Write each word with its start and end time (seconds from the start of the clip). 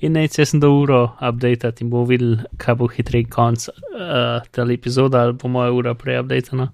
In 0.00 0.14
nec, 0.16 0.38
jaz 0.38 0.54
sem 0.54 0.60
do 0.60 0.70
uro 0.72 1.10
update 1.20 1.82
in 1.84 1.90
bomo 1.92 2.06
videli, 2.08 2.38
kaj 2.60 2.76
bo 2.80 2.86
hitrej 2.88 3.26
konc 3.28 3.66
uh, 3.68 4.40
tega 4.48 4.72
epizoda, 4.72 5.26
ali 5.26 5.34
bo 5.36 5.48
moja 5.52 5.74
ura 5.76 5.92
prej 5.94 6.22
updatena. 6.22 6.70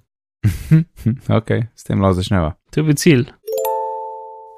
ok, 1.38 1.50
s 1.74 1.88
tem 1.88 2.02
lahko 2.02 2.20
začneva. 2.20 2.52
To 2.70 2.80
je 2.80 2.84
bil 2.86 2.98
cilj. 3.00 3.24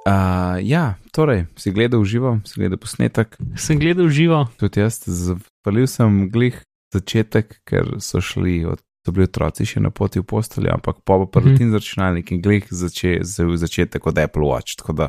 Uh, 0.09 0.61
ja, 0.65 0.99
torej, 1.17 1.47
si 1.57 1.73
gledal 1.73 2.05
živo, 2.05 2.35
si 2.45 2.61
gledal 2.61 2.81
posnetek. 2.81 3.39
Sem 3.57 3.81
gledal 3.81 4.11
živo. 4.13 4.45
Tudi 4.61 4.85
jaz, 4.85 5.01
zvalil 5.09 5.89
sem 5.89 6.27
glih 6.33 6.61
začetek, 6.93 7.63
ker 7.69 7.97
so 8.05 8.21
šli 8.21 8.67
od. 8.69 8.85
So 9.07 9.13
bili 9.15 9.29
otroci 9.29 9.65
še 9.65 9.81
na 9.81 9.89
poti 9.95 10.21
v 10.21 10.27
posteljo, 10.29 10.73
ampak 10.75 10.99
pa 11.07 11.17
bo 11.17 11.25
prvi 11.31 11.55
mm 11.55 11.57
-hmm. 11.57 11.73
računalnik 11.73 12.33
in 12.33 12.43
glih 12.43 12.67
zače, 12.69 13.21
začetek 13.23 14.07
od 14.07 14.19
Apple 14.19 14.43
Watch. 14.43 14.77
Tako 14.77 14.93
da 14.93 15.09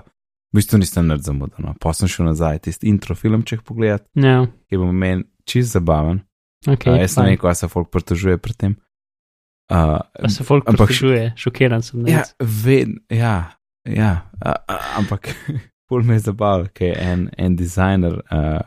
v 0.51 0.57
bistvu 0.57 0.79
nisem 0.81 1.07
nerd 1.07 1.21
zamudil. 1.25 1.61
No. 1.61 1.75
Pa 1.79 1.93
sem 1.93 2.09
šel 2.09 2.29
nazaj 2.31 2.59
tisti 2.65 2.89
intro 2.89 3.15
filmček 3.15 3.61
pogledat, 3.63 4.07
Ja, 4.17 4.45
ki 4.69 4.77
bo 4.81 4.91
meni 4.91 5.27
čist 5.45 5.73
zabaven. 5.77 6.23
okay, 6.67 6.93
uh, 6.93 6.99
jaz 6.99 7.13
sem 7.13 7.25
rekel, 7.25 7.49
da 7.49 7.55
se 7.55 7.67
folk 7.67 7.91
pritožuje 7.91 8.37
pri 8.37 8.53
tem. 8.53 8.75
Uh, 9.69 10.01
A 10.01 10.29
se 10.29 10.43
folk 10.43 10.65
ampak 10.69 10.89
pritožuje, 10.89 11.33
šokiran 11.37 11.81
sem. 11.81 12.07
Ja, 12.07 12.23
ved, 12.39 12.89
ja, 13.09 13.53
ja 13.85 14.29
a, 14.41 14.55
a, 14.67 14.77
ampak 14.97 15.29
pol 15.89 16.03
me 16.03 16.17
je 16.17 16.25
zabaval, 16.25 16.67
ker 16.73 16.87
je 16.87 16.97
en, 16.97 17.29
en 17.37 17.55
dizajner 17.55 18.17
uh, 18.17 18.59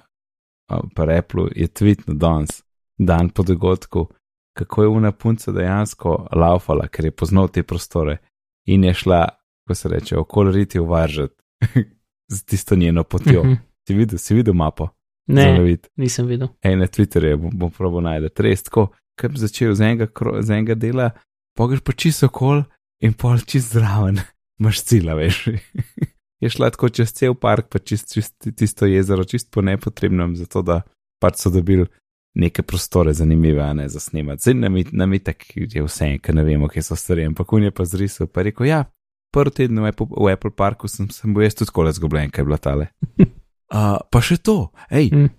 uh, 0.71 0.83
pa 0.95 1.07
Apple 1.11 1.51
je 1.57 1.67
tweetno 1.69 2.15
danes, 2.15 2.63
dan 2.99 3.31
po 3.31 3.43
dogodku, 3.43 4.07
kako 4.55 4.83
je 4.83 4.89
una 4.89 5.13
punca 5.13 5.53
dejansko 5.53 6.29
laufala, 6.33 6.87
ker 6.89 7.05
je 7.05 7.11
poznal 7.11 7.49
te 7.49 7.63
prostore 7.63 8.21
in 8.67 8.85
je 8.85 8.95
šla, 8.95 9.27
ko 9.67 9.75
se 9.75 9.89
reče, 9.89 10.17
okoli 10.19 10.53
riti 10.53 10.79
uvaržati 10.79 11.42
z 12.35 12.45
tisto 12.45 12.77
njeno 12.77 13.05
potjo. 13.05 13.45
Mhm. 13.45 13.53
Si 13.89 13.95
videl, 13.95 14.19
si 14.19 14.35
videl 14.35 14.55
mapo? 14.55 14.89
Ne, 15.27 15.43
Zemljevid. 15.43 15.87
nisem 15.97 16.27
videl. 16.27 16.49
Ej, 16.63 16.77
na 16.77 16.87
Twitterju 16.87 17.37
bom, 17.37 17.51
bom 17.55 17.71
probo 17.71 18.01
najti. 18.01 18.43
Res 18.43 18.63
tako, 18.63 18.89
ker 19.19 19.31
bi 19.31 19.39
začel 19.39 19.75
z 19.75 19.81
enega, 19.81 20.07
z 20.41 20.51
enega 20.51 20.75
dela, 20.75 21.11
pogreš 21.59 21.81
pa 21.81 21.93
čisto 21.93 22.27
okol 22.27 22.63
in 23.03 23.13
pol 23.15 23.39
čist 23.39 23.73
zraven, 23.73 24.19
imaš 24.61 24.83
cila, 24.83 25.15
veš. 25.15 25.49
je 26.43 26.51
šla 26.51 26.71
tako 26.71 26.89
čez 26.89 27.13
cel 27.13 27.35
park, 27.35 27.69
pa 27.71 27.79
čist, 27.79 28.11
čist 28.15 28.49
tisto 28.57 28.87
jezero, 28.87 29.25
čist 29.25 29.51
po 29.51 29.63
nepotrebnem, 29.63 30.37
zato 30.37 30.63
da 30.63 30.81
pač 31.23 31.39
so 31.39 31.51
dobili 31.51 31.87
neke 32.35 32.63
prostore 32.63 33.13
zanimive, 33.13 33.75
ne 33.75 33.89
za 33.89 34.01
snemati. 34.01 34.43
Zdaj 34.43 34.55
nam 34.55 34.77
je- 34.77 34.91
nam 34.93 35.13
je 35.13 35.19
tako 35.19 35.45
je 35.55 35.83
vse, 35.83 36.19
ker 36.19 36.35
ne 36.35 36.43
vemo, 36.45 36.69
kje 36.69 36.83
so 36.83 36.97
stvari, 36.97 37.25
ampak 37.27 37.53
on 37.53 37.63
je 37.63 37.71
pa 37.71 37.85
zrisal, 37.85 38.27
pa 38.27 38.43
rekel, 38.43 38.67
ja, 38.67 38.85
prvi 39.33 39.57
teden 39.63 39.81
v 39.83 39.91
Apple, 39.93 40.09
v 40.13 40.33
Apple 40.33 40.53
parku 40.57 40.89
sem, 40.89 41.09
sem 41.11 41.33
bil 41.35 41.47
jaz 41.47 41.57
tudi 41.59 41.73
tako 41.73 41.89
zgubljen, 41.93 42.33
ker 42.33 42.45
je 42.45 42.51
bila 42.51 42.61
tale. 42.61 42.93
Uh, 43.73 43.97
pa 44.13 44.21
še 44.21 44.37
to, 44.45 44.69
hej, 44.93 45.09
Mm. 45.17 45.31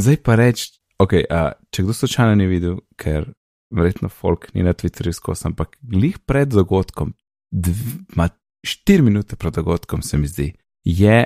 Zdaj 0.00 0.16
pa 0.24 0.34
reči, 0.36 0.70
okay, 1.00 1.24
uh, 1.28 1.52
če 1.72 1.84
kdo 1.84 1.92
slučajno 1.96 2.34
ni 2.36 2.46
videl, 2.48 2.78
ker 3.00 3.30
verjetno 3.72 4.08
folk 4.12 4.50
ni 4.54 4.64
na 4.64 4.72
Twitterju 4.76 5.12
skozi, 5.16 5.46
ampak 5.48 5.76
glih 5.80 6.18
pred 6.28 6.52
dogodkom, 6.52 7.14
dv, 7.52 8.04
ma, 8.16 8.28
štiri 8.64 9.04
minute 9.04 9.36
pred 9.40 9.56
dogodkom, 9.56 10.04
se 10.04 10.20
mi 10.20 10.28
zdi, 10.28 10.50
je, 10.84 11.18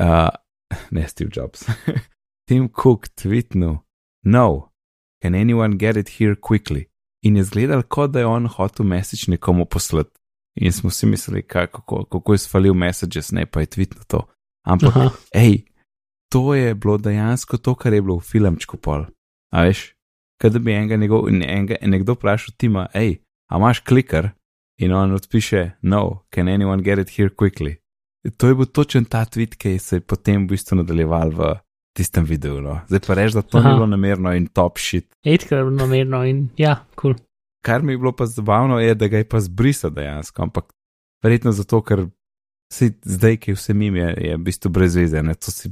uh, 0.00 0.28
ne 0.96 1.06
Steve 1.08 1.32
Jobs, 1.32 1.64
Tim 2.48 2.68
Cook 2.68 3.08
tweetnil, 3.16 3.80
no, 4.24 4.72
can 5.24 5.34
anyone 5.34 5.76
get 5.80 5.96
it 5.96 6.20
here 6.20 6.36
quickly? 6.36 6.86
In 7.24 7.36
je 7.36 7.44
zgledal, 7.48 7.82
kot 7.82 8.12
da 8.12 8.20
je 8.20 8.28
on 8.28 8.46
hotel 8.46 8.86
message 8.86 9.28
nekomu 9.28 9.64
poslati. 9.64 10.12
In 10.60 10.72
smo 10.72 10.90
si 10.90 11.06
mislili, 11.06 11.42
kaj, 11.42 11.66
kako, 11.66 12.04
kako 12.04 12.34
je 12.34 12.38
svalil 12.38 12.74
messages, 12.74 13.30
ne 13.32 13.46
pa 13.46 13.60
je 13.60 13.66
tweetno 13.66 14.02
to. 14.06 14.26
Ampak 14.66 14.96
Aha. 14.96 15.10
Ej, 15.34 15.62
to 16.32 16.54
je 16.54 16.74
bilo 16.74 16.98
dejansko 16.98 17.56
to, 17.56 17.74
kar 17.74 17.92
je 17.92 18.02
bilo 18.02 18.18
v 18.18 18.26
filmčku 18.26 18.76
pol. 18.76 19.06
A 19.54 19.62
veš, 19.64 19.94
kaj 20.42 20.50
da 20.50 20.58
bi 20.58 20.74
enega, 20.74 20.96
njegov, 20.96 21.28
enega 21.28 21.78
nekdo 21.82 22.18
vprašal 22.18 22.54
Tima, 22.56 22.88
hej, 22.94 23.20
a 23.50 23.56
imaš 23.56 23.80
kliker? 23.80 24.30
In 24.78 24.92
on 24.94 25.12
odpiše, 25.12 25.70
no, 25.82 26.24
can 26.34 26.48
anyone 26.48 26.82
get 26.82 26.98
it 26.98 27.10
here 27.10 27.30
quickly? 27.30 27.76
To 28.36 28.48
je 28.48 28.54
bil 28.54 28.66
točen 28.66 29.04
ta 29.04 29.24
tweet, 29.24 29.56
ki 29.58 29.78
se 29.78 29.96
je 29.96 30.00
potem 30.00 30.44
v 30.44 30.54
bistvu 30.54 30.78
nadaljeval 30.82 31.32
v 31.34 31.54
tistem 31.96 32.24
videu. 32.24 32.60
No. 32.62 32.80
Zdaj 32.86 33.02
pa 33.06 33.14
reči, 33.18 33.34
da 33.34 33.42
to 33.42 33.58
Aha. 33.58 33.68
ni 33.68 33.74
bilo 33.74 33.86
namerno 33.86 34.34
in 34.36 34.46
top 34.46 34.78
shit. 34.78 35.08
Etkrat 35.26 35.72
namerno 35.74 36.22
in 36.26 36.48
ja, 36.56 36.76
kul. 36.94 37.14
Cool. 37.14 37.27
Kar 37.62 37.82
mi 37.82 37.92
je 37.92 37.98
bilo 37.98 38.12
pa 38.12 38.26
zabavno, 38.26 38.78
je, 38.80 38.94
da 38.94 39.08
ga 39.08 39.18
je 39.18 39.28
pa 39.28 39.40
zbrisal 39.40 39.90
dejansko, 39.90 40.42
ampak 40.42 40.72
verjetno 41.24 41.52
zato, 41.52 41.82
ker 41.82 42.06
si 42.72 42.90
zdaj, 43.04 43.36
ki 43.36 43.50
je 43.50 43.54
vse 43.56 43.74
mim, 43.74 43.96
je, 43.96 44.08
je 44.20 44.36
v 44.36 44.42
bistvu 44.44 44.70
brez 44.70 44.96
veze, 44.96 45.22
ne, 45.22 45.34
to 45.34 45.50
si, 45.50 45.70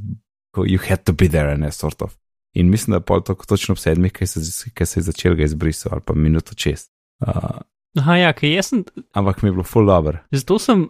you 0.57 0.81
had 0.89 1.05
to 1.05 1.13
be 1.13 1.29
there, 1.29 1.57
ne, 1.59 1.71
sort 1.73 2.03
of. 2.03 2.17
In 2.57 2.71
mislim, 2.73 2.97
da 2.97 3.01
pol 3.05 3.21
to 3.23 3.35
točno 3.35 3.73
ob 3.73 3.79
sedmih, 3.79 4.13
ki 4.13 4.27
se, 4.27 4.41
ki 4.75 4.87
se 4.87 5.01
je 5.01 5.05
začel 5.11 5.35
ga 5.37 5.45
izbrisal, 5.45 5.93
ali 5.93 6.01
pa 6.07 6.15
minuto 6.15 6.55
čez. 6.55 6.87
Uh, 7.21 7.61
Aha, 8.01 8.17
ja, 8.17 8.33
ker 8.33 8.49
jaz 8.51 8.73
sem, 8.73 8.85
ampak 9.13 9.43
mi 9.43 9.49
je 9.49 9.53
bilo 9.53 9.65
full 9.65 9.87
dobro. 9.87 10.19
zato 10.33 10.59
sem 10.59 10.89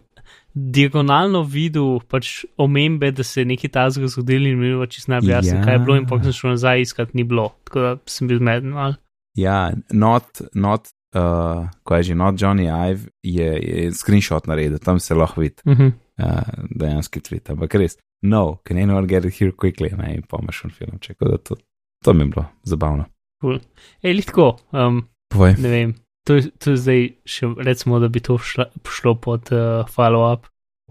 diagonalno 0.54 1.42
videl 1.42 2.00
pač 2.08 2.44
omembe, 2.56 3.10
da 3.12 3.22
se 3.22 3.40
je 3.40 3.44
nekaj 3.44 3.70
tazga 3.70 4.08
zgodilo 4.08 4.48
in 4.48 4.58
mi 4.58 4.66
je 4.66 4.72
bilo 4.72 4.86
čisto 4.86 5.12
najbolj 5.12 5.30
jasno, 5.30 5.58
Ja. 5.58 5.64
kaj 5.64 5.74
je 5.74 5.78
bilo 5.78 5.96
in 5.96 6.06
pa 6.06 6.22
sem 6.22 6.32
šel 6.32 6.50
nazaj 6.50 6.80
iskat, 6.80 7.14
ni 7.14 7.24
bilo. 7.24 7.50
Tako 7.64 7.80
da 7.80 7.96
sem 8.06 8.28
bil 8.28 8.38
zmeden 8.38 8.70
mal. 8.72 8.94
Ja, 9.36 9.70
not, 9.92 10.24
not, 10.54 10.88
uh, 11.14 11.68
ko 11.84 11.96
je 11.96 12.02
že 12.02 12.14
not 12.14 12.34
Johnny 12.40 12.66
Ive, 12.66 13.08
je, 13.22 13.48
je 13.62 13.92
screenshot 13.92 14.46
naredil, 14.46 14.78
tam 14.78 14.98
se 15.00 15.14
lahko 15.14 15.40
vidi. 15.40 15.60
Uh 15.64 15.72
-huh. 15.78 15.92
uh, 16.18 16.42
dejanski 16.70 17.20
tweet, 17.20 17.50
ampak 17.50 17.74
res, 17.74 17.98
no, 18.22 18.58
can 18.64 18.78
anyone 18.78 19.06
get 19.06 19.24
it 19.24 19.34
here 19.38 19.52
quickly, 19.52 19.92
ne, 19.96 20.14
in 20.14 20.22
pomaš 20.22 20.64
v 20.64 20.70
filmček, 20.70 21.18
tako 21.18 21.30
da 21.30 21.38
to, 21.38 21.56
to 22.04 22.12
mi 22.12 22.22
je 22.24 22.26
bilo 22.26 22.44
zabavno. 22.62 23.04
cool. 23.40 23.58
Ej, 24.02 24.12
litko, 24.14 24.56
um, 24.72 25.08
Povej. 25.28 25.54
ne 25.58 25.68
vem. 25.68 25.94
To, 26.26 26.34
je- 26.34 26.50
to 26.58 26.70
je 26.70 26.76
zdaj 26.76 27.10
še, 27.24 27.46
recimo, 27.58 27.98
da 27.98 28.08
bi 28.08 28.20
to 28.20 28.38
šla, 28.38 28.64
šlo 28.90 29.14
pod 29.14 29.52
uh, 29.52 29.84
follow-up. 29.86 30.46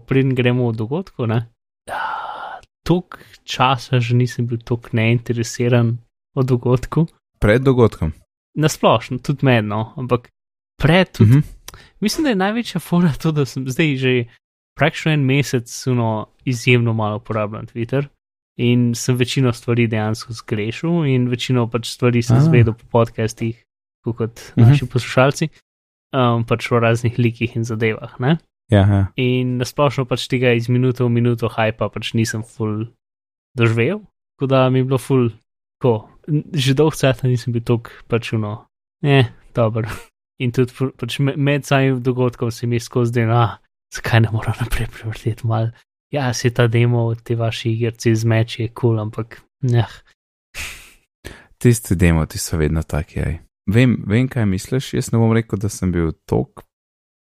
Preden 0.06 0.34
gremo 0.34 0.70
v 0.70 0.76
dogodku, 0.76 1.26
ne. 1.26 1.48
Ah, 1.90 2.60
Tok 2.86 3.18
časa 3.44 3.98
že 4.00 4.14
nisem 4.14 4.46
bil 4.46 4.58
tako 4.58 4.88
neinteresiran 4.92 5.98
o 6.36 6.42
dogodku. 6.42 7.06
Pred 7.40 7.62
dogodkom. 7.62 8.12
Nasplošno, 8.56 9.18
tudi 9.18 9.44
medno, 9.44 9.92
ampak 9.96 10.28
pred, 10.78 11.12
tudi, 11.12 11.30
Mhm. 11.30 11.38
uh 11.38 11.44
-huh. 11.44 11.78
mislim, 12.00 12.24
da 12.24 12.30
je 12.30 12.36
največja 12.36 12.78
fora 12.80 13.12
to, 13.12 13.32
da 13.32 13.44
sem 13.44 13.68
zdaj 13.68 13.96
že 13.96 14.24
praktično 14.78 15.12
en 15.12 15.20
mesec 15.20 15.86
uno, 15.86 16.26
izjemno 16.44 16.92
malo 16.92 17.16
uporabljam 17.16 17.66
Twitter 17.66 18.06
in 18.58 18.94
sem 18.94 19.16
večino 19.16 19.52
stvari 19.52 19.86
dejansko 19.86 20.32
zgrešil 20.32 21.04
in 21.06 21.28
večino 21.28 21.66
pač 21.66 21.86
stvari 21.88 22.22
sem 22.22 22.36
Ah. 22.36 22.40
zvedel 22.40 22.72
po 22.74 22.84
podcastih, 22.90 23.64
kot 24.04 24.40
Mhm. 24.56 24.68
naši 24.68 24.86
poslušalci, 24.86 25.48
um, 26.14 26.44
pač 26.44 26.72
o 26.72 26.80
raznih 26.80 27.18
likih 27.18 27.56
in 27.56 27.64
zadevah. 27.64 28.20
Ne? 28.20 28.36
Ja, 28.70 28.78
ja. 28.80 29.06
In 29.16 29.56
nasplošno 29.56 30.04
pač 30.04 30.28
tega 30.28 30.52
iz 30.52 30.68
minute 30.68 31.04
v 31.04 31.08
minuto 31.08 31.48
hajpa 31.48 31.88
pač 31.88 32.14
nisem 32.14 32.42
full 32.42 32.86
doživel, 33.56 34.00
tako 34.38 34.46
da 34.46 34.70
mi 34.70 34.78
je 34.78 34.84
bilo 34.84 34.98
full, 34.98 35.30
ko 35.82 36.08
že 36.52 36.74
dolg 36.74 36.94
cajt 36.94 37.22
nisem 37.22 37.52
bil 37.52 37.62
tako 37.62 37.90
pač 38.08 38.32
uno, 38.32 38.66
ne, 39.02 39.24
dobro. 39.54 39.88
In 40.38 40.52
tudi 40.52 40.72
pač 40.92 41.18
me- 41.18 41.36
med 41.36 41.64
samim 41.64 42.02
dogodkom 42.02 42.50
se 42.50 42.66
mi 42.66 42.80
skozi 42.80 43.12
den, 43.12 43.30
ah, 43.30 43.56
zakaj 43.94 44.20
ne 44.20 44.30
moram 44.30 44.54
naprej 44.60 44.86
prevrteti 44.88 45.46
mal. 45.46 45.70
Ja, 46.10 46.32
se 46.32 46.50
ta 46.50 46.66
demo 46.66 47.04
od 47.04 47.22
te 47.22 47.34
vaše 47.34 47.70
igrice 47.70 48.14
z 48.14 48.24
meči 48.24 48.62
je 48.62 48.68
kul, 48.68 48.74
cool, 48.90 49.00
ampak 49.00 49.40
ne. 49.62 49.86
Tisti 51.58 51.96
demo, 51.96 52.26
ti 52.26 52.38
so 52.38 52.56
vedno 52.56 52.82
taki. 52.82 53.20
Aj. 53.20 53.38
Vem, 53.66 54.04
vem, 54.06 54.28
kaj 54.28 54.46
misliš. 54.46 54.94
Jaz 54.94 55.12
ne 55.12 55.18
bom 55.18 55.32
rekel, 55.32 55.58
da 55.58 55.68
sem 55.68 55.92
bil 55.92 56.12
tok 56.26 56.62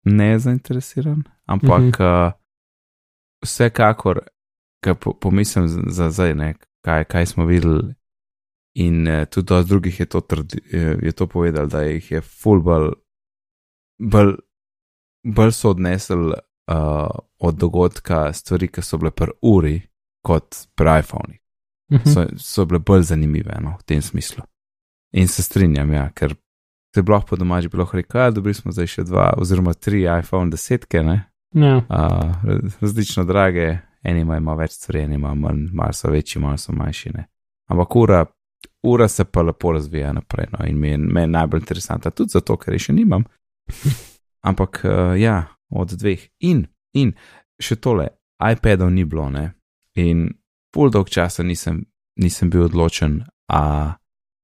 nezainteresiran, 0.05 1.23
ampak 1.45 1.79
Mhm. 1.79 1.89
-huh. 1.91 2.27
uh, 2.27 2.33
vsekakor, 3.41 4.19
ko 4.83 4.95
po, 4.95 5.13
pomislim 5.13 5.67
za- 5.67 5.83
za 5.87 6.09
zdaj, 6.09 6.53
kaj, 6.81 7.03
kaj 7.03 7.25
smo 7.25 7.45
videli. 7.45 7.93
In 8.79 9.07
uh, 9.07 9.25
tudi 9.25 9.47
dosti 9.47 9.69
drugih 9.69 9.99
je 9.99 10.05
to, 10.05 10.21
trdi, 10.21 10.61
je, 10.71 10.97
je 11.01 11.11
to 11.11 11.27
povedal, 11.27 11.67
da 11.67 11.81
jih 11.81 12.11
je 12.11 12.21
full 12.21 12.61
bolj, 12.61 12.91
bolj, 13.99 15.51
so 15.51 15.69
odnesli 15.69 16.15
uh, 16.15 17.09
od 17.39 17.55
dogodka 17.55 18.33
stvari, 18.33 18.71
ki 18.71 18.81
so 18.81 18.97
bile 18.97 19.11
pri 19.11 19.35
uri, 19.41 19.75
kot 20.23 20.65
pri 20.75 20.99
iPhonu 20.99 21.41
Mhm. 21.91 22.09
so, 22.13 22.25
so 22.37 22.65
bile 22.65 22.79
bolj 22.79 23.01
zanimive 23.03 23.57
no, 23.61 23.75
v 23.79 23.83
tem 23.83 24.01
smislu. 24.01 24.43
In 25.11 25.27
se 25.27 25.43
strinjam, 25.43 25.93
ja, 25.93 26.09
ker 26.15 26.35
se 26.95 27.01
bilo 27.01 27.21
po 27.29 27.35
domači 27.35 27.67
bilo 27.67 27.87
rekel, 27.93 28.21
da 28.21 28.31
dobili 28.31 28.53
smo 28.53 28.71
zdaj 28.71 28.87
še 28.87 29.03
dva 29.03 29.33
oziroma 29.37 29.73
tri 29.73 30.05
iPhone 30.19 30.51
desetke, 30.51 31.03
ne, 31.03 31.27
Ja, 31.53 31.77
uh, 31.77 32.35
različno 32.81 33.25
drage, 33.27 33.77
eni 34.03 34.21
imajo 34.21 34.39
malo 34.41 34.61
več 34.61 34.71
stvari, 34.71 35.01
eni 35.01 35.15
imajo 35.15 35.35
manj, 35.35 35.65
malo 35.75 35.93
so 35.93 36.07
večji, 36.07 36.39
malo 36.41 36.57
so 36.57 36.71
manjši. 36.71 37.09
Ne. 37.11 37.25
Ampak 37.67 37.95
ura, 37.95 38.21
ura 38.83 39.07
se 39.07 39.25
pa 39.25 39.41
lepo 39.41 39.71
razvija 39.71 40.13
naprej, 40.13 40.47
no, 40.51 40.65
in 40.67 40.79
mi 40.79 40.89
je, 40.89 40.97
me 40.97 41.21
je 41.21 41.27
najbolj 41.27 41.59
interesantna, 41.59 42.11
tudi 42.11 42.33
zato, 42.33 42.57
ker 42.57 42.73
je 42.73 42.87
še 42.87 42.93
nimam. 42.97 43.23
Ampak 44.49 44.81
uh, 44.85 45.13
ja, 45.19 45.45
od 45.69 45.93
dveh. 45.93 46.23
In, 46.39 46.65
in 46.97 47.13
še 47.61 47.77
tole, 47.77 48.07
iPadov 48.41 48.89
ni 48.91 49.05
bilo, 49.05 49.29
ne. 49.29 49.51
In 50.01 50.29
pol 50.73 50.89
dolg 50.89 51.11
časa 51.13 51.43
nisem 51.43 51.83
nisem 52.21 52.49
bil 52.49 52.65
odločen, 52.65 53.21
a 53.51 53.93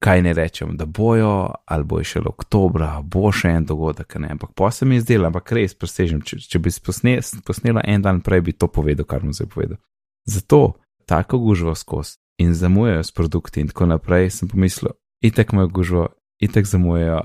kaj 0.04 0.22
ne 0.22 0.34
rečem, 0.34 0.76
da 0.78 0.86
bojo, 0.86 1.54
ali 1.66 1.84
bo 1.84 2.04
še 2.06 2.22
oktobra, 2.26 3.00
bo 3.02 3.32
še 3.34 3.56
en 3.58 3.66
dogodek, 3.66 4.20
ne. 4.22 4.32
Ampak 4.36 4.54
pa 4.56 4.70
se 4.72 4.86
mi 4.86 5.00
je 5.00 5.08
zdelo, 5.08 5.30
ampak 5.30 5.52
res 5.58 5.74
presežem, 5.74 6.22
če, 6.22 6.40
če 6.46 6.62
bi 6.62 6.74
posne, 6.86 7.18
posnela 7.46 7.82
en 7.86 8.06
dan 8.06 8.22
prej, 8.22 8.44
bi 8.46 8.54
to 8.54 8.70
povedal, 8.70 9.08
kar 9.10 9.26
mu 9.26 9.34
zdaj 9.34 9.50
povedal. 9.54 9.82
Zato 10.28 10.78
tako 11.10 11.40
gužvo 11.40 11.74
skozi 11.76 12.20
in 12.38 12.54
zamujajo 12.54 13.04
s 13.04 13.12
produkti 13.12 13.62
in 13.62 13.68
tako 13.68 13.86
naprej, 13.86 14.30
sem 14.30 14.50
pomislil, 14.50 14.92
itek 15.22 15.54
imajo 15.54 15.68
gužvo, 15.68 16.08
itek 16.40 16.66
zamujajo. 16.66 17.22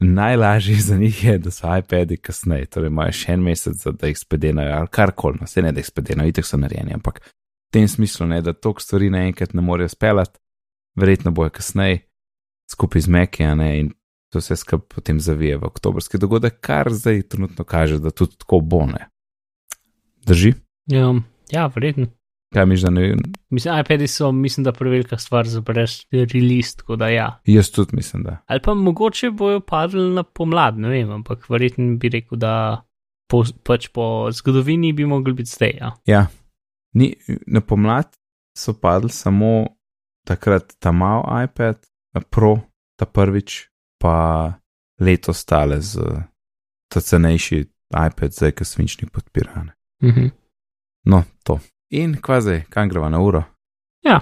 Najlažje 0.00 0.76
za 0.76 0.96
njih 0.96 1.24
je, 1.24 1.38
da 1.38 1.50
so 1.50 1.76
iPadi 1.78 2.16
kasneje, 2.16 2.66
torej 2.66 2.90
imajo 2.92 3.12
še 3.16 3.32
en 3.32 3.42
mesec, 3.42 3.80
da 3.96 4.10
jih 4.10 4.18
spedenajo 4.18 4.74
ali 4.76 4.90
karkoli, 4.92 5.38
no, 5.40 5.46
se 5.48 5.62
ne 5.64 5.72
da 5.72 5.80
jih 5.80 5.88
spedenajo, 5.88 6.28
itek 6.28 6.44
so 6.44 6.58
narejeni, 6.60 6.92
ampak 6.98 7.22
v 7.24 7.72
tem 7.72 7.88
smislu 7.88 8.26
ne, 8.28 8.42
da 8.44 8.52
toliko 8.52 8.84
stvari 8.84 9.08
naenkrat 9.10 9.54
ne 9.56 9.64
morejo 9.64 9.88
speljati, 9.88 10.36
verjetno 11.00 11.32
bojo 11.32 11.50
kasneje, 11.50 12.02
skupaj 12.72 13.06
z 13.06 13.08
Mekija 13.08 13.54
in 13.72 13.94
to 14.32 14.40
se 14.40 14.56
skupaj 14.56 14.88
potem 14.94 15.20
zavije 15.20 15.56
v 15.56 15.64
oktobrski 15.64 16.18
dogodek, 16.18 16.60
kar 16.60 16.92
zdaj 16.92 17.22
trenutno 17.22 17.64
kaže, 17.64 17.98
da 17.98 18.10
tudi 18.10 18.36
tako 18.36 18.60
bo 18.60 18.86
ne. 18.86 19.08
Drži? 20.26 20.52
Ja, 20.92 21.14
ja 21.50 21.66
verjetno. 21.66 22.06
Kaj 22.54 22.66
miš, 22.66 22.80
da 22.86 22.90
ne 22.90 23.02
vem? 23.02 23.22
Mislim, 23.50 23.78
iPadi 23.80 24.06
so, 24.06 24.32
mislim, 24.32 24.64
da 24.64 24.72
prevelika 24.72 25.18
stvar 25.18 25.48
za 25.48 25.60
brez 25.60 25.98
release, 26.10 26.76
tako 26.76 26.96
da 26.96 27.08
ja. 27.08 27.40
Jaz 27.44 27.70
tudi 27.70 27.96
mislim, 27.96 28.22
da. 28.22 28.36
Ali 28.46 28.60
pa 28.64 28.74
mogoče 28.74 29.30
bojo 29.30 29.60
padli 29.60 30.10
na 30.14 30.22
pomlad, 30.22 30.78
ne 30.78 30.88
vem, 30.88 31.10
ampak 31.10 31.48
verjetno 31.50 31.96
bi 31.96 32.08
rekel, 32.08 32.38
da 32.38 32.84
po, 33.30 33.44
pač 33.62 33.88
po 33.88 34.28
zgodovini 34.32 34.92
bi 34.92 35.06
mogli 35.06 35.32
biti 35.32 35.50
zdaj. 35.50 35.74
Ja. 35.80 35.92
ja. 36.06 36.26
Ni, 36.94 37.14
na 37.46 37.60
pomlad 37.60 38.16
so 38.56 38.72
padli 38.80 39.10
samo 39.10 39.66
takrat 40.26 40.76
ta 40.78 40.92
mal 40.92 41.24
iPad, 41.44 41.82
Pro, 42.30 42.56
ta 42.96 43.04
prvič, 43.04 43.68
pa 44.00 44.56
letos 45.00 45.42
stale 45.44 45.80
z 45.84 46.00
ta 46.88 47.00
cenejši 47.00 47.58
iPad, 47.92 48.32
zdaj 48.32 48.54
ki 48.56 48.64
svinčnik 48.64 49.10
podpirane. 49.12 49.76
Mhm. 50.02 50.30
No, 51.06 51.22
to. 51.44 51.60
In 51.90 52.16
kva 52.16 52.40
zdaj, 52.40 52.64
kam 52.68 52.88
greva 52.88 53.08
na 53.08 53.20
uro? 53.20 53.44
Ja. 54.02 54.20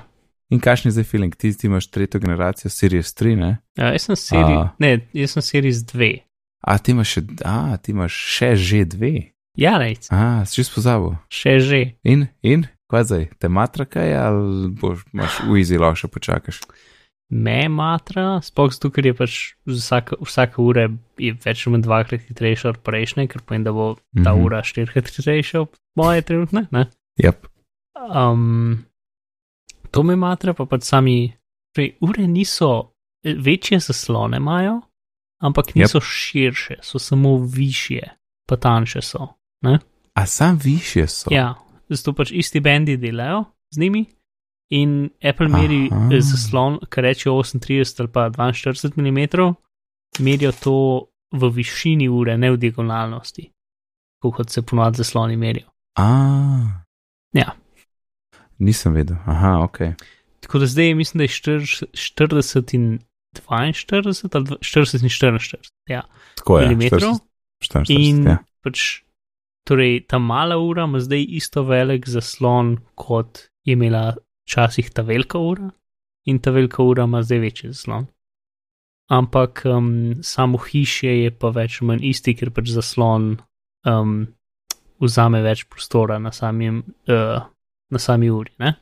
In 0.50 0.60
kakšni 0.60 0.90
zdaj 0.90 1.04
feeling? 1.04 1.32
Ti, 1.32 1.52
ti 1.52 1.66
imaš 1.66 1.86
tretjo 1.86 2.20
generacijo 2.20 2.70
Series 2.70 3.14
3, 3.14 3.36
ne? 3.36 3.56
Ja, 3.74 3.92
jaz 3.92 4.02
sem 4.02 4.16
Series, 4.16 4.58
A. 4.58 4.74
ne, 4.78 4.90
jaz 5.12 5.30
sem 5.30 5.42
Series 5.42 5.80
2. 5.84 6.10
A 6.62 6.78
ti 6.78 6.92
imaš 6.92 7.08
še, 7.10 7.22
a 7.42 7.76
ti 7.76 7.92
imaš 7.92 8.12
še 8.12 8.50
že 8.56 8.84
dve. 8.86 9.14
Ja, 9.54 9.78
rejc, 9.78 10.08
A, 10.10 10.44
si 10.44 10.60
že 10.60 10.66
spozabil. 10.66 11.16
še 11.30 11.58
že. 11.60 11.80
In, 12.02 12.26
in, 12.42 12.66
kva 12.84 13.00
zdaj, 13.02 13.30
te 13.38 13.48
matra 13.48 13.84
kaj 13.86 14.12
ali 14.12 14.68
boš, 14.70 15.04
imaš 15.12 15.40
v 15.42 15.56
easy 15.56 15.78
lahko 15.78 15.96
še 15.96 16.08
počakaš? 16.08 16.60
Me 17.30 17.68
matra, 17.68 18.40
sploh 18.44 18.68
zato, 18.70 18.90
ker 18.90 19.06
je 19.06 19.14
pač 19.14 19.32
vsaka, 19.64 20.18
vsaka 20.20 20.60
ura 20.60 20.88
je 21.16 21.32
več 21.34 21.64
ali 21.64 21.72
manj 21.72 21.86
dvakrat 21.86 22.26
hitrejša 22.28 22.68
od 22.68 22.78
prejšnje, 22.84 23.24
ker 23.26 23.40
pomeni, 23.40 23.64
da 23.64 23.72
bo 23.72 23.94
ta 24.14 24.34
Mhm. 24.34 24.42
ura 24.42 24.60
štirikrat 24.62 25.08
hitrejša 25.08 25.60
od 25.60 25.72
moje 25.96 26.22
trenutne, 26.22 26.66
ne? 26.70 26.84
Yep. 27.16 27.48
Um, 27.94 28.84
to 29.90 30.02
me 30.02 30.16
matra, 30.16 30.54
pa 30.54 30.66
pač 30.66 30.82
sami, 30.82 31.32
prej, 31.74 31.96
ure 32.00 32.26
niso, 32.26 32.90
večje 33.22 33.78
zaslone 33.78 34.36
imajo, 34.36 34.80
ampak 35.42 35.74
niso 35.74 35.98
yep. 35.98 36.08
širše, 36.10 36.76
so 36.82 36.98
samo 36.98 37.38
višje, 37.38 38.10
pa 38.48 38.56
tanjše 38.56 39.02
so. 39.02 39.28
A 40.14 40.26
sam 40.26 40.58
više 40.64 41.06
so? 41.06 41.30
Ja, 41.30 41.54
zato 41.88 42.12
pač 42.12 42.30
isti 42.32 42.60
bendi 42.60 42.96
delajo 42.96 43.44
z 43.70 43.80
njimi. 43.80 44.04
In 44.70 45.10
Apple 45.22 45.48
meri 45.48 45.88
Aha. 45.92 46.08
eh, 46.12 46.20
zaslon, 46.20 46.78
kar 46.88 47.04
reče 47.04 47.30
38 47.30 48.00
ali 48.00 48.12
pa 48.12 48.28
42 48.30 48.96
mm, 48.96 49.54
merijo 50.24 50.52
to 50.52 51.06
v 51.32 51.50
višini 51.50 52.08
ure, 52.08 52.38
ne 52.38 52.50
v 52.50 52.56
diagonalnosti, 52.56 53.50
kot 54.22 54.50
se 54.50 54.62
ponovadi 54.62 54.96
zasloni 54.96 55.36
merijo. 55.36 55.68
A. 55.98 56.06
Ja. 57.32 57.54
Nisem 58.58 58.94
vedel. 58.94 59.16
Aha, 59.26 59.58
ok. 59.64 59.78
Tako 60.40 60.58
da 60.58 60.66
zdaj 60.66 60.94
mislim, 60.94 61.18
da 61.18 61.24
je 61.24 61.28
40 61.28 61.84
40 61.94 62.74
in 62.74 62.98
42 63.34 64.28
ali 64.32 64.44
dva- 64.44 64.58
40 64.60 65.02
in 65.02 65.08
44. 65.08 65.70
Ja, 65.88 66.02
Tako 66.36 66.58
je. 66.58 66.68
milimetrov. 66.68 67.18
44, 67.64 67.84
In 67.88 68.26
ja. 68.26 68.38
pač, 68.62 69.02
torej, 69.64 70.04
ta 70.06 70.18
mala 70.18 70.58
ura 70.58 70.84
ima 70.84 71.00
zdaj 71.00 71.24
isto 71.28 71.62
velik 71.62 72.08
zaslon, 72.08 72.76
kot 72.94 73.48
je 73.64 73.72
imela 73.72 74.14
včasih 74.46 74.90
ta 74.90 75.02
velika 75.02 75.38
ura, 75.38 75.70
in 76.26 76.38
ta 76.38 76.50
velika 76.50 76.82
ura 76.82 77.04
ima 77.04 77.22
zdaj 77.22 77.38
večji 77.38 77.72
zaslon. 77.72 78.06
Ampak 79.10 79.62
um, 79.64 80.14
samo 80.22 80.58
hišje 80.58 81.22
je 81.22 81.30
pa 81.30 81.48
več 81.48 81.80
ali 81.80 81.86
manj 81.88 82.04
isti, 82.08 82.34
ker 82.36 82.50
pač 82.50 82.70
zaslon 82.72 83.36
um, 83.84 84.14
vzame 85.00 85.42
več 85.44 85.64
prostora 85.68 86.18
na, 86.18 86.32
samim, 86.32 86.82
uh, 87.08 87.42
na 87.94 88.00
sami 88.02 88.30
uri. 88.30 88.50
Ne? 88.58 88.74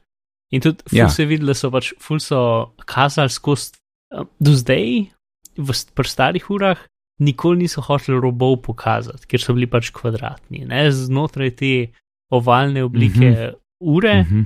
In 0.52 0.60
tudi 0.64 0.82
ful 0.88 0.98
Ja. 0.98 1.08
se 1.08 1.22
je 1.22 1.28
videlo, 1.30 1.52
da 1.52 1.54
so 1.56 1.70
pač 1.72 1.92
ful 2.00 2.18
so 2.20 2.40
kazali 2.84 3.32
skozi 3.32 3.72
uh, 4.12 4.26
do 4.40 4.52
zdaj, 4.56 4.88
v 5.56 5.68
st- 5.76 5.92
pri 5.96 6.08
starih 6.08 6.48
urah, 6.52 6.80
nikoli 7.22 7.62
niso 7.64 7.80
hoteli 7.84 8.18
robov 8.20 8.58
pokazati, 8.66 9.26
ker 9.28 9.40
so 9.40 9.54
bili 9.54 9.68
pač 9.70 9.92
kvadratni. 9.94 10.64
Ne? 10.68 10.88
Znotraj 10.90 11.50
te 11.56 11.72
ovalne 12.32 12.82
oblike 12.84 13.28
mm 13.30 13.36
-hmm. 13.36 13.54
ure 13.80 14.22
Mhm. 14.22 14.42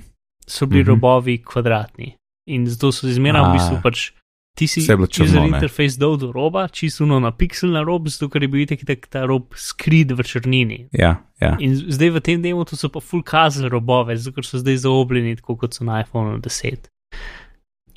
so 0.47 0.67
bili 0.67 0.83
mm. 0.83 0.87
-hmm. 0.87 0.89
robovi 0.89 1.39
kvadratni. 1.43 2.17
In 2.49 2.67
zato 2.67 2.93
so 2.93 3.07
izmerno 3.09 3.49
v 3.51 3.53
bistvu 3.55 3.81
pač. 3.83 4.13
Ti 4.57 4.67
si 4.67 4.81
user 4.81 5.45
interface 5.45 5.99
dal 6.01 6.17
do 6.17 6.31
roba, 6.33 6.65
čisto 6.73 7.05
na 7.05 7.29
pixel 7.29 7.75
na 7.77 7.83
rob, 7.85 8.09
zato 8.09 8.31
ker 8.33 8.41
je 8.41 8.49
bil 8.49 8.63
itek 8.65 8.87
itek 8.87 9.05
ta 9.13 9.27
rob 9.29 9.53
skrit 9.53 10.15
v 10.17 10.25
črnini. 10.25 10.79
Ja, 10.97 11.29
ja. 11.45 11.59
In 11.61 11.77
zdaj 11.77 12.15
v 12.17 12.23
tem 12.25 12.41
delu 12.41 12.65
so 12.65 12.89
pa 12.89 13.05
full 13.05 13.21
kazali 13.21 13.69
robove, 13.69 14.17
zato 14.17 14.41
ker 14.41 14.49
so 14.49 14.57
zdaj 14.57 14.81
zaobljeni, 14.89 15.37
tako 15.43 15.59
kot 15.61 15.77
so 15.77 15.85
na 15.85 16.01
iPhonu 16.01 16.41
10. 16.41 16.89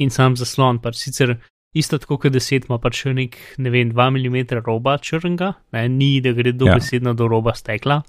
In 0.03 0.11
sam 0.11 0.35
zaslon, 0.35 0.83
pač 0.83 0.99
sicer 0.99 1.37
isto 1.71 1.95
tako 1.97 2.17
kot 2.17 2.35
10 2.35 2.67
ima 2.67 2.79
pač 2.81 3.05
še 3.05 3.13
nek, 3.15 3.37
ne 3.55 3.71
vem, 3.71 3.93
2 3.95 4.09
mm 4.19 4.59
roba 4.65 4.97
črnga, 4.99 5.53
ne, 5.75 5.87
ni 5.87 6.17
da 6.19 6.33
gre 6.35 6.51
dobesedno 6.51 7.13
ja. 7.13 7.19
do 7.23 7.29
roba 7.31 7.55
stekla. 7.55 8.01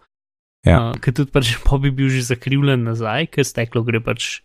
Ja. 0.66 0.90
Uh, 0.90 0.98
ker 0.98 1.14
tudi 1.14 1.30
pač 1.32 1.54
pa 1.66 1.78
bi 1.78 1.94
bil 1.94 2.10
že 2.10 2.26
zakrivljen 2.32 2.82
nazaj, 2.88 3.30
ker 3.30 3.46
steklo 3.46 3.84
gre 3.86 4.02
pač 4.02 4.40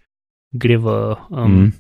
gre 0.56 0.78
v, 0.78 0.94
um, 1.34 1.58
mm. 1.58 1.74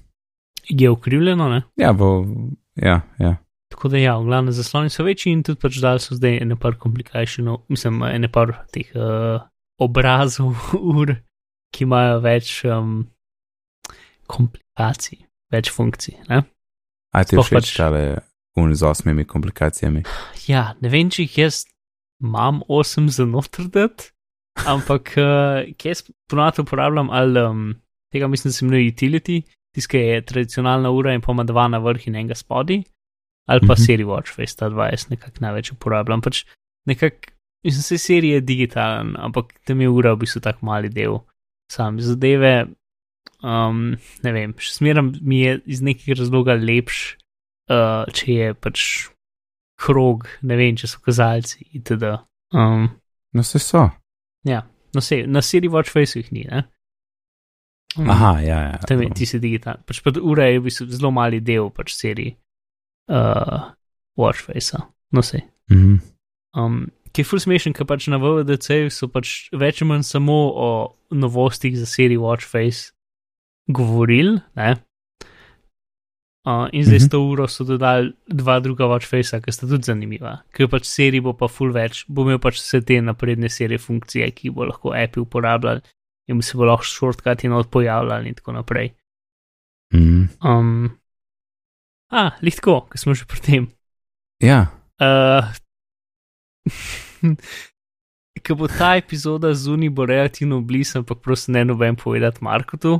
Je 0.69 0.89
ukrivljeno, 0.89 1.49
ne. 1.49 1.63
Ja, 1.75 1.93
bo, 1.93 2.25
ja, 2.75 3.01
ja. 3.19 3.35
Tako 3.71 3.89
da 3.91 3.97
ja, 3.97 4.17
v 4.17 4.29
glavnem 4.29 4.53
zasloni 4.55 4.89
so 4.89 5.03
večji 5.03 5.33
in 5.33 5.43
tudi 5.43 5.59
pač 5.61 5.79
dal 5.83 5.99
so 5.99 6.15
zdaj 6.15 6.37
ene 6.43 6.55
par 6.55 6.77
komplikacijov, 6.79 7.65
mislim, 7.69 8.03
ene 8.07 8.29
par 8.31 8.53
teh 8.73 8.91
uh, 8.95 9.41
obrazov 9.81 10.55
ur, 10.95 11.15
ki 11.75 11.83
imajo 11.87 12.21
več 12.23 12.61
um, 12.69 13.01
komplikacij, 14.31 15.25
več 15.51 15.71
funkcij. 15.73 16.21
Ne? 16.29 16.43
A 17.15 17.23
ti 17.27 17.37
všeč 17.37 17.51
pač- 17.57 17.75
tale 17.77 18.03
un 18.55 18.71
z 18.71 18.87
osmimi 18.87 19.25
komplikacijami? 19.27 20.05
Ja, 20.47 20.69
ne 20.79 20.91
vem, 20.91 21.11
če 21.11 21.25
jih 21.25 21.37
jaz 21.45 21.65
imam 22.23 22.61
osem 22.71 23.09
za 23.11 23.25
notrdat, 23.27 24.11
ampak 24.63 25.11
uh, 25.19 25.65
kje 25.75 25.91
jaz 25.91 26.05
ponovadi 26.31 26.63
uporabljam 26.63 27.11
ali 27.11 27.43
um, 27.43 27.67
tega 28.13 28.27
mislim, 28.31 28.49
da 28.49 28.55
se 28.55 28.65
imenuje 28.65 28.91
utility, 28.93 29.41
tiskaj 29.75 30.01
je 30.09 30.25
tradicionalna 30.31 30.91
ura 30.91 31.13
in 31.13 31.21
ima 31.27 31.43
dva 31.43 31.67
na 31.67 31.79
vrh 31.83 32.07
in 32.07 32.15
enega 32.15 32.35
spodaj, 32.35 32.81
ali 33.47 33.59
pa 33.59 33.65
mm. 33.65 33.75
-hmm. 33.75 33.85
Siri 33.85 34.03
Watch 34.03 34.35
Face, 34.35 34.55
ta 34.57 34.69
dva 34.69 34.89
jaz 34.89 35.09
nekako 35.09 35.37
največ 35.39 35.71
uporabljam. 35.71 36.21
Pač 36.21 36.45
nekako, 36.85 37.31
mislim, 37.63 37.81
se 37.81 37.97
Siri 37.97 38.29
je 38.29 38.41
digitalen, 38.41 39.15
ampak 39.17 39.53
tam 39.65 39.81
je 39.81 39.89
ura 39.89 40.13
v 40.13 40.17
bistvu 40.17 40.41
tak 40.41 40.61
mali 40.61 40.89
del 40.89 41.19
sam 41.71 41.99
zadeve. 41.99 42.65
Um, 43.43 43.97
ne 44.23 44.31
vem, 44.31 44.53
še 44.57 44.73
smeram 44.73 45.13
mi 45.21 45.39
je 45.39 45.59
iz 45.65 45.81
nekega 45.81 46.19
razloga 46.19 46.53
lepš, 46.53 47.17
uh, 47.69 48.05
če 48.13 48.31
je 48.31 48.53
pač 48.53 49.09
krog, 49.81 50.27
ne 50.41 50.55
vem, 50.55 50.75
če 50.75 50.87
so 50.87 50.99
kazalci 51.03 51.65
itd. 51.71 52.03
Um, 52.53 52.89
No, 53.35 53.43
se 53.43 53.59
so. 53.59 53.89
no, 54.93 55.01
se, 55.01 55.27
na 55.27 55.41
Siri 55.41 55.67
Watch 55.67 55.91
Face 55.91 56.19
jih 56.19 56.31
ni, 56.31 56.45
ne? 56.47 56.63
Um, 57.97 58.09
Aha, 58.09 58.39
ja, 58.43 58.59
ja. 58.71 58.77
Tam 58.87 58.99
ti 59.15 59.25
si 59.25 59.39
digitalni. 59.39 59.83
Pač 59.87 60.01
pa 60.03 60.11
ura 60.19 60.49
je 60.49 60.59
v 60.59 60.65
bistvu 60.67 60.89
zelo 60.91 61.11
mali 61.15 61.39
del 61.39 61.69
pač 61.71 61.93
seriji 61.95 62.35
uh, 63.07 63.71
Watch 64.19 64.41
Face. 64.49 64.75
No, 65.11 65.21
se. 65.23 65.41
Mhm. 65.71 65.99
Um, 66.55 66.81
ki 67.15 67.23
je 67.23 67.27
ful 67.29 67.39
smešen, 67.39 67.73
ker 67.75 67.87
pač 67.87 68.07
na 68.11 68.19
VDC 68.19 68.89
so 68.91 69.07
pač 69.07 69.47
več 69.55 69.79
ali 69.81 69.89
manj 69.93 70.03
samo 70.07 70.35
o 70.55 70.67
novostih 71.15 71.77
za 71.79 71.87
seriji 71.87 72.19
Watch 72.19 72.43
Face 72.47 72.91
govorili, 73.71 74.41
ne? 74.59 74.75
Uh, 76.45 76.67
in 76.77 76.83
zdaj 76.85 76.99
Mhm. 76.99 77.05
s 77.05 77.09
to 77.09 77.19
uro 77.25 77.47
so 77.47 77.63
dodali 77.63 78.13
dva 78.27 78.59
druga 78.59 78.85
Watch 78.85 79.07
Face, 79.09 79.33
ki 79.41 79.51
sta 79.51 79.65
tudi 79.65 79.87
zanimiva. 79.87 80.43
Ker 80.53 80.67
pač 80.67 80.85
seriji 80.85 81.23
bo 81.23 81.33
pa 81.33 81.47
ful 81.47 81.71
več, 81.73 82.05
bo 82.07 82.21
imel 82.21 82.37
pač 82.39 82.59
vse 82.59 82.83
te 82.85 82.99
napredne 83.01 83.49
serije 83.49 83.79
funkcije, 83.79 84.27
ki 84.35 84.51
bo 84.51 84.65
lahko 84.65 84.93
Apple 84.93 85.23
uporabljali 85.23 85.81
bi 86.33 86.41
se 86.41 86.57
bo 86.57 86.65
lahko 86.65 86.85
shortcuti 86.85 87.47
not 87.47 87.69
pojavljali 87.69 88.29
in 88.29 88.35
tako 88.35 88.51
naprej. 88.57 88.93
Mm. 89.93 90.25
Um, 90.41 90.97
a, 92.11 92.31
lihtko, 92.41 92.87
ko 92.89 92.97
smo 92.97 93.13
že 93.13 93.25
pri 93.29 93.39
tem. 93.41 93.63
Ja, 94.41 94.67
Uh, 94.95 95.43
Ko 98.47 98.55
bo 98.55 98.67
ta 98.67 98.95
epizoda 98.95 99.53
zunaj, 99.53 99.89
bo 99.89 100.05
relativno 100.05 100.61
blizu, 100.61 100.99
ampak 101.01 101.19
prosim, 101.19 101.53
ne 101.53 101.65
novem 101.65 101.95
povedati 101.95 102.43
Markotu. 102.45 102.99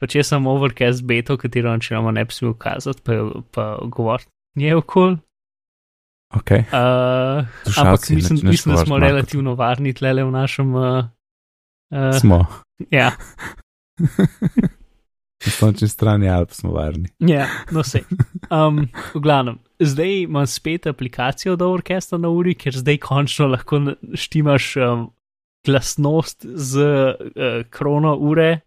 Pa 0.00 0.06
če 0.10 0.24
sem 0.24 0.46
overcast 0.46 1.04
beto, 1.06 1.36
katero 1.40 1.72
načeloma 1.72 2.10
ne 2.12 2.24
bi 2.24 2.32
smel 2.34 2.54
kazati, 2.58 3.00
pa, 3.04 3.12
pa 3.52 3.64
govoriti 3.86 4.30
nje 4.56 4.74
okol. 4.76 5.16
ok. 6.34 6.50
Uh, 6.50 7.46
Slušalci, 7.62 7.80
ampak 7.80 8.10
mislim, 8.10 8.38
ne- 8.38 8.42
ne 8.44 8.50
mislim, 8.50 8.74
da 8.74 8.84
smo 8.84 8.98
relativno 8.98 9.54
varni 9.54 9.94
tlele 9.94 10.24
v 10.24 10.30
našem. 10.30 10.74
Uh, 10.74 11.04
uh, 11.92 12.20
Smo. 12.20 12.44
Ja, 12.90 13.12
Na 15.46 15.52
sončni 15.52 15.88
strani 15.88 16.28
Alp 16.28 16.50
smo 16.50 16.72
varni. 16.72 17.08
ja, 17.18 17.46
no 17.70 17.82
se. 17.82 18.00
Um, 18.50 18.88
v 19.14 19.20
glavnem, 19.20 19.58
zdaj 19.80 20.22
imam 20.22 20.46
spet 20.46 20.86
aplikacijo 20.86 21.52
od 21.52 21.62
Overcasta 21.62 22.18
na 22.18 22.28
uri, 22.28 22.54
ker 22.54 22.72
zdaj 22.74 22.98
končno 22.98 23.46
lahko 23.52 23.80
štimaš 24.14 24.76
um, 24.76 25.04
glasnost 25.66 26.46
z 26.46 26.80
uh, 26.80 27.62
krono 27.70 28.16
ure, 28.16 28.60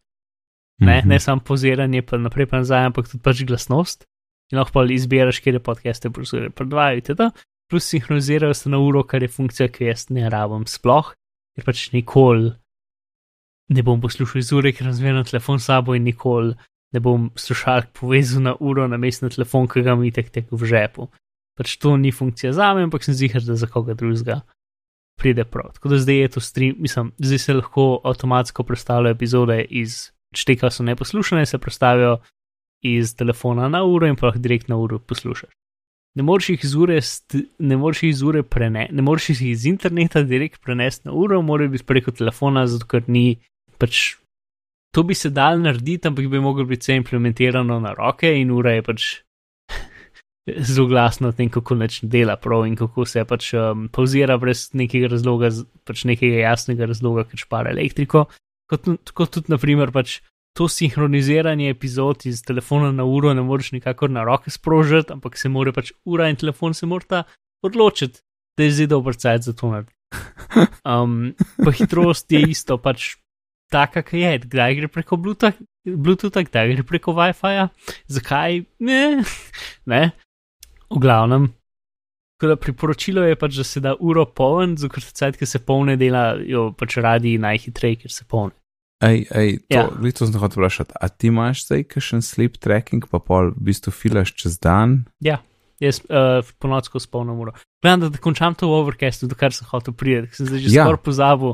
ne, 0.80 1.00
Mhm. 1.00 1.10
ne 1.10 1.20
samo 1.20 1.42
poziranje, 1.42 2.02
pa 2.02 2.18
naprej 2.18 2.46
pa 2.46 2.58
nazaj, 2.58 2.86
ampak 2.86 3.10
tudi 3.12 3.24
pač 3.24 3.44
glasnost. 3.44 4.06
In 4.52 4.58
lahko 4.58 4.72
pa 4.74 4.86
izbiraš, 4.86 5.42
kje 5.44 5.60
podcaste 5.60 6.10
predvajajo, 6.56 6.98
itd. 6.98 7.22
Plus 7.70 7.86
sinhronizirajo 7.86 8.54
se 8.54 8.70
na 8.70 8.80
uro, 8.80 9.04
kar 9.04 9.22
je 9.22 9.28
funkcija, 9.30 9.68
ki 9.68 9.84
jo 9.84 9.90
jaz 9.92 10.08
ne 10.10 10.30
rabim 10.30 10.64
sploh, 10.66 11.12
ker 11.56 11.66
pač 11.68 11.92
nikoli 11.94 12.54
ne 13.70 13.84
bom 13.86 14.02
poslušal 14.02 14.40
iz 14.40 14.52
ure, 14.54 14.74
ker 14.74 14.88
razvijam 14.88 15.24
telefon 15.24 15.60
s 15.60 15.70
sabo 15.70 15.96
in 15.96 16.04
nikoli 16.04 16.56
ne 16.94 17.00
bom 17.00 17.30
slušalk 17.36 17.92
povezal 18.00 18.42
na 18.42 18.56
uro 18.60 18.88
na 18.88 18.98
mest 18.98 19.22
na 19.22 19.30
telefon, 19.30 19.68
ki 19.68 19.84
ga 19.86 19.96
mi 19.96 20.12
tek 20.12 20.30
tek 20.34 20.50
v 20.52 20.66
žepu. 20.66 21.10
Pač 21.58 21.76
to 21.78 21.98
ni 21.98 22.12
funkcija 22.12 22.54
za 22.54 22.74
me, 22.74 22.88
ampak 22.88 23.04
sem 23.04 23.14
zihar, 23.14 23.44
da 23.46 23.56
za 23.56 23.68
koga 23.68 23.94
drugega 23.94 24.42
pride 25.20 25.44
prav. 25.46 25.74
Tako 25.76 25.90
da 25.90 26.00
zdaj 26.00 26.22
je 26.22 26.28
to 26.36 26.40
stream, 26.40 26.76
mislim, 26.80 27.12
zdaj 27.18 27.38
se 27.38 27.54
lahko 27.54 28.02
avtomatsko 28.04 28.64
predstavljajo 28.64 29.16
epizode 29.16 29.62
iz 29.70 30.12
šteka 30.36 30.70
so 30.72 30.84
neposlušane, 30.84 31.46
se 31.46 31.58
predstavijo 31.58 32.18
iz 32.82 33.16
telefona 33.16 33.68
na 33.70 33.84
uro 33.84 34.08
in 34.08 34.16
pa 34.16 34.30
lahko 34.30 34.40
direkt 34.40 34.68
na 34.68 34.78
uro 34.78 35.00
poslušaš. 35.00 35.52
Ne 36.16 36.24
moreš 36.24 36.50
jih 36.50 36.64
iz 36.64 36.76
ure, 36.76 37.00
ne 37.60 37.78
moreš 37.78 38.04
jih 38.04 38.10
iz 38.10 38.22
ure 38.24 38.44
prenesti, 38.44 38.96
ne 38.96 39.02
moreš 39.02 39.30
jih 39.30 39.42
iz 39.52 39.66
interneta 39.66 40.24
direkt 40.24 40.62
prenesti 40.62 41.08
na 41.08 41.14
uro, 41.14 41.42
morajo 41.42 41.70
biti 41.70 41.84
preko 41.84 42.12
telefona, 42.12 42.66
zato 42.68 42.88
ker 42.88 43.04
ni 43.08 43.38
pač. 43.80 44.18
To 44.96 45.04
bi 45.06 45.14
se 45.14 45.30
dal 45.30 45.60
narediti, 45.62 46.10
ampak 46.10 46.26
bi 46.32 46.40
moglo 46.42 46.66
biti 46.66 46.88
vse 46.88 46.96
implementirano 46.98 47.78
na 47.80 47.94
roke 47.94 48.32
in 48.34 48.50
ura 48.52 48.74
je 48.74 48.86
pač 48.88 49.10
zelo 50.70 50.88
glasna 50.90 51.30
o 51.30 51.36
tem, 51.36 51.52
kako 51.54 51.78
neč 51.78 52.02
ne 52.04 52.10
dela 52.10 52.40
prav 52.42 52.66
in 52.66 52.76
kako 52.80 53.06
se 53.06 53.22
pač 53.30 53.52
um, 53.54 53.86
pauzira 53.94 54.40
brez 54.42 54.70
nekega 54.74 55.12
razloga, 55.14 55.52
pač 55.86 56.08
nekega 56.10 56.42
jasnega 56.42 56.90
razloga, 56.90 57.28
ker 57.30 57.46
špara 57.46 57.76
elektriko. 57.76 58.26
Kot, 58.70 58.90
kot 59.14 59.34
tudi, 59.34 59.54
naprimer, 59.54 59.94
pač 59.94 60.20
to 60.58 60.68
sinhroniziranje 60.68 61.70
epizod 61.70 62.26
iz 62.26 62.42
telefona 62.44 62.92
na 62.92 63.06
uro 63.06 63.34
ne 63.34 63.42
moreš 63.46 63.72
nikakor 63.72 64.10
na 64.10 64.24
roke 64.24 64.52
sprožiti, 64.52 65.14
ampak 65.14 65.38
se 65.38 65.50
mora 65.50 65.74
pač 65.74 65.94
ura 66.06 66.30
in 66.30 66.36
telefon 66.36 66.74
se 66.74 66.90
morata 66.90 67.24
odločiti, 67.66 68.22
da 68.58 68.66
je 68.66 68.76
zdaj 68.76 68.88
dober 68.88 69.16
cajt 69.16 69.48
za 69.50 69.54
to 69.54 69.72
narediti. 69.72 69.96
Um, 70.90 71.36
pa 71.62 71.70
hitrost 71.72 72.32
je 72.34 72.40
isto, 72.50 72.80
pač 72.82 73.20
taka, 73.72 74.04
ki 74.06 74.24
je, 74.24 74.32
kdaj 74.46 74.76
gre 74.80 74.88
preko 74.92 75.18
Bluetooth- 75.18 75.62
Bluetootha, 75.86 76.44
kdaj 76.46 76.74
gre 76.76 76.84
preko 76.84 77.14
WiFi-ja, 77.18 77.70
zakaj 78.12 78.64
ne, 78.84 79.24
ne, 79.90 80.02
v 80.90 81.00
glavnem. 81.02 81.50
Tako 82.40 82.54
da 82.54 82.56
priporočilo 82.56 83.24
je 83.28 83.36
pač, 83.36 83.58
da 83.60 83.66
se 83.68 83.82
da 83.84 83.96
uro 84.00 84.24
poln, 84.26 84.78
zato 84.80 85.02
se 85.04 85.12
cajt, 85.12 85.36
ki 85.40 85.46
se 85.50 85.60
polne 85.60 85.98
delajo 86.00 86.70
pač 86.80 86.96
radi 87.04 87.36
najhitreje, 87.42 88.06
ker 88.06 88.14
se 88.16 88.24
polne. 88.28 88.56
Ej, 89.04 89.26
ej, 89.32 89.52
to, 89.68 89.76
Ja. 89.76 89.84
ja. 89.92 90.12
to 90.12 90.28
sem 90.28 90.40
hotel 90.40 90.60
vprašati. 90.60 90.96
A 91.00 91.08
ti 91.08 91.28
imaš 91.32 91.66
zdaj 91.68 91.84
kakšen 91.92 92.24
sleep 92.24 92.58
tracking, 92.60 93.04
pa 93.12 93.20
pol 93.20 93.52
v 93.56 93.72
bistvu 93.72 93.92
filaš 93.96 94.34
čez 94.36 94.60
dan? 94.60 95.06
Jaz 95.80 96.02
uh, 96.12 96.44
ponoči 96.60 96.92
spolno 97.00 97.36
uro. 97.40 97.54
Gledam, 97.84 98.02
da, 98.04 98.10
da 98.12 98.20
končam 98.20 98.56
to 98.56 98.68
v 98.68 98.80
overcastu, 98.84 99.28
do 99.32 99.36
kar 99.40 99.56
sem 99.56 99.68
hotel 99.72 99.96
priti, 99.96 100.28
ker 100.28 100.36
sem 100.36 100.48
zdaj 100.50 100.60
že 100.60 100.72
Ja. 100.76 100.84
skoraj 100.84 101.04
pozabil, 101.04 101.54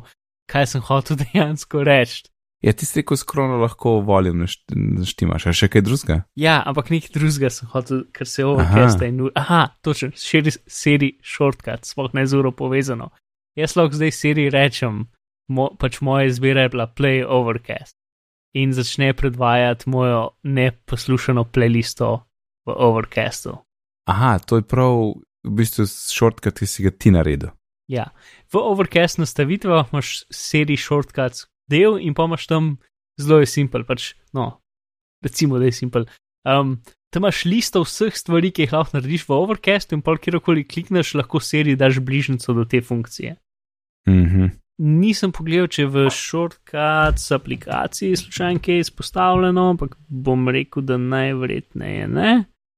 kaj 0.51 0.71
sem 0.73 0.85
hotel 0.85 1.19
dejansko 1.23 1.83
reči. 1.83 2.25
Ja, 2.65 2.73
ti 2.73 2.87
si 2.87 2.97
rekel, 2.97 3.17
skrono 3.19 3.59
lahko 3.61 3.99
volim 4.01 4.41
naštimaš, 4.41 5.43
a 5.45 5.53
še 5.53 5.67
kaj 5.69 5.83
drugega? 5.85 6.15
Ja, 6.39 6.55
ampak 6.65 6.89
nekaj 6.89 7.11
drugega 7.13 7.51
sem 7.53 7.69
hotel, 7.69 8.05
ker 8.15 8.29
se 8.29 8.45
overcasta 8.47 9.05
in 9.05 9.19
ura. 9.27 9.35
Aha, 9.37 9.59
točno, 9.85 10.09
širi 10.17 10.55
seri 10.65 11.11
shortcut, 11.21 11.85
sploh 11.85 12.15
ne 12.17 12.23
z 12.25 12.39
uro 12.39 12.55
povezano. 12.55 13.11
Jaz 13.59 13.75
lahko 13.77 13.99
zdaj 13.99 14.15
seri 14.17 14.47
rečem, 14.49 15.03
mo, 15.47 15.67
pač 15.77 15.99
moja 16.01 16.31
izbira 16.31 16.65
je 16.65 16.73
bila 16.73 16.87
play 16.89 17.21
overcast 17.21 17.97
in 18.55 18.73
začne 18.73 19.11
predvajati 19.13 19.89
mojo 19.91 20.29
neposlušano 20.43 21.43
playlisto 21.43 22.23
v 22.65 22.73
overcastu. 22.87 23.57
Aha, 24.09 24.39
to 24.39 24.61
je 24.61 24.63
prav 24.63 24.95
v 25.43 25.53
bistvu 25.59 25.85
shortcut, 25.85 26.55
ki 26.57 26.67
si 26.67 26.85
ga 26.87 26.91
ti 26.91 27.11
naredil. 27.11 27.51
Ja, 27.92 28.10
v 28.54 28.58
overcast 28.58 29.20
nastavitvah 29.22 29.92
imaš 29.94 30.24
serij 30.34 30.80
shortcuts 30.82 31.46
del 31.70 32.00
in 32.01 32.15
pa 32.18 32.25
imaš 32.25 32.48
tam 32.50 32.77
zelo 33.22 33.39
je 33.44 33.50
simpel, 33.50 33.86
pač, 33.86 34.13
no, 34.34 34.60
recimo, 35.24 35.60
da 35.60 35.70
je 35.70 35.75
simpel. 35.77 36.08
Um, 36.46 36.80
tam 37.13 37.24
imaš 37.24 37.46
listo 37.46 37.84
vseh 37.86 38.18
stvari, 38.18 38.51
ki 38.51 38.65
jih 38.65 38.75
lahko 38.75 38.98
narediš 38.98 39.27
v 39.30 39.38
overcastu 39.38 39.98
in 39.98 40.04
pa 40.06 40.18
kjerkoli 40.18 40.65
klikneš, 40.68 41.15
lahko 41.15 41.39
seriji 41.39 41.80
daš 41.80 42.01
bližnjico 42.01 42.54
do 42.54 42.65
te 42.65 42.82
funkcije. 42.82 43.38
Mhm. 44.10 44.54
Nisem 44.75 45.32
pogledal, 45.32 45.70
če 45.72 45.86
je 45.86 45.88
v 45.88 46.01
shortcuts 46.12 47.30
aplikaciji 47.32 48.18
slučajno 48.20 48.60
kaj 48.60 48.82
izpostavljeno, 48.84 49.70
ampak 49.72 49.96
bom 50.10 50.50
rekel, 50.51 50.84
da 50.84 50.98
najverjetneje 51.00 52.10
ne. 52.12 52.34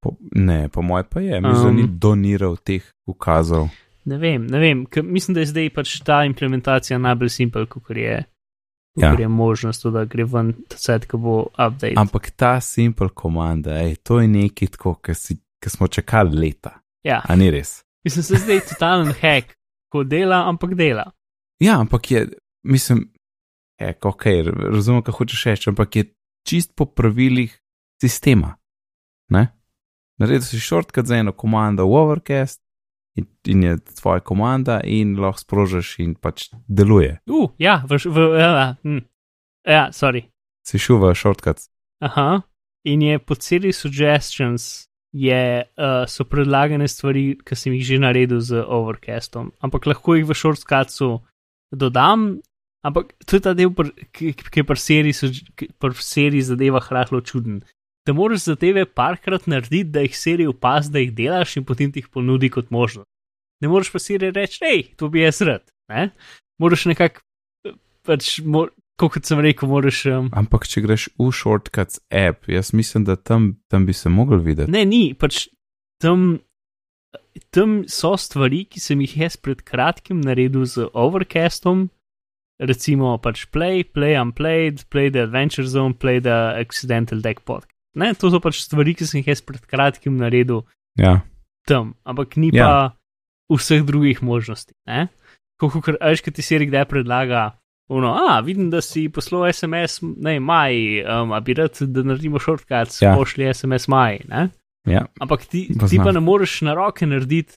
Po, 0.05 0.13
ne, 0.37 0.69
po 0.69 0.83
mojem 0.85 1.07
pa 1.09 1.23
je, 1.25 1.41
mislim, 1.41 1.57
um, 1.57 1.65
da 1.65 1.81
ni 1.81 1.87
Um. 1.87 1.97
doniral 1.99 2.57
teh 2.61 2.85
ukazov. 3.09 3.71
Ne 4.07 4.17
vem, 4.17 4.45
ne 4.47 4.59
vem, 4.59 4.85
mislim, 5.03 5.35
da 5.35 5.43
je 5.43 5.49
zdaj 5.51 5.69
pač 5.75 5.97
ta 6.07 6.21
implementacija 6.25 6.95
najbolj 6.99 7.29
simpel, 7.29 7.65
kot 7.67 7.89
je, 7.91 8.23
Ja. 8.97 9.11
je 9.19 9.27
možnost, 9.27 9.85
da 9.93 10.05
gre 10.05 10.23
ven 10.25 10.53
set, 10.73 11.05
ko 11.05 11.17
bo 11.17 11.33
update. 11.53 11.93
Ampak 11.97 12.31
ta 12.31 12.55
simple 12.61 13.09
komanda, 13.13 13.75
ej, 13.83 13.95
to 14.01 14.19
je 14.19 14.27
nekaj 14.27 14.67
tako, 14.73 14.95
ki 15.03 15.69
smo 15.69 15.87
čakali 15.87 16.33
leta. 16.39 16.79
ja, 17.03 17.21
A 17.27 17.35
ni 17.35 17.51
res? 17.51 17.83
mislim, 18.05 18.25
je 18.31 18.39
zdaj 18.39 18.59
totalen 18.71 19.11
hack, 19.21 19.53
ko 19.91 20.03
dela, 20.03 20.47
ampak 20.49 20.73
dela. 20.73 21.11
Ja, 21.59 21.79
ampak 21.79 22.11
je, 22.11 22.27
mislim, 22.63 23.11
hek, 23.79 24.05
ok, 24.05 24.23
razumem, 24.73 25.03
kaj 25.03 25.13
hočeš 25.13 25.43
reči, 25.45 25.69
ampak 25.69 25.95
je 25.95 26.03
čist 26.47 26.71
po 26.75 26.85
pravilih 26.85 27.53
sistema. 28.01 28.55
Ne? 29.29 29.47
Naredil 30.17 30.41
si 30.41 30.59
shortcut 30.59 31.05
za 31.05 31.17
eno 31.17 31.31
komando 31.31 31.85
v 31.85 31.93
Overcast 31.95 32.61
in, 33.17 33.27
in 33.45 33.63
je 33.63 33.77
tvoja 33.99 34.21
komanda 34.23 34.79
in 34.83 35.15
lahko 35.19 35.43
sprožiš 35.43 35.95
in 36.03 36.15
pač 36.15 36.49
deluje. 36.67 37.17
Uh, 37.29 37.49
ja, 37.61 37.81
v, 37.87 37.99
v, 37.99 38.27
ja, 38.39 38.75
hm. 38.83 39.01
ja, 39.67 39.87
sorry. 39.93 40.27
Si 40.67 40.79
šel 40.81 41.01
v 41.01 41.13
shortcut. 41.15 41.67
Aha. 42.03 42.43
In 42.87 43.01
je 43.03 43.19
po 43.19 43.35
celi 43.35 43.73
suggestions 43.73 44.87
je, 45.11 45.63
uh, 45.63 46.03
so 46.07 46.25
predlagane 46.27 46.87
stvari, 46.87 47.37
ki 47.41 47.55
sem 47.55 47.73
jih 47.75 47.85
že 47.87 48.01
naredil 48.03 48.41
z 48.43 48.61
overcastom, 48.61 49.51
ampak 49.63 49.87
lahko 49.89 50.17
jih 50.17 50.27
v 50.27 50.35
shortcutsu 50.37 51.17
dodam. 51.73 52.37
Ampak 52.85 53.17
to 53.25 53.35
je 53.35 53.41
ta 53.43 53.51
del, 53.57 53.73
ki 54.13 54.31
je 54.37 54.63
pri 54.63 54.79
seriji 54.79 56.43
zadeva 56.45 56.79
hrahlo 56.79 57.19
čuden. 57.25 57.63
Da 58.07 58.13
moraš 58.15 58.45
zadeve 58.47 58.85
parkrat 58.85 59.49
narediti, 59.51 59.89
da 59.91 60.05
jih 60.05 60.13
seriji 60.15 60.47
opaz, 60.47 60.87
da 60.91 61.01
jih 61.03 61.11
delaš 61.11 61.57
in 61.59 61.65
potem 61.67 61.91
ti 61.91 61.99
jih 61.99 62.07
ponudi 62.07 62.49
kot 62.49 62.69
možnost. 62.71 63.09
Ne 63.61 63.67
moreš 63.67 63.91
pa 63.91 63.99
seriji 63.99 64.31
reči, 64.31 64.61
hej, 64.63 64.83
to 64.95 65.09
bi 65.11 65.25
jaz 65.25 65.41
rad. 65.43 65.65
Ne? 65.91 66.09
Moraš 66.61 66.85
nekako, 66.87 67.19
pač, 68.07 68.37
mor, 68.45 68.71
kot 69.01 69.19
sem 69.27 69.43
rekel, 69.43 69.67
moraš. 69.67 70.05
Um, 70.13 70.31
Ampak 70.31 70.69
če 70.71 70.85
greš 70.85 71.09
v 71.19 71.29
shortcuts 71.35 71.99
app, 72.07 72.47
jaz 72.47 72.71
mislim, 72.71 73.03
da 73.09 73.17
tam, 73.19 73.55
tam 73.67 73.89
bi 73.89 73.97
se 73.97 74.09
mogel 74.13 74.39
videti. 74.45 74.71
Ne, 74.71 74.85
ni, 74.87 75.11
pač 75.17 75.49
tam, 76.03 76.39
tam 77.51 77.81
so 77.91 78.15
stvari, 78.15 78.63
ki 78.71 78.83
sem 78.83 79.03
jih 79.03 79.19
jaz 79.25 79.35
pred 79.35 79.65
kratkim 79.67 80.23
naredil 80.23 80.63
z 80.63 80.87
Overcastom, 80.95 81.89
recimo 82.63 83.17
pač 83.21 83.45
Play, 83.51 83.83
Play 83.83 84.15
Unplayed, 84.15 84.87
Play 84.89 85.11
the 85.11 85.27
Adventure 85.27 85.67
Zone, 85.67 85.93
Play 85.93 86.21
the 86.23 86.55
Accidental 86.55 87.19
Deck 87.21 87.43
Podcast. 87.43 87.76
Ne, 87.97 88.13
to 88.13 88.29
so 88.29 88.39
pač 88.43 88.61
stvari, 88.61 88.93
ki 88.97 89.07
sem 89.09 89.21
jih 89.21 89.31
jaz 89.33 89.41
pred 89.41 89.63
kratkim 89.65 90.17
naredil 90.21 90.63
Ja, 90.97 91.19
tam, 91.67 91.95
ampak 92.05 92.37
ni 92.37 92.51
Ja. 92.53 92.65
pa 93.49 93.55
vseh 93.57 93.83
drugih 93.85 94.21
možnosti. 94.21 94.73
Ne? 94.87 95.07
Kot 95.57 95.73
kar 95.83 95.97
ki 95.97 96.31
ti 96.31 96.41
seri 96.45 96.67
kdaj 96.69 96.85
predlaga, 96.89 97.57
Uno, 97.89 98.09
a, 98.19 98.41
vidim, 98.43 98.67
da 98.69 98.81
si 98.83 99.07
poslal 99.07 99.45
SMS, 99.47 100.01
ne, 100.03 100.39
maj, 100.43 100.75
um, 101.07 101.31
a 101.31 101.39
bi 101.39 101.53
rad, 101.55 101.71
da 101.79 102.03
naredimo 102.03 102.35
shortcut, 102.39 102.91
Ja. 103.01 103.13
pošlji 103.15 103.47
SMS 103.53 103.87
maj, 103.87 104.19
ne? 104.27 104.49
Ja, 104.83 105.05
Ampak 105.19 105.45
ti, 105.47 105.67
Poznam. 105.71 105.89
ti 105.89 105.97
pa 106.03 106.11
ne 106.11 106.19
moreš 106.19 106.61
na 106.67 106.73
roke 106.75 107.07
narediti 107.07 107.55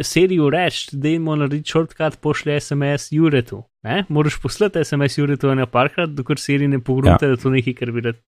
serijo 0.00 0.50
reči, 0.50 0.96
da 0.96 1.08
jim 1.08 1.24
narediti 1.24 1.68
shortcut, 1.70 2.20
pošlji 2.20 2.60
SMS 2.60 3.10
Juretu. 3.12 3.64
Ne? 3.82 4.04
Moraš 4.08 4.38
poslati 4.42 4.84
SMS 4.84 5.18
Juretu 5.18 5.50
eno 5.50 5.66
parkrat, 5.66 6.10
dokler 6.14 6.38
serij 6.38 6.68
ne 6.68 6.78
pogrunte, 6.78 7.26
ja. 7.26 7.34
da 7.34 7.36
to 7.36 7.50
nekaj, 7.50 7.74
kar 7.74 7.90
bi 7.92 8.00
rad 8.00 8.22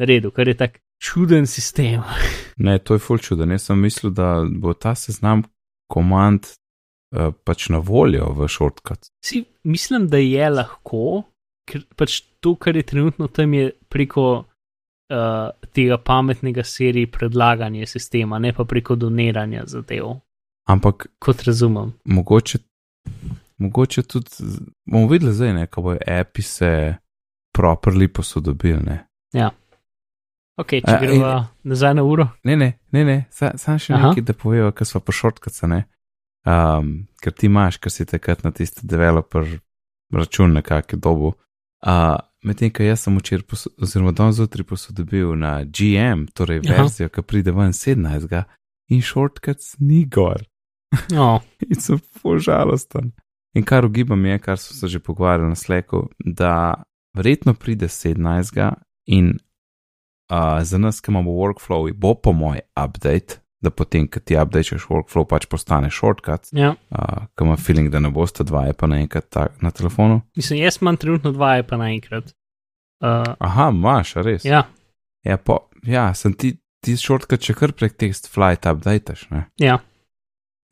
naredil, 0.00 0.30
kar 0.30 0.48
je 0.48 0.56
tak 0.56 0.80
čuden 1.02 1.46
sistem. 1.46 2.02
ne, 2.66 2.78
to 2.78 2.96
je 2.96 3.02
ful 3.02 3.18
čuden. 3.18 3.50
Jaz 3.50 3.68
sem 3.70 3.80
mislil, 3.80 4.12
da 4.12 4.44
bo 4.44 4.74
ta 4.74 4.94
seznam 4.94 5.44
komand 5.92 6.46
uh, 6.46 7.32
pač 7.44 7.68
na 7.68 7.78
voljo 7.78 8.32
v 8.36 8.48
shortcut. 8.48 9.10
Si, 9.24 9.44
mislim, 9.64 10.08
da 10.08 10.18
je 10.22 10.50
lahko, 10.50 11.22
ker 11.68 11.86
pač 11.96 12.20
to, 12.40 12.56
kar 12.60 12.76
je 12.76 12.86
trenutno 12.86 13.28
tam, 13.28 13.54
je 13.54 13.72
preko 13.88 14.26
uh, 14.42 15.50
tega 15.72 15.98
pametnega 15.98 16.64
seriji 16.64 17.10
predlaganja 17.12 17.86
sistema, 17.86 18.38
ne 18.38 18.52
pa 18.52 18.64
preko 18.64 18.96
doniranja 18.96 19.66
zadev, 19.66 20.16
Ampak 20.66 21.06
kot 21.22 21.42
razumem. 21.46 21.92
mogoče, 22.04 22.58
mogoče 23.58 24.02
tudi 24.02 24.30
bomo 24.90 25.06
videli 25.08 25.32
zdaj, 25.32 25.52
ne, 25.54 25.66
ko 25.66 25.82
bojo 25.82 25.98
api 26.06 26.42
se 26.42 26.94
properly 27.58 28.08
posodobili. 28.08 28.82
Ne, 28.82 29.06
Ok, 30.58 30.70
če 30.80 30.94
A, 30.94 31.00
gremo 31.00 31.26
in- 31.26 31.46
nazaj 31.70 31.94
na 31.94 32.02
uro. 32.02 32.28
ne, 32.44 32.56
ne, 32.56 32.78
ne, 32.92 33.04
ne 33.04 33.16
sam 33.30 33.58
sa 33.58 33.78
še 33.78 33.92
Aha. 33.94 34.08
nekaj, 34.08 34.24
da 34.24 34.32
povejo, 34.32 34.72
ker 34.72 34.86
smo 34.86 35.00
po 35.00 35.12
shortcuts, 35.12 35.62
ne. 35.68 35.84
Um, 36.46 37.06
ker 37.20 37.32
ti 37.32 37.46
imaš, 37.46 37.76
ker 37.78 37.90
si 37.90 38.04
takrat 38.06 38.44
na 38.44 38.50
tisti 38.50 38.86
developer 38.86 39.44
račun 40.12 40.52
nekako 40.52 40.96
dobu. 40.96 41.32
Uh, 41.86 42.16
Medtem, 42.46 42.70
ko 42.70 42.82
jaz 42.86 43.00
sem 43.02 43.16
včeraj, 43.18 43.42
oziroma 43.82 44.12
danes 44.14 44.36
zjutraj 44.38 44.64
posodobil 44.64 45.32
na 45.34 45.64
GM, 45.64 46.26
torej 46.32 46.60
Aha. 46.62 46.76
verzijo, 46.84 47.08
ki 47.08 47.22
pride 47.22 47.50
ven 47.52 47.72
17. 47.74 48.44
in 48.88 49.02
shortcuts 49.02 49.74
ni 49.80 50.04
gor. 50.06 50.44
No, 51.10 51.40
In 51.68 51.74
sem 51.74 51.98
požalosten. 52.22 53.10
In 53.54 53.64
kar 53.64 53.84
ugibam 53.84 54.24
je, 54.26 54.38
kar 54.38 54.56
smo 54.58 54.76
se 54.76 54.88
že 54.88 54.98
pogovarjali 55.00 55.48
na 55.48 55.54
sleku, 55.58 56.08
da 56.18 56.74
verjetno 57.16 57.54
pride 57.54 57.88
17. 57.88 58.72
in 59.06 59.38
uh, 60.30 60.62
za 60.62 60.78
nas, 60.78 61.00
ki 61.00 61.10
imamo 61.10 61.34
workflow, 61.36 61.88
bo 61.94 62.14
po 62.14 62.32
moj 62.32 62.60
update, 62.84 63.40
da 63.60 63.70
potem, 63.70 64.06
ko 64.08 64.20
ti 64.20 64.36
updateš 64.38 64.88
workflow, 64.90 65.26
pač 65.28 65.46
postane 65.50 65.90
shortcut, 65.90 66.50
ja. 66.52 66.74
uh, 66.90 67.26
ki 67.36 67.46
ima 67.48 67.56
feeling, 67.56 67.90
da 67.92 68.00
ne 68.02 68.10
boste 68.12 68.44
dva, 68.44 68.66
je 68.68 68.76
pa 68.76 68.88
naenkrat 68.90 69.30
tak 69.32 69.62
na 69.64 69.72
telefonu. 69.74 70.20
Mislim, 70.36 70.60
jaz 70.62 70.80
imam 70.82 70.98
trenutno 71.00 71.32
dva, 71.34 71.56
pa 71.66 71.80
naenkrat. 71.80 72.34
Uh, 73.04 73.34
Aha, 73.44 73.70
imaš, 73.74 74.14
res. 74.24 74.44
ja, 74.44 74.64
ja, 75.24 75.36
po, 75.36 75.66
ja 75.84 76.08
sem 76.14 76.32
ti, 76.32 76.54
ti 76.84 76.96
shortcut 76.96 77.42
še 77.42 77.56
kar 77.56 77.74
prek 77.76 77.98
text 78.00 78.30
flight 78.32 78.68
updateš, 78.68 79.28
ne? 79.34 79.48
ja. 79.60 79.80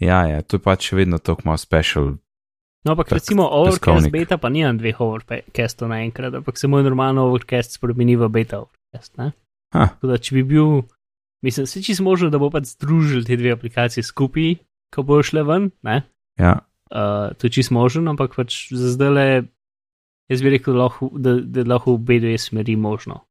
Ja, 0.03 0.25
ja, 0.27 0.43
to 0.43 0.59
je 0.59 0.63
pač 0.65 0.91
še 0.91 0.99
vedno 0.99 1.21
tako 1.23 1.47
malo 1.47 1.61
special. 1.61 2.17
No, 2.85 2.93
ampak 2.93 3.15
recimo 3.17 3.47
Overcast 3.49 4.11
beta 4.13 4.37
pa 4.37 4.51
nimam 4.53 4.77
dveh 4.77 4.99
Overcastov 5.01 5.89
naenkrat, 5.89 6.35
ampak 6.41 6.59
se 6.61 6.69
moj 6.69 6.83
normalno 6.85 7.29
Overcast 7.31 7.79
spremeni 7.79 8.17
v 8.21 8.29
beta 8.29 8.61
Overcast. 8.61 9.15
Ne? 9.21 9.31
Ha, 9.75 9.89
Tako 9.97 10.13
da, 10.13 10.19
če 10.23 10.37
bi 10.39 10.45
bil, 10.55 10.85
mislim, 11.43 11.67
se 11.67 11.83
čisto 11.83 12.07
možno, 12.07 12.31
da 12.31 12.39
bo 12.39 12.51
pač 12.55 12.77
združil 12.77 13.25
te 13.27 13.37
dve 13.37 13.53
aplikacije 13.57 14.05
skupaj, 14.07 14.55
ko 14.95 15.03
bo 15.03 15.19
šle 15.27 15.43
ven, 15.47 15.73
ne? 15.83 16.03
ja, 16.41 16.61
Uh, 16.95 17.35
to 17.39 17.47
je 17.47 17.51
čisto 17.51 17.75
možno, 17.75 18.11
ampak 18.11 18.37
pač 18.37 18.69
za 18.71 18.93
zdaj 18.93 19.11
le, 19.11 19.27
jaz 20.31 20.43
bi 20.45 20.51
rekel, 20.53 20.77
lahko, 20.79 21.09
da, 21.19 21.41
da 21.41 21.65
je 21.65 21.67
lahko 21.67 21.91
v 21.91 21.99
obe 21.99 22.19
dve 22.21 22.37
smeri 22.39 22.77
možno. 22.77 23.25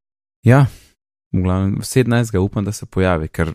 Ja, 0.44 0.66
v 1.32 1.46
glavnem, 1.46 1.78
17. 1.80 2.38
upam, 2.42 2.66
da 2.66 2.74
se 2.76 2.90
pojavi, 2.90 3.30
ker 3.32 3.54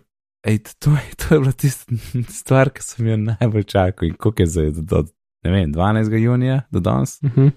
ej, 0.48 0.62
to, 0.78 0.94
je, 0.96 1.18
to 1.18 1.34
je 1.34 1.40
bila 1.42 1.52
tista 1.52 1.98
stvar, 2.40 2.70
ki 2.72 2.86
sem 2.86 3.10
jo 3.10 3.18
najbolj 3.26 3.66
čakal 3.68 4.08
in 4.08 4.14
koliko 4.14 4.42
je 4.42 4.52
zdaj, 4.54 4.70
do, 4.78 4.86
do, 4.86 5.02
ne 5.44 5.52
vem, 5.52 5.74
12. 5.74 6.16
junija 6.22 6.62
do 6.70 6.80
danes. 6.80 7.18
Uh 7.22 7.36
-huh. 7.36 7.50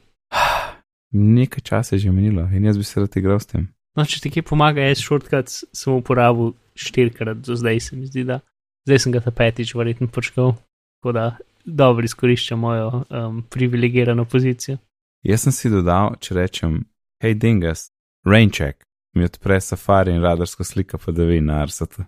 Nekaj 1.12 1.62
časa 1.62 1.96
je 1.96 2.00
že 2.00 2.12
minilo 2.12 2.50
in 2.52 2.66
jaz 2.66 2.78
bi 2.78 2.84
se 2.84 3.00
rad 3.00 3.18
igral 3.18 3.40
s 3.40 3.46
tem. 3.46 3.68
No, 3.98 4.06
če 4.08 4.22
ti 4.24 4.32
kaj 4.32 4.46
pomaga, 4.48 4.84
jaz 4.88 5.02
shortcut 5.04 5.52
sem 5.52 5.94
uporabil 5.94 6.54
štirikrat 6.80 7.42
do 7.44 7.58
zdaj, 7.60 7.82
se 7.84 7.98
mi 7.98 8.08
zdi, 8.08 8.24
da 8.28 8.40
zdaj 8.88 9.04
sem 9.04 9.16
ga 9.16 9.22
ta 9.24 9.34
petič 9.36 9.74
verjetno 9.76 10.08
počkal, 10.08 10.56
tako 11.02 11.16
da 11.18 11.26
dobro 11.66 12.08
izkoriščam 12.08 12.60
mojo 12.60 13.04
um, 13.04 13.42
privilegirano 13.52 14.26
pozicijo. 14.26 14.80
Jaz 15.28 15.44
sem 15.46 15.54
si 15.54 15.70
dodal, 15.70 16.16
če 16.24 16.38
rečem, 16.40 16.80
hej, 17.22 17.36
dingas, 17.38 17.90
raincheck, 18.26 18.82
mi 19.14 19.28
odpre 19.28 19.60
safari 19.62 20.16
in 20.16 20.24
radarsko 20.24 20.66
slika 20.66 20.98
podavi 20.98 21.42
na 21.46 21.60
arsatu. 21.62 22.08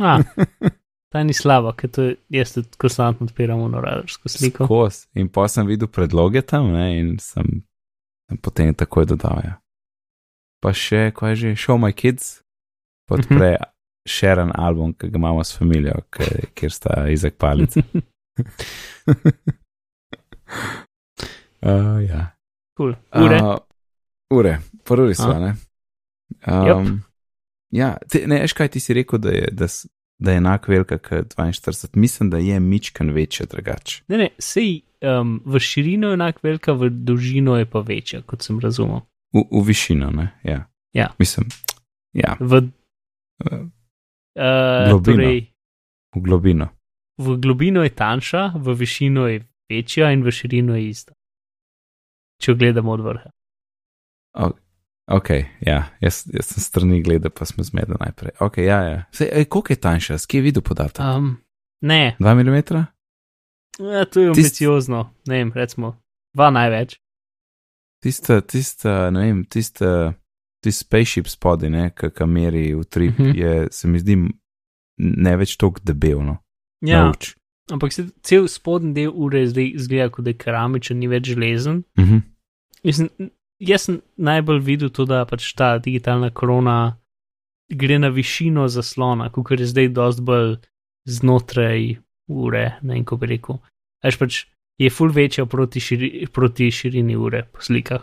A, 0.00 0.16
ta 1.12 1.26
ni 1.26 1.34
slaba, 1.36 1.74
ker 1.76 1.90
to 1.92 2.06
je, 2.06 2.16
jaz 2.38 2.54
tudi 2.54 2.78
konstantno 2.80 3.26
odpiram 3.26 3.66
ono 3.66 3.82
radarsko 3.82 4.30
sliko. 4.32 4.70
Skos. 4.70 5.04
In 5.18 5.28
pa 5.28 5.50
sem 5.52 5.66
videl 5.68 5.90
predloge 5.92 6.46
tam 6.46 6.70
ne, 6.72 6.88
in 7.00 7.14
sem, 7.20 7.60
sem 8.30 8.40
potem 8.40 8.72
takoj 8.78 9.10
dodal. 9.10 9.42
Ja. 9.44 9.58
Pa 10.62 10.72
še, 10.72 11.10
kaj 11.14 11.30
je 11.30 11.36
že, 11.36 11.54
Show 11.60 11.78
My 11.78 11.92
Kids, 11.92 12.42
podpre 13.08 13.50
uh 13.54 13.60
-huh. 13.60 13.70
Sharon 14.08 14.52
album, 14.54 14.94
ki 14.94 15.10
ga 15.10 15.18
imamo 15.18 15.44
s 15.44 15.58
familijo, 15.58 15.94
kjer 16.54 16.72
sta 16.72 17.08
Izak 17.08 17.34
Palic. 17.38 17.76
uh, 17.76 17.82
ja. 22.10 22.36
Cool. 22.76 22.94
Ure. 23.14 23.42
Uh, 23.42 23.56
ure, 24.30 24.58
prvi 24.84 25.14
so, 25.14 25.30
A. 25.30 25.38
ne. 25.38 25.54
Um, 26.46 27.02
ja, 27.70 27.96
te, 28.08 28.26
ne, 28.26 28.40
veš 28.40 28.52
kaj 28.52 28.68
ti 28.68 28.80
si 28.80 28.94
rekel, 28.94 29.18
da 29.18 29.30
je, 29.30 29.48
da, 29.52 29.66
da 30.18 30.30
je 30.30 30.36
enak 30.36 30.68
velika 30.68 30.98
kot 30.98 31.34
42. 31.34 31.96
Mislim, 31.96 32.30
da 32.30 32.38
je 32.38 32.60
mičkan 32.60 33.10
večja 33.10 33.46
drugače. 33.46 34.02
Ne, 34.08 34.18
ne, 34.18 34.28
sej 34.38 34.80
um, 35.02 35.40
v 35.44 35.58
širino 35.58 36.08
je 36.08 36.14
enak 36.20 36.42
velika, 36.42 36.72
v 36.72 36.90
dolžino 36.90 37.56
je 37.56 37.66
pa 37.70 37.80
večja, 37.80 38.22
kot 38.22 38.42
sem 38.42 38.60
razumel. 38.60 39.00
V, 39.34 39.42
v 39.50 39.62
višino, 39.66 40.10
ne? 40.10 40.28
Ja. 40.44 40.66
Ja. 40.92 41.10
Mislim, 41.18 41.48
ja, 42.12 42.36
V, 42.40 42.56
uh, 42.56 43.68
Globino. 44.88 45.00
torej, 45.02 45.40
v 46.16 46.20
globino. 46.20 46.68
v 47.20 47.36
globino 47.36 47.82
je 47.82 47.90
tanjša, 47.90 48.52
v 48.56 48.74
višino 48.74 49.26
je 49.26 49.42
večja 49.70 50.12
in 50.12 50.22
v 50.24 50.30
širino 50.30 50.76
je 50.76 50.88
ista. 50.88 51.12
Če 52.42 52.50
jo 52.52 52.56
gledamo 52.56 52.92
od 52.92 53.00
vrha. 53.00 53.30
Ok, 55.06 55.28
ja, 55.60 55.84
jaz, 56.00 56.24
jaz 56.34 56.46
sem 56.50 56.62
strani 56.62 57.02
gledal, 57.02 57.30
pa 57.30 57.46
smo 57.46 57.64
zmedeni 57.64 57.96
najprej. 58.00 58.32
Ok, 58.40 58.58
ja, 58.58 58.80
ja. 58.82 59.04
Sej, 59.14 59.28
ej, 59.32 59.44
koliko 59.44 59.72
je 59.72 59.80
tanjša, 59.80 60.18
skje 60.18 60.38
je 60.38 60.42
videl 60.42 60.62
podatek? 60.66 61.00
Um, 61.00 61.36
ne, 61.80 62.16
2 62.18 62.34
mm? 62.34 62.56
ja, 63.86 64.04
to 64.04 64.20
je 64.20 64.26
Tist- 64.26 64.36
ambiciozno, 64.36 65.14
ne 65.26 65.38
vem, 65.38 65.52
recimo, 65.54 65.94
dva 66.34 66.50
največ. 66.50 66.98
Tista, 68.06 68.40
tista, 68.40 69.10
ne 69.10 69.20
vem, 69.26 69.44
tista, 69.50 70.12
tisti 70.62 70.84
spaceship 70.84 71.26
spodaj, 71.28 71.70
ne, 71.70 71.88
ki 71.90 72.26
meri 72.26 72.68
v 72.74 72.84
trip, 72.84 73.18
uh 73.18 73.20
Mhm. 73.20 73.30
-huh. 73.32 73.36
je, 73.38 73.68
se 73.70 73.88
mi 73.88 73.98
zdi, 73.98 74.16
ne 74.98 75.36
več 75.36 75.56
tako 75.56 75.80
debelno. 75.84 76.36
Ja, 76.80 77.04
Nauč. 77.04 77.34
ampak 77.72 77.92
se, 77.92 78.06
cel 78.22 78.46
spodnji 78.48 78.92
del 78.94 79.10
ure 79.14 79.46
zdaj 79.46 79.72
izgleda, 79.74 80.10
kot 80.10 80.24
da 80.24 80.30
je 80.30 80.38
keramičen, 80.38 80.98
ni 80.98 81.08
več 81.08 81.26
železen. 81.26 81.82
Uh 81.98 82.04
-huh. 82.04 82.20
Mislim, 82.84 83.08
jaz 83.58 83.82
sem 83.82 84.00
najbolj 84.16 84.60
videl 84.60 84.88
to, 84.90 85.04
da 85.04 85.24
pač 85.24 85.52
ta 85.54 85.78
digitalna 85.78 86.30
korona 86.30 86.96
gre 87.74 87.98
na 87.98 88.08
višino 88.08 88.68
zaslona, 88.68 89.30
kot 89.32 89.60
je 89.60 89.66
zdaj 89.66 89.88
dosti 89.88 90.22
bolj 90.22 90.56
znotraj 91.08 91.96
ure, 92.28 92.78
ne 92.82 92.94
vem, 92.94 93.04
kako 93.04 93.16
bi 93.16 93.26
rekel. 93.26 93.58
Až 94.02 94.16
pač 94.18 94.46
je 94.78 94.90
ful 94.90 95.12
večja 95.12 95.46
proti, 95.46 95.80
širi, 95.80 96.26
proti 96.32 96.70
širini 96.70 97.16
ure 97.16 97.44
po 97.52 97.60
slikah. 97.60 98.02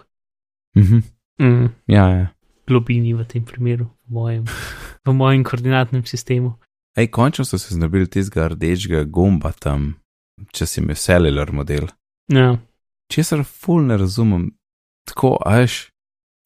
-huh. 0.75 1.01
Mm, 1.39 1.69
Ja, 1.88 2.09
ja. 2.09 2.27
globini 2.67 3.13
v 3.13 3.25
tem 3.25 3.45
primeru, 3.45 3.86
v 4.07 4.12
mojem, 4.13 4.45
v 5.05 5.13
mojem 5.13 5.43
koordinatnem 5.43 6.05
sistemu. 6.05 6.53
Ej, 6.95 7.07
končno 7.07 7.45
so 7.45 7.57
se 7.57 7.73
znabili 7.73 8.07
tistega 8.07 8.47
rdečega 8.47 9.03
gumba 9.03 9.51
tam, 9.51 9.95
če 10.51 10.65
si 10.65 10.81
imel 10.81 10.95
cellular 10.95 11.51
model. 11.51 11.88
Ja, 12.27 12.57
Česar 13.12 13.43
ful 13.43 13.83
ne 13.86 13.97
razumem, 13.97 14.51
tako 15.05 15.38
ajš, 15.45 15.91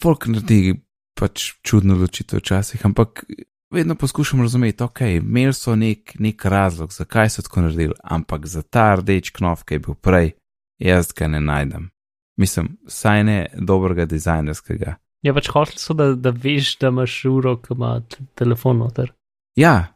folk 0.04 0.28
naredi 0.28 0.82
pač 1.20 1.54
čudno 1.64 1.94
odločitev 1.94 2.40
včasih, 2.40 2.86
ampak 2.86 3.24
vedno 3.72 3.96
poskušam 3.96 4.42
razumeti, 4.42 4.84
ok, 4.84 5.02
imeli 5.02 5.54
so 5.54 5.76
nek, 5.76 6.16
nek 6.20 6.46
razlog, 6.46 6.94
zakaj 6.94 7.30
so 7.30 7.42
tako 7.42 7.62
naredili, 7.62 7.94
ampak 8.04 8.46
za 8.46 8.62
ta 8.62 8.96
rdeč 8.96 9.30
knov, 9.30 9.64
ki 9.64 9.76
je 9.76 9.80
bil 9.80 9.96
prej, 9.96 10.32
jaz 10.80 11.12
ga 11.14 11.28
ne 11.28 11.42
najdem. 11.42 11.90
Mislim, 12.38 12.78
saj 12.88 13.24
ne 13.24 13.46
dobrega 13.54 14.06
dizajnerskega. 14.06 14.96
ja 15.22 15.34
pač 15.34 15.50
hotel 15.50 15.80
so, 15.82 15.94
da, 15.94 16.14
da 16.16 16.30
veš, 16.30 16.78
da 16.78 16.88
imaš 16.94 17.26
uro, 17.26 17.58
ki 17.58 17.74
ima 17.74 18.02
telefon 18.36 18.78
noter. 18.78 19.12
Ja, 19.56 19.94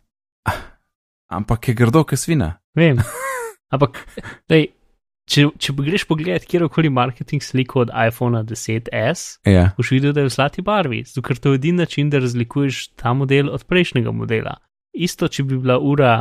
ampak 1.29 1.67
je 1.67 1.73
grdo, 1.73 2.03
kot 2.03 2.19
svina. 2.19 2.57
Vem. 2.75 2.97
Ampak, 3.71 4.01
dej, 4.51 4.65
če, 5.31 5.45
če 5.61 5.75
greš 5.77 6.05
pogledat 6.09 6.45
kjerkoli 6.49 6.91
marketing 6.93 7.43
sliko 7.43 7.85
od 7.85 7.93
iPhona 8.07 8.43
10s, 8.47 9.39
Ja, 9.47 9.69
boš 9.77 9.93
videl, 9.95 10.13
da 10.15 10.23
je 10.23 10.29
v 10.29 10.33
zlati 10.33 10.63
barvi, 10.65 11.03
zato 11.07 11.23
ker 11.25 11.39
to 11.39 11.53
je 11.53 11.61
edini 11.61 11.83
način, 11.83 12.09
da 12.11 12.21
razlikuješ 12.21 12.87
ta 12.99 13.13
model 13.17 13.51
od 13.53 13.63
prejšnjega 13.67 14.11
modela. 14.15 14.57
Isto, 14.93 15.29
če 15.31 15.45
bi 15.47 15.59
bila 15.61 15.77
ura, 15.79 16.13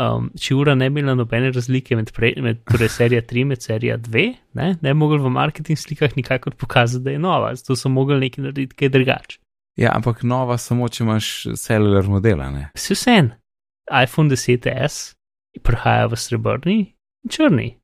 um, 0.00 0.30
če 0.38 0.56
ura 0.58 0.74
ne 0.74 0.90
bi 0.90 1.02
imela 1.02 1.14
nobene 1.18 1.52
razlike 1.54 1.98
med, 1.98 2.10
pre, 2.16 2.32
med 2.42 2.64
torej 2.68 2.90
serija 2.96 3.22
3 3.22 3.46
in 3.46 3.60
serija 3.60 3.98
2, 3.98 4.26
ne, 4.58 4.72
ne 4.80 4.94
bi 4.94 4.98
mogli 4.98 5.20
v 5.22 5.30
marketing 5.34 5.78
slikah 5.78 6.16
nikakor 6.18 6.56
pokazati, 6.58 7.04
da 7.04 7.14
je 7.14 7.22
nova, 7.22 7.54
zato 7.54 7.78
so 7.78 7.92
mogli 7.92 8.18
nekaj 8.26 8.48
narediti 8.48 8.76
kaj 8.76 8.92
drugače. 8.96 9.38
ja, 9.80 9.92
ampak 9.94 10.24
nova 10.26 10.58
samo, 10.58 10.88
če 10.88 11.04
imaš 11.04 11.26
celular 11.56 12.08
modela, 12.10 12.50
ne. 12.50 12.70
Vse 12.76 12.98
vsem, 12.98 13.30
iPhone 13.90 14.30
10s 14.30 15.14
prihaja 15.62 16.10
v 16.10 16.18
srebrni 16.18 16.78
in 17.24 17.32
črni, 17.32 17.79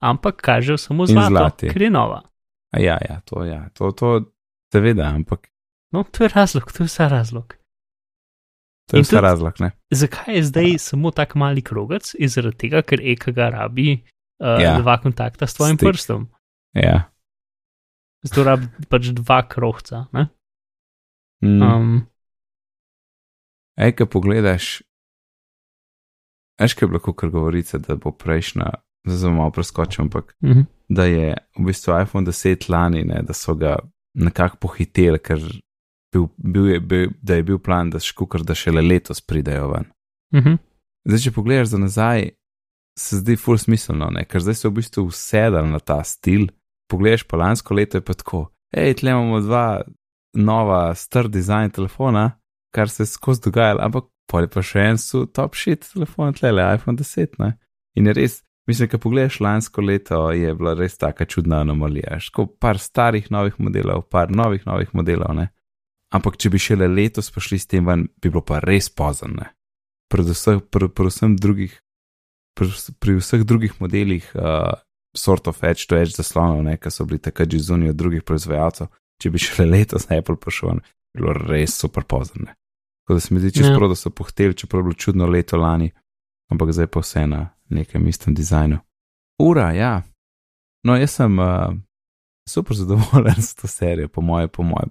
ampak 0.00 0.36
kaže 0.36 0.78
samo 0.78 1.02
In 1.02 1.06
zlato, 1.08 1.30
zlati. 1.30 1.68
ker 1.68 1.82
je 1.82 1.90
nova. 1.90 2.22
A 2.70 2.78
ja, 2.78 2.98
ja, 3.00 3.20
to, 3.20 3.44
ja, 3.44 3.68
to, 3.70 3.92
to, 3.92 4.32
seveda, 4.68 5.10
ampak 5.10 5.46
No, 5.92 6.04
to 6.04 6.22
je 6.22 6.30
razlog, 6.30 6.70
to 6.70 6.82
je 6.82 6.86
vsa 6.86 7.08
razlog. 7.08 7.54
to 8.86 8.96
je 8.96 9.02
tudi- 9.02 9.20
razlog, 9.20 9.54
ne. 9.60 9.70
Zakaj 9.90 10.34
je 10.34 10.42
zdaj 10.44 10.78
samo 10.78 11.10
tak 11.10 11.34
mali 11.34 11.62
krogec? 11.62 12.14
Je 12.14 12.28
zaradi 12.28 12.56
tega, 12.58 12.82
ker 12.82 13.00
EKG 13.02 13.38
rabi 13.50 13.92
uh, 13.92 14.46
Ja. 14.56 14.60
ja. 14.60 14.78
dva 14.78 14.98
kontakta 14.98 15.46
s 15.46 15.54
tvojim 15.54 15.76
Stik. 15.76 15.88
prstom. 15.88 16.28
Ja. 16.72 17.10
Zato 18.22 18.44
rabi 18.44 18.66
pač 18.86 19.10
dva 19.10 19.42
krogca. 19.42 20.06
ne? 20.12 20.28
Mm. 21.42 21.62
Um, 21.62 22.06
Ej, 23.76 23.92
ko 23.92 24.06
pogledaš, 24.06 24.82
veš, 26.56 26.74
kaj 26.74 26.84
je 26.84 26.90
bilo, 26.90 27.14
kar 27.14 27.30
govorice, 27.30 27.78
da 27.78 27.96
bo 27.96 28.12
prejšnja, 28.12 28.70
zdaj 29.06 29.16
zelo 29.16 29.32
malo 29.32 29.50
preskočil, 29.50 30.04
ampak 30.04 30.34
uh 30.42 30.50
-huh. 30.50 30.64
da 30.88 31.04
je 31.04 31.34
v 31.58 31.64
bistvu 31.64 32.00
iPhone 32.02 32.26
10 32.26 32.70
lani, 32.70 33.04
ne, 33.04 33.22
da 33.22 33.32
so 33.32 33.54
ga 33.54 33.78
nekako 34.14 34.56
pohiteli, 34.56 35.18
ker 35.18 35.40
bil, 36.12 36.28
bil 36.36 36.66
je, 36.66 36.80
bil, 36.80 37.10
da 37.22 37.34
je 37.34 37.42
bil 37.42 37.58
plan, 37.58 37.90
da 37.90 37.98
škukar, 37.98 38.42
da 38.42 38.54
šele 38.54 38.82
letos 38.82 39.20
pridejo 39.20 39.68
ven. 39.68 39.84
Uh 40.32 40.44
-huh. 40.44 40.58
Zdaj, 41.04 41.18
če 41.18 41.32
pogledaš 41.32 41.68
za 41.68 41.78
nazaj, 41.78 42.30
se 42.98 43.16
zdi 43.16 43.36
full 43.36 43.58
smiselno, 43.58 44.10
ne? 44.10 44.24
ker 44.24 44.40
zdaj 44.40 44.54
so 44.54 44.68
v 44.68 44.72
bistvu 44.72 45.04
usedali 45.04 45.68
na 45.70 45.78
ta 45.78 46.04
stil. 46.04 46.48
Pogledaš 46.90 47.22
pa 47.22 47.36
lansko 47.36 47.74
leto 47.74 47.96
je 47.98 48.04
pa 48.04 48.14
tako, 48.14 48.50
hej, 48.76 48.94
tle 48.94 49.10
imamo 49.10 49.40
dva 49.40 49.82
nova, 50.34 50.94
star 50.94 51.28
dizajn 51.28 51.70
telefona, 51.70 52.30
kar 52.74 52.88
se 52.88 53.02
je 53.02 53.06
skozi 53.06 53.40
dogajalo, 53.44 53.80
ampak 53.82 54.04
pol 54.30 54.46
je 54.46 54.48
pa 54.48 54.62
še 54.62 54.84
en 54.92 54.98
su 54.98 55.24
top 55.26 55.54
shit 55.58 55.86
telefon, 55.92 56.34
tle 56.34 56.52
le 56.52 56.66
iPhone 56.74 56.98
10, 56.98 57.38
ne. 57.38 57.56
In 57.98 58.06
je 58.06 58.14
res, 58.14 58.42
mislim, 58.70 58.88
ko 58.88 58.98
pogledaš 59.02 59.40
lansko 59.42 59.82
leto, 59.82 60.24
je 60.32 60.54
bila 60.54 60.74
res 60.78 60.98
taka 60.98 61.26
čudna 61.26 61.60
anomalija. 61.64 62.18
Ško 62.22 62.46
par 62.62 62.78
starih 62.78 63.30
novih 63.30 63.58
modelov, 63.58 64.06
par 64.10 64.30
novih 64.30 64.66
novih 64.66 64.94
modelov, 64.94 65.34
ne. 65.36 65.50
Ampak 66.14 66.38
če 66.38 66.50
bi 66.50 66.58
šele 66.58 66.88
letos 66.90 67.30
prišli 67.30 67.58
s 67.58 67.70
tem 67.70 67.86
ven, 67.86 68.08
bi 68.22 68.30
bilo 68.30 68.42
pa 68.46 68.58
res 68.62 68.88
pozno, 68.90 69.34
ne 69.36 69.50
predvsem, 70.10 70.60
pr, 70.70 70.90
predvsem 70.90 71.36
drugih, 71.38 71.74
pri, 72.58 72.70
pri 72.98 73.18
vseh 73.20 73.44
drugih 73.46 73.76
modelih, 73.80 74.26
uh, 74.34 74.74
sort 75.16 75.48
of 75.50 75.62
edge 75.66 75.86
to 75.90 75.98
edge 75.98 76.16
zaslonov, 76.16 76.64
ne, 76.66 76.76
ki 76.78 76.90
so 76.92 77.06
bili 77.06 77.22
takrat 77.22 77.50
že 77.50 77.62
zunaj 77.70 77.94
od 77.94 77.98
drugih 77.98 78.26
proizvajalcev, 78.26 78.90
če 79.22 79.30
bi 79.30 79.42
šele 79.42 79.68
letos 79.70 80.08
Apple 80.10 80.38
prišel, 80.40 80.80
ne, 80.80 80.84
bi 81.14 81.22
bilo 81.22 81.34
res 81.38 81.78
super 81.78 82.06
pozno. 82.06 82.50
Tako 83.04 83.16
da 83.16 83.22
se 83.22 83.34
mi 83.34 83.40
zdi 83.42 83.54
čisto 83.58 83.72
Ja. 83.72 83.78
prav, 83.78 83.90
da 83.90 83.98
so 83.98 84.10
pohteli, 84.10 84.54
čeprav 84.54 84.80
je 84.80 84.88
bilo 84.90 84.98
čudno 84.98 85.26
leto 85.26 85.58
lani, 85.58 85.90
ampak 86.50 86.74
zdaj 86.74 86.90
pa 86.90 87.02
vse 87.02 87.26
na 87.26 87.48
nekem 87.70 88.08
istem 88.08 88.34
dizajnu. 88.34 88.78
Ura, 89.40 89.70
ja. 89.72 90.02
No, 90.84 90.96
jaz 90.96 91.16
sem 91.20 91.38
uh, 91.38 91.72
super 92.48 92.76
zadovoljen 92.76 93.42
s 93.48 93.54
to 93.54 93.68
serijo, 93.68 94.08
po 94.08 94.20
moje, 94.20 94.48
po 94.48 94.62
moje, 94.62 94.86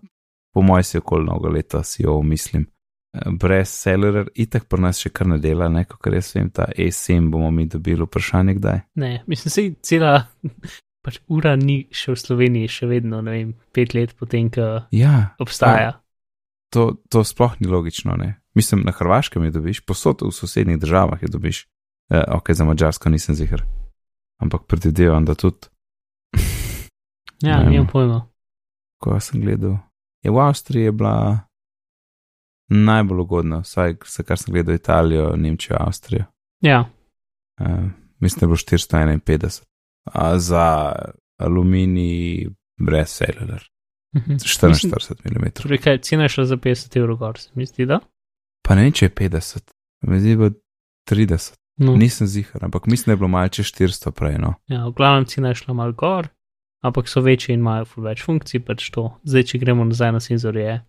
po 0.53 0.61
moje 0.61 0.83
si 0.83 0.97
okoli 0.97 1.23
mnogo 1.23 1.49
leta 1.49 1.83
si 1.83 2.03
jo 2.03 2.21
mislim 2.21 2.65
brez 3.13 3.69
Celerar, 3.69 4.29
itak 4.35 4.67
pri 4.69 4.83
nas 4.85 4.99
še 5.01 5.11
kar 5.13 5.27
ne 5.29 5.39
dela, 5.41 5.69
ne, 5.71 5.85
kot 5.89 6.11
jaz 6.13 6.33
vem, 6.35 6.49
ta 6.53 6.67
A7 6.69 7.29
bomo 7.31 7.49
mi 7.51 7.65
dobili 7.69 8.05
vprašanje 8.05 8.55
kdaj. 8.59 8.81
Ne, 9.01 9.23
mislim, 9.27 9.53
se 9.53 9.65
cela 9.85 10.13
pač 11.05 11.19
ura 11.31 11.55
ni 11.57 11.81
še 11.91 12.13
v 12.13 12.21
Sloveniji, 12.21 12.73
še 12.79 12.89
vedno, 12.91 13.23
ne 13.25 13.33
vem, 13.33 13.55
pet 13.73 13.95
let 13.97 14.13
potem, 14.19 14.51
ko 14.53 14.85
Ja, 14.93 15.33
obstaja. 15.41 15.97
to, 16.73 17.01
to 17.09 17.23
sploh 17.25 17.57
ni 17.59 17.69
logično, 17.69 18.17
ne. 18.19 18.35
Mislim, 18.57 18.83
na 18.85 18.93
Hrvaškem 18.93 19.45
je 19.47 19.55
dobiš, 19.57 19.81
posod 19.87 20.21
v 20.25 20.33
sosednjih 20.35 20.79
državah 20.81 21.21
je 21.21 21.29
dobiš. 21.31 21.65
Eh, 22.09 22.23
ok, 22.27 22.51
za 22.51 22.65
Mačarsko 22.65 23.09
nisem 23.09 23.35
zihar. 23.35 23.63
Ampak 24.41 24.61
predvidevam, 24.67 25.25
da 25.25 25.35
tudi, 25.35 25.67
Ja, 27.41 27.63
no. 27.63 27.87
pojma. 27.91 28.27
ko 29.03 29.19
sem 29.19 29.41
gledal, 29.41 29.77
je 30.23 30.31
v 30.31 30.39
Avstriji 30.39 30.83
je 30.83 30.91
bila 30.91 31.39
najbolj 32.69 33.19
ugodna, 33.19 33.59
vsaj 33.59 33.95
se 34.05 34.23
kar 34.23 34.37
sem 34.37 34.53
gledal 34.53 34.75
Italijo, 34.75 35.35
Nemčijo, 35.35 35.77
Avstrijo. 35.79 36.23
Ja, 36.61 36.89
Uh, 37.59 37.67
mislim, 38.19 38.39
da 38.39 38.43
je 38.43 38.47
bilo 38.47 38.57
451. 38.57 39.63
A 40.03 40.39
za 40.39 40.95
aluminij 41.37 42.47
brez 42.79 43.09
celular. 43.09 43.63
mhm. 44.15 44.33
44 44.33 45.13
mm. 45.25 45.51
Torej, 45.61 45.77
kaj, 45.77 45.97
cena 46.01 46.23
je 46.23 46.29
šla 46.29 46.45
za 46.45 46.57
50 46.57 46.97
evrov 46.97 47.17
gor, 47.17 47.39
se 47.39 47.49
mi 47.53 47.65
zdi, 47.65 47.85
da? 47.85 47.99
Pa 48.67 48.75
ne 48.75 48.91
če 48.91 49.05
je 49.05 49.15
50, 49.15 49.71
mi 50.01 50.19
zdi 50.19 50.37
pa 50.37 50.49
30. 51.15 51.53
No, 51.79 51.95
Nisem 51.95 52.27
zihar, 52.27 52.59
ampak 52.61 52.85
mislim, 52.85 53.05
da 53.05 53.11
je 53.11 53.17
bilo 53.17 53.27
malce 53.29 53.63
400 53.63 54.11
prej. 54.11 54.37
No. 54.37 54.53
ja, 54.67 54.83
v 54.83 54.91
glavnem 54.91 55.25
cena 55.25 55.47
je 55.49 55.55
šla 55.55 55.73
mal 55.73 55.91
gor, 55.93 56.27
ampak 56.81 57.07
so 57.07 57.21
večje 57.21 57.53
in 57.53 57.59
imajo 57.59 57.85
več 57.97 58.21
funkcij, 58.21 58.59
pač 58.61 58.89
to. 58.89 59.13
Zdaj, 59.23 59.43
če 59.45 59.57
gremo 59.57 59.83
nazaj 59.83 60.11
na 60.11 60.19
senzorje, 60.19 60.81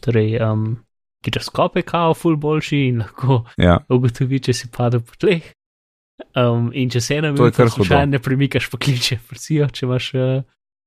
torej, 0.00 0.38
um, 0.40 0.76
giroskop 1.20 1.76
je 1.76 1.82
kao 1.84 2.14
ful 2.14 2.36
boljši 2.36 2.78
in 2.86 2.98
lahko 2.98 3.42
Ja, 3.58 3.80
ugotovi, 3.88 4.38
če 4.40 4.52
si 4.54 4.68
padel 4.68 5.00
po 5.00 5.14
tleh. 5.16 5.42
Um, 6.32 6.70
in 6.72 6.88
če 6.88 7.00
se 7.00 7.16
ena 7.16 7.28
minuta 7.28 7.66
slučajno 7.68 8.06
ne 8.08 8.18
premikaš, 8.18 8.70
pokliče 8.70 9.18
prsijo, 9.28 9.66
če 9.68 9.84
imaš, 9.84 10.06
uh, 10.14 10.42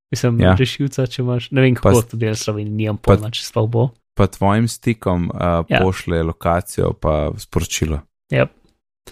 mislim, 0.09 0.39
Ja. 0.39 0.47
ja. 0.47 0.55
rešilca, 0.55 1.05
če 1.05 1.21
imaš, 1.21 1.51
ne 1.51 1.61
vem, 1.61 1.75
Pa 1.75 1.81
kako 1.83 2.01
s- 2.01 2.07
to 2.07 2.17
dela 2.17 2.35
Slovenija, 2.35 2.75
nimam 2.75 2.97
pa- 2.97 3.13
pojma, 3.13 3.29
če 3.29 3.43
sploh 3.43 3.67
bo. 3.69 3.89
pa 4.15 4.27
tvojim 4.27 4.67
stikom 4.67 5.29
uh, 5.29 5.37
ja. 5.37 5.65
Ja. 5.69 5.81
pošle 5.81 6.23
lokacijo, 6.23 6.93
pa 6.93 7.31
sporočilo. 7.37 8.01
Yep. 8.31 8.49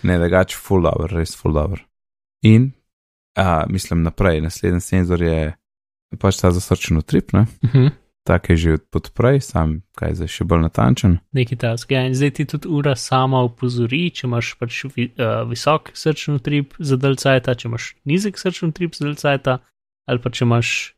Ne, 0.03 0.17
drugače, 0.17 0.57
full 0.57 0.83
dobro, 0.83 1.07
res 1.17 1.35
full 1.37 1.53
dobro. 1.53 1.81
In, 2.45 2.71
uh, 3.39 3.63
mislim, 3.69 4.03
naprej, 4.03 4.41
naslednji 4.41 4.81
senzor 4.81 5.21
je 5.21 5.53
pač 6.19 6.41
ta 6.41 6.51
zasrčen 6.51 6.97
utrip, 6.97 7.33
ne? 7.33 7.45
Uh 7.63 7.73
-huh. 7.73 7.89
tak 8.23 8.49
je 8.49 8.55
že 8.55 8.73
od 8.73 8.83
podprej, 8.91 9.39
sam 9.41 9.81
kaj 9.95 10.15
zdaj 10.15 10.27
še 10.27 10.43
bolj 10.43 10.61
natančen. 10.61 11.17
Neki 11.31 11.55
task. 11.55 11.91
Ja, 11.91 12.05
in 12.05 12.15
zdaj 12.15 12.31
ti 12.31 12.45
tudi 12.45 12.67
ura 12.67 12.95
sama 12.95 13.43
upozori, 13.43 14.11
če 14.11 14.27
imaš 14.27 14.55
pač 14.59 14.83
vi, 14.95 15.13
uh, 15.19 15.49
visok 15.49 15.91
srčni 15.93 16.35
utrip 16.35 16.73
za 16.79 16.95
del 16.95 17.15
cajta, 17.15 17.55
če 17.55 17.67
imaš 17.67 17.95
nizek 18.05 18.37
srčni 18.37 18.69
utrip 18.69 18.95
za 18.95 19.05
del 19.05 19.15
cajta, 19.15 19.57
ali 20.07 20.19
pa 20.19 20.29
če 20.29 20.45
imaš, 20.45 20.93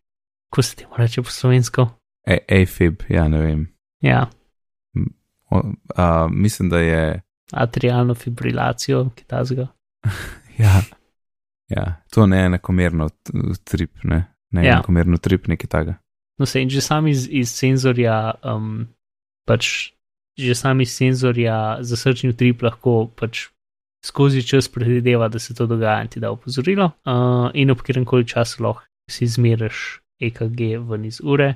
ko 0.49 0.61
se 0.61 0.75
temu 0.75 0.93
reče 0.97 1.21
po 1.21 1.29
slovensko. 1.29 1.89
A- 2.27 2.61
AFib, 2.61 3.03
ja, 3.09 3.27
ne 3.27 3.39
vem. 3.41 3.67
Ja, 4.01 4.29
O, 5.49 5.57
uh, 5.57 6.31
mislim, 6.31 6.69
da 6.69 6.79
je. 6.79 7.21
Atrialno 7.51 8.15
fibrilacijo, 8.15 9.09
ki 9.15 9.25
tazga. 9.27 9.67
Ja, 10.59 10.81
ja 11.71 12.01
to 12.11 12.25
ne 12.27 12.37
je 12.37 12.45
enakomerno 12.45 13.05
utrip, 13.51 14.03
ne, 14.03 14.25
ne 14.51 14.65
Ja. 14.65 14.73
enakomerno 14.73 15.15
utrip, 15.15 15.47
nekaj 15.47 15.67
takega. 15.71 15.93
No, 16.39 16.45
se 16.45 16.61
in 16.61 16.69
že 16.69 16.81
sam 16.81 17.07
iz, 17.07 17.27
iz 17.31 17.51
senzorja, 17.55 18.33
um, 18.43 18.87
pač 19.47 19.91
že 20.39 20.55
sam 20.55 20.81
iz 20.81 20.91
senzorja 20.91 21.77
za 21.79 21.95
srčni 21.95 22.29
utrip 22.29 22.61
lahko 22.61 23.07
pač 23.15 23.45
skozi 24.05 24.43
čas 24.43 24.67
predvideva, 24.67 25.27
da 25.27 25.39
se 25.39 25.55
to 25.55 25.65
dogaja 25.65 26.01
in 26.01 26.07
ti 26.07 26.19
da 26.19 26.31
opozorilo, 26.31 26.91
uh, 27.05 27.51
in 27.53 27.71
ob 27.71 27.79
katerem 27.79 28.05
koli 28.05 28.27
času 28.27 28.63
lahko 28.63 28.83
si 29.11 29.23
izmeriš 29.23 30.01
EKG 30.19 30.59
ven 30.89 31.05
iz 31.05 31.21
ure. 31.23 31.53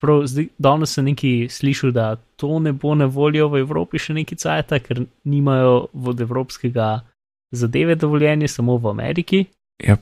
Prav, 0.00 0.26
zdaj, 0.28 0.50
danes 0.58 0.92
sem 0.92 1.06
nekaj 1.08 1.48
slišal, 1.48 1.92
da 1.96 2.16
to 2.36 2.58
ne 2.60 2.72
bo 2.72 2.94
na 2.94 3.06
voljo 3.08 3.48
v 3.48 3.62
Evropi 3.64 3.98
še 3.98 4.16
neki 4.18 4.36
cajt, 4.36 4.74
ker 4.84 5.06
nimajo 5.24 5.86
od 5.92 6.20
evropskega 6.20 7.00
zadeve 7.56 7.96
dovoljenje, 7.96 8.48
samo 8.48 8.76
v 8.76 8.90
Ameriki. 8.92 9.46
Ja, 9.80 9.96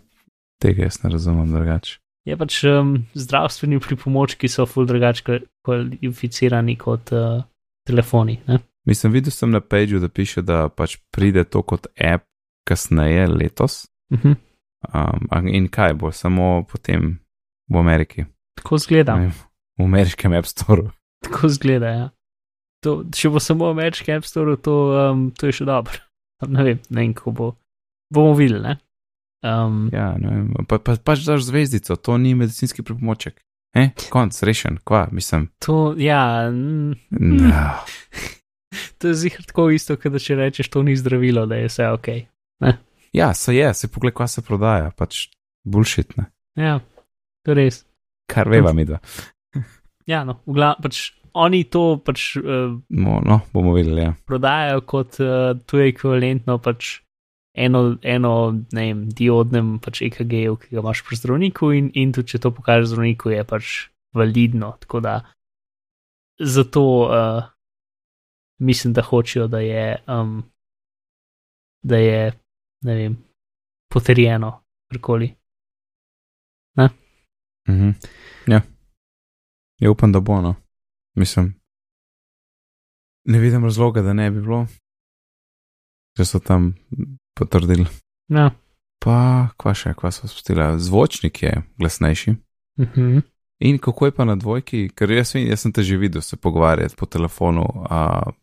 tega 0.62 0.88
jaz 0.88 1.02
ne 1.04 1.12
razumem 1.14 1.52
drugače. 1.54 2.00
Je 2.24 2.36
pač 2.40 2.58
um, 2.64 2.94
zdravstveni 3.14 3.78
pripomočki 3.84 4.48
so 4.48 4.66
ful 4.66 4.88
drugače 4.88 5.40
kvalificirani 5.66 6.74
kot 6.80 7.12
uh, 7.12 7.44
telefoni. 7.86 8.38
Ne? 8.48 8.62
Mislim, 8.88 9.12
videl 9.12 9.32
sem 9.32 9.52
na 9.52 9.60
pageu, 9.60 10.00
da 10.00 10.08
piše, 10.08 10.42
da 10.42 10.68
pač 10.68 10.96
pride 11.14 11.44
to 11.44 11.62
kot 11.62 11.86
app 11.94 12.24
kasneje 12.66 13.28
letos. 13.28 13.84
Uh 14.10 14.18
-huh. 14.20 14.36
Um, 14.94 15.48
in 15.48 15.68
kaj 15.68 15.94
bo, 15.94 16.12
samo 16.12 16.64
potem 16.72 17.18
v 17.68 17.78
Ameriki, 17.78 18.24
Tako 18.54 18.78
zgleda. 18.78 19.16
Ne 19.16 19.32
v 19.78 19.86
ameriškem 19.86 20.32
App 20.36 20.46
Storeu. 20.46 20.90
Tako 21.24 21.48
zgleda. 21.48 21.88
Ja. 21.88 22.06
To, 22.84 23.00
če 23.08 23.30
bo 23.32 23.40
samo 23.40 23.70
v 23.70 23.78
ameriškem 23.78 24.18
App 24.18 24.28
Store, 24.28 24.56
to, 24.60 24.74
um, 24.92 25.28
to 25.32 25.48
je 25.50 25.60
še 25.60 25.68
dobro. 25.68 26.00
Ne 26.44 26.60
vem, 26.66 26.80
ne 26.92 27.00
vem, 27.00 27.12
kako 27.16 27.30
bo. 27.32 27.46
Bomo 28.12 28.34
videli. 28.36 28.60
Ne? 28.60 28.74
Um, 29.44 29.86
Ja, 29.94 30.10
ne 30.20 30.28
vem. 30.28 30.66
Pa, 30.68 30.76
pa, 30.82 30.96
pač 31.00 31.22
daš 31.24 31.46
zvezdico, 31.46 31.96
to 31.96 32.18
ni 32.20 32.34
medicinski 32.36 32.84
pripomoček. 32.84 33.38
Eh, 33.74 33.90
konc, 34.12 34.36
rešen, 34.46 34.76
kva, 34.84 35.06
mislim. 35.12 35.48
to, 35.58 35.94
ja, 35.98 36.50
mm, 36.50 36.92
No. 37.10 37.70
to 38.98 39.08
je 39.08 39.14
zihar 39.14 39.46
tako 39.48 39.70
isto, 39.70 39.96
kot 39.96 40.12
da 40.12 40.20
če 40.22 40.36
rečeš, 40.38 40.68
to 40.68 40.82
ni 40.82 40.94
zdravilo, 40.96 41.46
da 41.46 41.58
je 41.62 41.70
vse 41.70 41.88
ok. 41.96 42.08
Ja, 43.14 43.34
se 43.34 43.54
je, 43.54 43.74
se 43.74 43.88
pogled, 43.88 44.14
kva 44.14 44.26
se 44.28 44.42
prodaja, 44.42 44.90
pač 44.90 45.28
bullshit, 45.64 46.16
ne. 46.18 46.24
Ja, 46.58 46.80
to 47.46 47.54
je 47.54 47.58
res. 47.58 47.84
Kar 48.30 48.48
veva 48.50 48.72
mi 48.74 48.84
dva. 48.88 48.98
Ja, 50.10 50.24
no, 50.24 50.40
v 50.44 50.58
glavu 50.58 50.84
pač 50.84 51.12
oni 51.34 51.64
to 51.66 51.98
pač 52.04 52.36
uh, 52.38 52.76
No, 52.88 53.18
no, 53.24 53.40
bomo 53.52 53.74
videli, 53.74 54.04
ja. 54.04 54.12
prodajajo 54.28 54.84
kot 54.86 55.18
uh, 55.22 55.54
to 55.66 55.80
je 55.80 55.90
ekvivalentno 55.90 56.58
pač 56.62 57.00
eno, 57.54 57.96
eno 58.02 58.32
ne 58.52 58.84
vem, 58.84 59.00
diodnem 59.10 59.78
pač 59.82 60.02
EKG-ju, 60.06 60.58
ki 60.60 60.74
ga 60.74 60.82
imaš 60.82 61.02
pri 61.06 61.18
zdravniku 61.18 61.72
in, 61.74 61.90
in 61.94 62.12
tudi 62.14 62.34
če 62.34 62.42
to 62.44 62.52
pokažeš 62.54 62.92
zdravniku, 62.92 63.34
je 63.34 63.42
pač 63.46 63.72
validno. 64.14 64.74
Tako 64.82 65.02
da 65.02 65.14
zato 66.38 66.84
uh, 67.06 67.42
mislim, 68.62 68.92
da 68.92 69.02
hočejo, 69.02 69.46
da 69.48 69.62
je, 69.62 69.86
um, 70.10 70.42
da 71.82 71.96
je, 71.96 72.32
ne 72.84 72.94
vem, 72.94 73.16
potrjeno, 73.90 74.60
karkoli. 74.92 75.34
Mhm. 77.68 77.90
Ja. 78.46 78.60
Ja, 79.84 79.90
upam, 79.90 80.12
da 80.12 80.20
bo, 80.20 80.40
no. 80.40 80.54
Mislim, 81.16 81.54
ne 83.24 83.38
vidim 83.38 83.64
razloga, 83.64 84.02
da 84.02 84.12
ne 84.12 84.30
bi 84.30 84.40
bilo, 84.40 84.66
če 86.16 86.24
so 86.24 86.40
tam 86.40 86.70
potrdili. 87.36 87.84
Ja. 88.32 88.50
Pa, 89.04 89.16
kva 89.60 89.74
še, 89.76 89.92
kva 89.94 90.08
so 90.10 90.28
spustili, 90.28 90.64
zvočnik 90.80 91.42
je 91.42 91.52
glasnejši. 91.78 92.34
Mhm. 92.80 93.18
In 93.64 93.78
kako 93.78 94.06
je 94.06 94.12
pa 94.12 94.24
na 94.24 94.34
dvojki, 94.36 94.88
ker 94.96 95.10
jaz, 95.10 95.34
jaz 95.36 95.60
sem 95.62 95.72
te 95.72 95.82
že 95.82 95.96
videl 95.96 96.22
se 96.22 96.36
pogovarjati 96.36 96.96
po 96.98 97.06
telefonu, 97.06 97.62
a, 97.86 98.00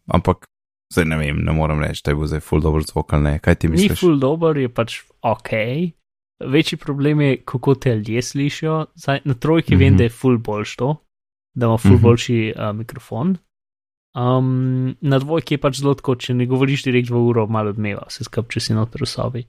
ampak 0.07 0.45
zdaj 0.93 1.05
ne 1.05 1.17
vem, 1.17 1.41
ne 1.43 1.51
morem 1.51 1.81
reči, 1.83 2.01
da 2.05 2.11
je 2.11 2.15
bil 2.15 2.29
zdaj 2.29 2.39
full 2.39 2.61
dobro 2.61 2.81
zvok 2.81 3.13
ali 3.13 3.23
ne. 3.23 3.33
Kaj 3.39 3.55
ti 3.55 3.67
Ni 3.67 3.71
misliš? 3.75 3.99
full 3.99 4.19
dober, 4.19 4.57
je 4.57 4.69
pač 4.69 5.01
ok. 5.21 5.49
Večji 6.47 6.77
problem 6.77 7.21
je, 7.21 7.41
kako 7.45 7.75
te 7.75 7.95
ljudje 7.95 8.21
slišijo. 8.21 8.85
Zdaj, 8.95 9.19
na 9.25 9.33
trojki 9.33 9.75
mm 9.75 9.77
-hmm. 9.77 9.83
vem, 9.83 9.93
Mhm. 9.93 9.97
da 9.97 10.03
je 10.03 10.09
full 10.09 10.37
boljš 10.37 10.75
to, 10.75 10.95
da 11.53 11.65
ima 11.65 11.77
full 11.77 11.91
mm 11.91 11.95
Mhm. 11.95 11.99
-hmm. 11.99 12.09
boljši 12.09 12.53
uh, 12.57 12.75
mikrofon. 12.75 13.37
Um, 14.15 14.95
na 15.01 15.19
dvojki 15.19 15.53
je 15.53 15.57
pač 15.57 15.79
zelo 15.79 15.93
tako, 15.93 16.15
če 16.15 16.33
ne 16.33 16.45
govoriš 16.45 16.83
direkt 16.83 17.09
v 17.09 17.15
uro, 17.15 17.47
malo 17.47 17.69
odmeva, 17.69 18.09
se 18.09 18.23
skrb, 18.23 18.49
če 18.51 18.59
si 18.59 18.73
noter 18.73 19.01
v 19.01 19.07
sobi. 19.07 19.43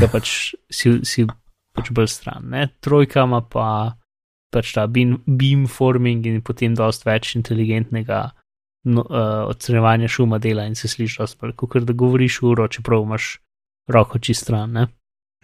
Da 0.00 0.08
pač 0.10 0.54
si, 0.70 0.98
si 1.06 1.26
pač 1.74 1.90
bolj 1.90 2.08
stran. 2.08 2.48
Ne? 2.50 2.68
Trojka 2.80 3.22
ima 3.22 3.40
pa 3.40 3.94
pač 4.50 4.72
ta 4.72 4.86
beam, 4.86 5.22
beamforming 5.26 6.26
in 6.26 6.42
potem 6.42 6.74
dost 6.74 7.06
več 7.06 7.34
inteligentnega 7.36 8.30
no, 8.84 9.02
uh, 9.02 9.48
odstranjevanja 9.50 10.08
šuma 10.08 10.38
dela 10.38 10.66
in 10.66 10.74
se 10.74 10.88
slišiš 10.88 11.18
dost 11.18 11.40
bolj, 11.40 11.54
kot 11.58 11.82
da 11.82 11.92
govoriš 11.92 12.40
v 12.42 12.50
uro, 12.52 12.68
čeprav 12.68 13.02
imaš 13.02 13.38
roko 13.90 14.18
čist 14.18 14.46
stran. 14.46 14.72
Ne? 14.72 14.86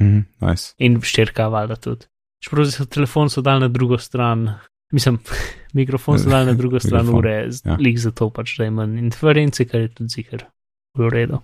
Mhm, 0.01 0.21
nice. 0.41 0.75
in 0.79 1.01
ščirka, 1.01 1.49
valjda 1.53 1.77
tudi. 1.77 2.07
Čeprav 2.41 2.71
so 2.73 2.87
telefon 2.89 3.29
so 3.31 3.43
dal 3.45 3.61
na 3.61 3.69
drugo 3.69 3.99
stran, 3.99 4.47
mislim, 4.93 5.19
mikrofon 5.79 6.19
so 6.19 6.31
dal 6.31 6.47
na 6.47 6.57
drugo 6.59 6.81
stran 6.81 7.09
ure, 7.15 7.37
ja. 7.65 7.77
lik 7.81 7.99
za 7.99 8.11
to 8.11 8.31
pač, 8.31 8.57
da 8.59 8.69
ima 8.69 8.85
interference, 8.85 9.65
kar 9.69 9.87
je 9.87 9.95
tudi 9.95 10.17
zikr. 10.17 10.45
V 10.99 11.09
redu. 11.11 11.39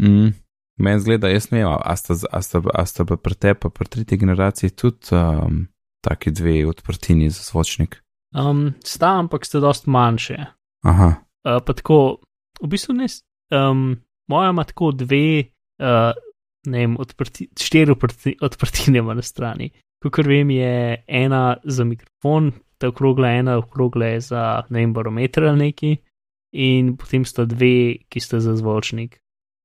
Mm. 0.00 0.32
Meni 0.78 1.00
zgleda, 1.00 1.28
jaz 1.30 1.50
ne 1.50 1.62
vem, 1.62 1.70
a 1.70 1.96
sta, 1.98 2.14
a 2.30 2.40
sta, 2.42 2.60
a 2.74 2.82
sta 2.86 3.06
pa 3.06 3.16
pri 3.18 3.34
tebi, 3.34 3.58
pa 3.62 3.70
pri 3.70 3.90
tretji 3.90 4.18
generaciji 4.18 4.74
tudi 4.74 5.14
um, 5.14 5.66
taki 6.02 6.30
dve 6.34 6.64
odprtini 6.66 7.30
za 7.30 7.42
zvočnik. 7.46 8.00
Um, 8.34 8.72
sta, 8.86 9.12
ampak 9.22 9.46
ste 9.46 9.62
dost 9.62 9.86
manjše. 9.86 10.38
Aha, 10.86 11.12
Uh, 11.44 11.60
pa 11.60 11.74
tako, 11.76 12.24
v 12.56 12.68
bistvu 12.72 12.94
ne, 12.96 13.04
um, 13.52 13.98
moja 14.32 14.48
ima 14.50 14.64
tako 14.64 14.94
dve, 14.96 15.44
uh, 15.76 16.16
ne 16.66 16.78
vem, 16.80 16.94
odprti, 16.96 17.50
štiri 17.52 17.92
odprti, 17.92 18.32
odprtine 18.40 19.02
na 19.04 19.22
strani. 19.22 19.68
Kakor 20.00 20.28
vem, 20.28 20.48
je 20.56 21.04
ena 21.04 21.58
za 21.64 21.84
mikrofon, 21.84 22.48
ta 22.78 22.88
okrogla, 22.88 23.30
ena 23.30 23.56
okrogla 23.58 24.06
je 24.06 24.20
za, 24.20 24.62
ne 24.68 24.80
vem, 24.80 24.92
barometer 24.92 25.44
ali 25.44 25.58
neki, 25.58 25.96
in 26.54 26.96
potem 26.96 27.24
sta 27.24 27.44
dve, 27.44 28.04
ki 28.08 28.20
sta 28.20 28.40
za 28.40 28.56
zvočnik. 28.56 29.18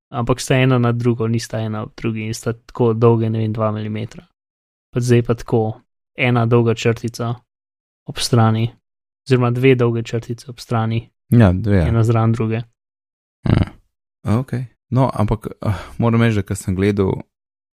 Ampak 0.10 0.42
sta 0.42 0.58
ena 0.58 0.80
na 0.80 0.92
drugo, 0.92 1.28
nista 1.28 1.60
ena 1.62 1.84
v 1.86 1.94
drugi 1.98 2.26
in 2.26 2.34
sta 2.34 2.54
tako 2.54 2.94
dolge, 2.94 3.30
ne 3.30 3.44
vem, 3.44 3.54
2 3.54 3.72
mm. 3.90 4.26
Pa 4.94 5.00
zdaj 5.00 5.22
pa 5.24 5.36
tako, 5.38 5.82
ena 6.18 6.46
dolga 6.46 6.74
črtica 6.74 7.36
ob 8.10 8.18
strani, 8.18 8.72
oziroma 9.28 9.52
dve 9.52 9.76
dolge 9.76 10.04
črtice 10.04 10.50
ob 10.50 10.60
strani, 10.60 11.10
ja, 11.30 11.54
dve. 11.54 11.78
ja. 11.78 11.88
Ena 11.88 12.04
zraven 12.04 12.32
druge. 12.32 12.62
Ja. 13.46 13.72
Ok. 14.40 14.54
No, 14.90 15.10
ampak 15.14 15.46
uh, 15.46 15.74
moram 15.98 16.22
reči, 16.22 16.42
da 16.42 16.56
sem 16.56 16.76
gledal, 16.76 17.14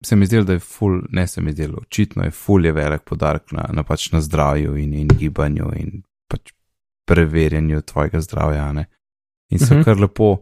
se 0.04 0.16
mi 0.16 0.26
zdelo, 0.26 0.44
da 0.44 0.52
je 0.52 0.58
full, 0.60 1.02
ne 1.10 1.26
se 1.26 1.40
mi 1.40 1.52
zdelo, 1.52 1.78
očitno 1.82 2.24
je 2.24 2.30
full 2.30 2.64
je 2.64 2.72
velik 2.72 3.02
podarek 3.02 3.52
na, 3.52 3.68
na, 3.72 3.82
pač 3.82 4.12
na 4.12 4.20
zdravju 4.20 4.76
in, 4.76 4.94
in 4.94 5.08
gibanju 5.08 5.70
in 5.76 6.02
pač 6.28 6.52
preverjanju 7.06 7.80
tvojega 7.82 8.20
zdravja. 8.20 8.72
Ne? 8.72 8.84
In 9.50 9.58
so 9.58 9.74
Mhm. 9.74 9.82
kar 9.82 9.98
lepo, 9.98 10.36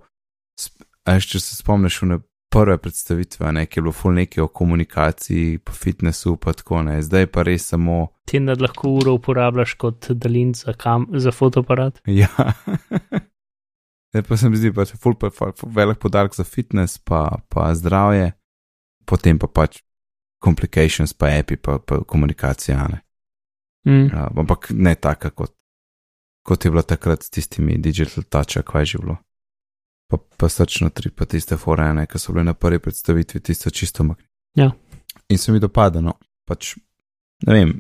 sp- 0.55 0.85
a 1.05 1.12
veš, 1.12 1.27
če 1.27 1.40
se 1.40 1.57
spomniš 1.57 2.03
v 2.03 2.21
prve 2.51 2.79
predstavitve, 2.79 3.53
ne, 3.53 3.66
ki 3.66 3.79
je 3.79 3.83
bilo 3.83 3.92
full 3.92 4.14
nekaj 4.14 4.42
o 4.42 4.49
komunikaciji, 4.49 5.59
po 5.59 5.73
fitnessu, 5.73 6.37
pa 6.37 6.53
tako 6.53 6.83
ne, 6.83 7.03
zdaj 7.03 7.27
pa 7.27 7.42
res 7.42 7.66
samo. 7.66 8.07
Ti 8.25 8.40
da 8.40 8.55
lahko 8.55 8.88
uro 8.90 9.12
uporabljaš 9.14 9.75
kot 9.75 10.11
dalin 10.11 10.55
za, 10.55 10.73
kam, 10.73 11.07
za 11.12 11.31
fotoaparat. 11.31 12.01
Ja. 12.07 12.29
Zdaj 14.11 14.23
pa 14.23 14.37
se 14.37 14.49
mi 14.49 14.57
zdi, 14.57 14.71
da 14.71 14.81
je 14.83 14.87
ful, 14.97 15.14
ful, 15.21 15.53
ful, 15.53 15.71
velik 15.71 15.99
podarek 15.99 16.35
za 16.35 16.44
fitness, 16.44 16.99
pa, 16.99 17.38
pa 17.49 17.75
zdravje, 17.75 18.33
potem 19.09 19.38
pa 19.40 19.49
pač 19.49 19.81
complications, 20.44 21.12
pa 21.12 21.33
epi, 21.38 21.57
pa, 21.57 21.79
pa 21.79 22.03
komunikacija. 22.05 22.88
Ne. 22.92 23.01
Mm. 23.88 24.07
Ja, 24.12 24.29
ampak 24.37 24.71
ne 24.71 24.94
taka, 24.94 25.31
kot, 25.31 25.55
kot 26.47 26.64
je 26.64 26.71
bilo 26.71 26.83
takrat 26.83 27.25
s 27.25 27.31
tistimi 27.31 27.79
digital 27.79 28.27
touch, 28.29 28.61
kaj 28.64 28.83
je 28.83 28.92
že 28.92 29.03
bilo. 29.03 29.16
Pa, 30.09 30.16
pa 30.16 30.49
srčno 30.49 30.90
tri, 30.90 31.11
pa 31.11 31.27
tiste 31.29 31.57
forene, 31.61 32.07
ki 32.09 32.18
so 32.18 32.33
bile 32.33 32.47
na 32.49 32.55
prvi 32.55 32.79
predstavitvi, 32.81 33.40
tiste 33.44 33.71
čisto 33.71 34.05
makni. 34.05 34.25
Ja. 34.57 34.71
In 35.29 35.38
se 35.38 35.53
mi 35.53 35.61
dopada, 35.61 36.01
no, 36.01 36.16
pač 36.49 36.77
ne 37.47 37.55
vem. 37.55 37.77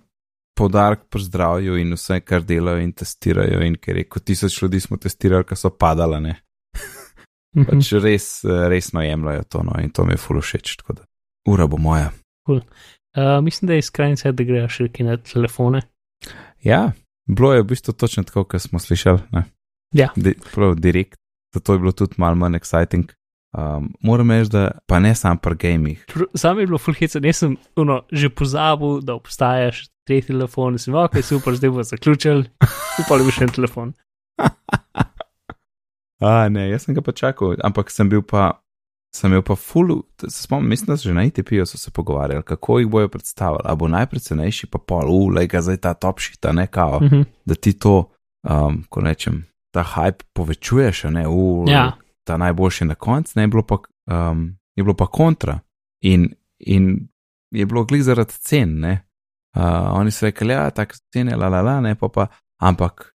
Podarek 0.58 1.04
pri 1.06 1.22
zdravju 1.22 1.76
in 1.78 1.94
vse, 1.94 2.18
kar 2.26 2.42
delajo 2.42 2.82
in 2.82 2.90
testirajo, 2.92 3.60
in 3.62 3.76
ker 3.78 4.00
je 4.00 4.08
kot 4.10 4.24
tisoč 4.26 4.56
ljudi 4.62 4.80
smo 4.82 4.98
testirali, 4.98 5.46
ki 5.46 5.56
so 5.56 5.70
padala, 5.70 6.18
ne. 6.20 6.34
Mhm. 7.56 7.64
Pač 7.64 7.92
res, 8.02 8.26
resno 8.44 9.00
jemljajo 9.00 9.44
to, 9.48 9.62
no, 9.64 9.78
in 9.80 9.92
to 9.94 10.04
mi 10.04 10.12
je 10.16 10.20
fulo 10.20 10.42
všeč, 10.44 10.74
tako 10.82 10.98
da 10.98 11.07
ura 11.48 11.66
bo 11.66 11.80
moja. 11.80 12.10
Uh, 12.48 12.64
mislim, 13.44 13.66
da 13.68 13.78
je 13.78 13.82
skrajni 13.82 14.16
cajt, 14.20 14.36
da 14.36 14.44
grejo 14.44 14.68
še 14.68 14.88
na 15.06 15.16
telefone. 15.16 15.82
Ja, 16.64 16.92
bilo 17.28 17.52
je 17.54 17.62
v 17.62 17.70
bistvu 17.72 17.94
točno 17.94 18.24
tako, 18.28 18.44
kot 18.44 18.62
smo 18.62 18.78
slišali. 18.78 19.20
Ne? 19.32 19.44
Ja. 19.96 20.10
Di, 20.16 20.34
prav 20.54 20.76
direkt, 20.76 21.18
zato 21.54 21.72
je 21.72 21.78
bilo 21.78 21.92
tudi 21.92 22.20
malo 22.20 22.36
manj 22.36 22.60
exciting. 22.60 23.08
Um, 23.56 23.94
moram 24.04 24.30
reči, 24.30 24.50
da 24.52 24.70
pa 24.86 24.98
ne 25.00 25.14
samo 25.14 25.40
pri 25.40 25.56
gamih. 25.56 26.04
Sam 26.34 26.58
je 26.60 26.66
bilo 26.66 26.78
fulhice, 26.78 27.20
jaz 27.24 27.36
sem 27.40 27.56
uno, 27.76 28.02
že 28.12 28.28
pozabil, 28.28 29.00
da 29.00 29.16
obstajaš 29.16 29.86
tretji 30.06 30.34
telefon, 30.34 30.76
sem 30.78 30.94
ok, 30.94 31.22
super, 31.24 31.56
zdaj 31.56 31.72
bo 31.72 31.84
zaključil, 31.84 32.44
upal 33.00 33.24
bi 33.24 33.32
še 33.32 33.48
en 33.48 33.54
telefon. 33.56 33.94
A, 36.18 36.48
ne, 36.50 36.66
jaz 36.68 36.84
sem 36.84 36.96
ga 36.96 37.02
pa 37.04 37.14
čakal, 37.14 37.56
ampak 37.64 37.92
sem 37.94 38.08
bil 38.10 38.24
pa, 38.26 38.58
sem 39.14 39.30
imel 39.30 39.42
pa 39.42 39.56
full, 39.56 40.02
se 40.28 40.42
spomnim, 40.42 40.68
mislim, 40.68 40.86
da 40.86 40.96
so 40.96 41.08
že 41.08 41.14
na 41.14 41.24
ITP-ju 41.24 41.66
so 41.66 41.78
se 41.78 41.90
pogovarjali, 41.90 42.42
kako 42.44 42.78
jih 42.78 42.88
bojo 42.88 43.08
predstavili. 43.08 43.60
A 43.64 43.74
bo 43.74 43.88
najprej 43.88 44.20
cenejši, 44.20 44.66
pa 44.66 44.78
pol, 44.78 45.08
ulej 45.10 45.46
ga 45.48 45.62
zdaj 45.62 45.76
ta 45.76 45.94
top 45.94 46.20
shit, 46.20 46.44
a 46.46 46.52
ne 46.52 46.66
kao, 46.66 47.00
Mhm. 47.02 47.22
da 47.44 47.54
ti 47.54 47.72
to, 47.72 48.10
um, 48.50 48.84
ko 48.88 49.00
rečem, 49.00 49.46
ta 49.74 49.82
hype 49.84 50.24
povečuješ, 50.32 51.04
ne, 51.04 51.28
ulej. 51.28 51.72
Ja, 51.72 51.92
ta 52.24 52.36
najboljši 52.36 52.84
na 52.84 52.94
koncu, 52.94 53.32
ne 53.36 53.42
je 53.42 53.48
bilo 53.48 53.62
pa, 53.62 53.76
um, 54.30 54.56
je 54.76 54.84
bilo 54.84 54.94
pa 54.94 55.06
kontra. 55.06 55.60
In, 56.04 56.28
in 56.58 57.08
je 57.50 57.66
bilo 57.66 57.84
glih 57.84 58.02
zaradi 58.04 58.32
cen, 58.32 58.80
ne. 58.80 59.04
Uh, 59.56 59.62
oni 59.98 60.10
so 60.10 60.26
rekli, 60.26 60.52
ja, 60.52 60.70
tako 60.70 60.94
cene, 61.12 61.36
la 61.36 61.48
la 61.48 61.60
la, 61.60 61.80
ne 61.80 61.94
pa 61.94 62.08
pa, 62.08 62.26
ampak 62.60 63.14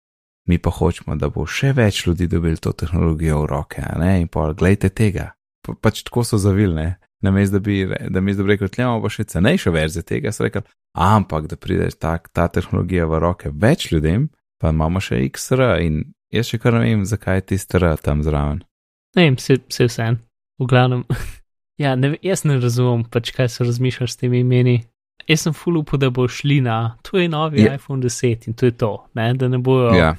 mi 0.48 0.58
pa 0.58 0.70
hočemo, 0.70 1.16
da 1.16 1.28
bo 1.28 1.46
še 1.46 1.72
več 1.72 2.06
ljudi 2.06 2.26
dobili 2.26 2.56
to 2.56 2.72
tehnologijo 2.72 3.42
v 3.42 3.46
roke, 3.46 3.82
a 3.82 3.98
ne, 3.98 4.20
in 4.20 4.28
pa 4.28 4.52
gledajte 4.52 4.88
tega. 4.88 5.32
Pa, 5.66 5.74
pač 5.74 6.02
tako 6.02 6.24
so 6.24 6.38
zavili, 6.38 6.74
ne. 6.74 6.88
Namesto 7.20 7.58
da 7.58 7.60
bi, 7.60 7.82
da 8.08 8.20
bi 8.20 8.32
rekel, 8.48 8.68
tlemo 8.68 9.02
pa 9.02 9.08
še 9.08 9.24
cenejšo 9.24 9.70
verzijo 9.70 10.02
tega, 10.02 10.32
so 10.32 10.44
rekli, 10.44 10.62
ampak 10.96 11.46
da 11.46 11.56
pride 11.56 11.90
ta, 12.00 12.16
ta 12.32 12.48
tehnologija 12.48 13.04
v 13.06 13.18
roke 13.20 13.50
več 13.52 13.90
ljudem, 13.92 14.30
pa 14.58 14.70
imamo 14.70 15.00
še 15.00 15.18
XR 15.28 15.76
in 15.84 15.98
jaz 16.32 16.48
še 16.48 16.58
kar 16.58 16.78
ne 16.78 16.86
vem, 16.86 17.04
zakaj 17.04 17.36
je 17.36 17.46
tisti 17.52 17.76
R 17.76 17.96
tam 18.00 18.22
zraven. 18.22 18.62
ne 19.16 19.22
vem, 19.26 19.36
se, 19.38 19.58
se 19.68 19.84
vse 19.84 20.02
en. 20.02 20.16
V 20.60 20.66
glavnem, 20.66 21.04
Ja, 21.80 21.94
ne, 21.96 22.12
jaz 22.22 22.44
ne 22.44 22.58
razumem, 22.60 23.04
pač 23.08 23.30
kaj 23.32 23.48
se 23.48 23.64
razmišljaš 23.64 24.12
s 24.12 24.16
temi 24.16 24.40
imeni. 24.40 24.82
Jaz 25.28 25.46
sem 25.46 25.52
full 25.56 25.78
upal, 25.80 25.96
da 25.98 26.10
bo 26.10 26.26
šli 26.28 26.58
na, 26.60 26.96
to 27.02 27.16
je 27.16 27.28
novi 27.28 27.60
Je- 27.62 27.74
iPhone 27.74 28.02
10 28.02 28.48
in 28.48 28.54
to 28.54 28.66
je 28.68 28.72
to, 28.72 28.90
ne? 29.14 29.32
da 29.34 29.48
ne 29.48 29.58
bojo 29.58 29.94
Ja, 29.96 30.10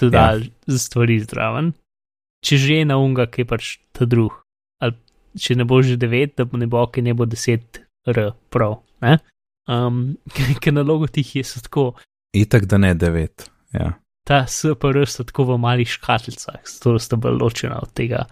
dodali 0.00 0.50
ja. 0.66 0.78
stvari 0.78 1.20
zdraven. 1.22 1.72
Če 2.42 2.56
že 2.58 2.84
na 2.84 2.98
unga, 2.98 3.26
ki 3.26 3.42
je 3.42 3.46
pač 3.46 3.78
ta 3.92 4.04
drug, 4.04 4.34
če 5.40 5.56
ne 5.58 5.66
bo 5.68 5.82
že 5.82 5.96
9, 6.00 6.36
da 6.36 6.46
ne 6.58 6.68
bo, 6.70 6.84
ki 6.90 7.04
ne 7.04 7.14
bo 7.14 7.26
10 7.28 7.82
R 8.12 8.30
prav. 8.50 8.80
Ne? 9.04 9.18
Um, 9.68 10.16
ker 10.62 10.74
na 10.74 10.82
logotih 10.86 11.36
je 11.36 11.44
tako, 11.68 11.92
itak 12.36 12.66
da 12.70 12.78
ne 12.78 12.94
devet. 12.94 13.50
Ja. 13.74 13.92
ta 14.26 14.46
SPR 14.46 15.04
so 15.06 15.24
tako 15.26 15.44
v 15.52 15.58
malih 15.62 15.88
škatlicah, 15.88 16.62
zato 16.66 16.98
sta 16.98 17.18
bolj 17.20 17.38
ločena 17.42 17.78
od 17.82 17.92
tega 17.94 18.24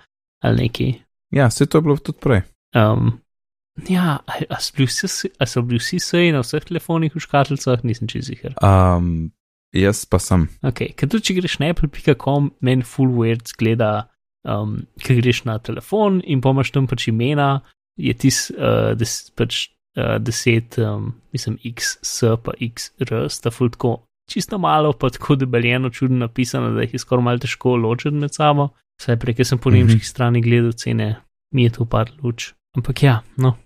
ali 0.44 0.66
neki. 0.66 0.88
ja, 1.32 1.46
vse 1.48 1.66
to 1.66 1.78
je 1.78 1.82
bilo 1.82 1.96
tudi 1.96 2.18
prej. 2.20 2.42
Um, 2.76 3.20
ja, 3.88 4.18
a, 4.26 4.32
a, 4.50 4.58
vsi, 4.58 5.30
a 5.38 5.46
so 5.46 5.62
bili 5.62 5.78
vsi 5.78 5.98
seji 5.98 6.32
na 6.32 6.42
vseh 6.42 6.64
telefonih 6.64 7.14
v 7.14 7.22
škatlicah, 7.22 7.84
nisem 7.84 8.10
čez 8.10 8.28
jih. 8.30 8.42
Um, 8.60 9.30
jaz 9.72 10.04
pa 10.04 10.18
sem. 10.20 10.48
Ok, 10.66 10.90
ker 10.98 11.08
tudi 11.08 11.30
če 11.30 11.38
greš 11.38 11.58
na 11.62 11.70
apple.com, 11.72 12.50
meni 12.60 12.84
full 12.84 13.14
weird 13.14 13.48
zgleda, 13.54 14.10
um, 14.44 14.82
ker 15.00 15.20
greš 15.20 15.44
na 15.44 15.58
telefon 15.58 16.20
in 16.24 16.40
pomaš 16.40 16.70
tam 16.74 16.86
pač 16.86 17.08
imena, 17.08 17.60
je 17.96 18.14
tis 18.14 18.48
uh, 18.54 18.92
des, 18.98 19.12
pač 19.36 19.68
uh, 19.98 20.16
deset, 20.20 20.78
um, 20.78 21.12
mislim, 21.32 21.58
XS 21.64 22.36
pa 22.44 22.56
XR, 22.60 23.28
sta 23.30 23.50
full 23.54 23.72
tako 23.74 23.98
čisto 24.30 24.58
malo, 24.58 24.92
pa 24.92 25.10
tako 25.10 25.36
debeljeno, 25.36 25.90
čudno 25.90 26.18
napisano, 26.18 26.70
da 26.70 26.80
jih 26.80 26.94
je 26.94 26.98
skoraj 26.98 27.24
malo 27.24 27.38
težko 27.38 27.76
ločiti 27.76 28.16
med 28.16 28.34
sabo. 28.34 28.68
Saj 29.00 29.18
prej, 29.18 29.34
ker 29.34 29.46
sem 29.46 29.58
po 29.58 29.70
mm 29.70 29.74
-hmm. 29.74 30.04
strani 30.04 30.40
gledal 30.40 30.72
cene, 30.72 31.16
mi 31.50 31.64
je 31.64 31.70
to 31.70 31.84
par 31.84 32.10
luč. 32.22 32.52
Ampak 32.76 33.02
ja, 33.02 33.22
no, 33.36 33.56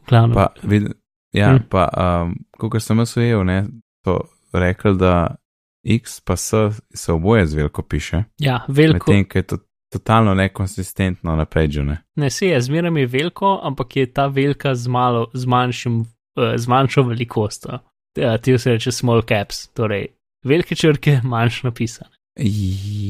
v 0.00 0.08
glavnem. 0.08 0.34
Pa, 0.34 0.48
vid, 0.62 0.92
ja, 1.32 1.52
mm. 1.52 1.64
pa 1.68 1.88
um, 2.24 2.34
kot 2.58 2.82
sem 2.82 2.98
jaz 2.98 3.16
ujel, 3.16 3.44
ne, 3.44 3.66
so 4.04 4.20
rekli, 4.52 4.96
da 4.96 5.36
X 5.84 6.20
pa 6.20 6.36
S 6.36 6.54
se 6.94 7.12
oboje 7.12 7.46
z 7.46 7.54
veliko 7.54 7.82
piše, 7.82 8.24
Ja, 8.38 8.64
veliko. 8.68 9.12
medtem 9.12 9.24
ko 9.24 9.38
je 9.38 9.42
to 9.42 9.58
totalno 9.92 10.34
nekonsistentno 10.34 11.36
naprej, 11.36 11.68
ne. 11.82 11.98
Ne, 12.14 12.30
se 12.30 12.48
je, 12.48 12.60
zmeraj 12.60 13.00
je 13.00 13.06
veliko, 13.06 13.60
ampak 13.62 13.96
je 13.96 14.12
ta 14.12 14.26
velika 14.26 14.74
z, 14.74 14.88
malo, 14.88 15.26
z, 15.34 15.46
manjšim, 15.46 16.00
uh, 16.00 16.54
z 16.56 16.68
manjšo 16.68 17.02
velikostjo. 17.02 17.78
Ja, 18.18 18.38
ti 18.38 18.58
se 18.58 18.72
reče 18.72 18.92
small 18.92 19.22
caps, 19.22 19.66
torej 19.68 20.06
velike 20.44 20.74
črke, 20.74 21.20
manjš 21.32 21.62
napisane. 21.62 22.10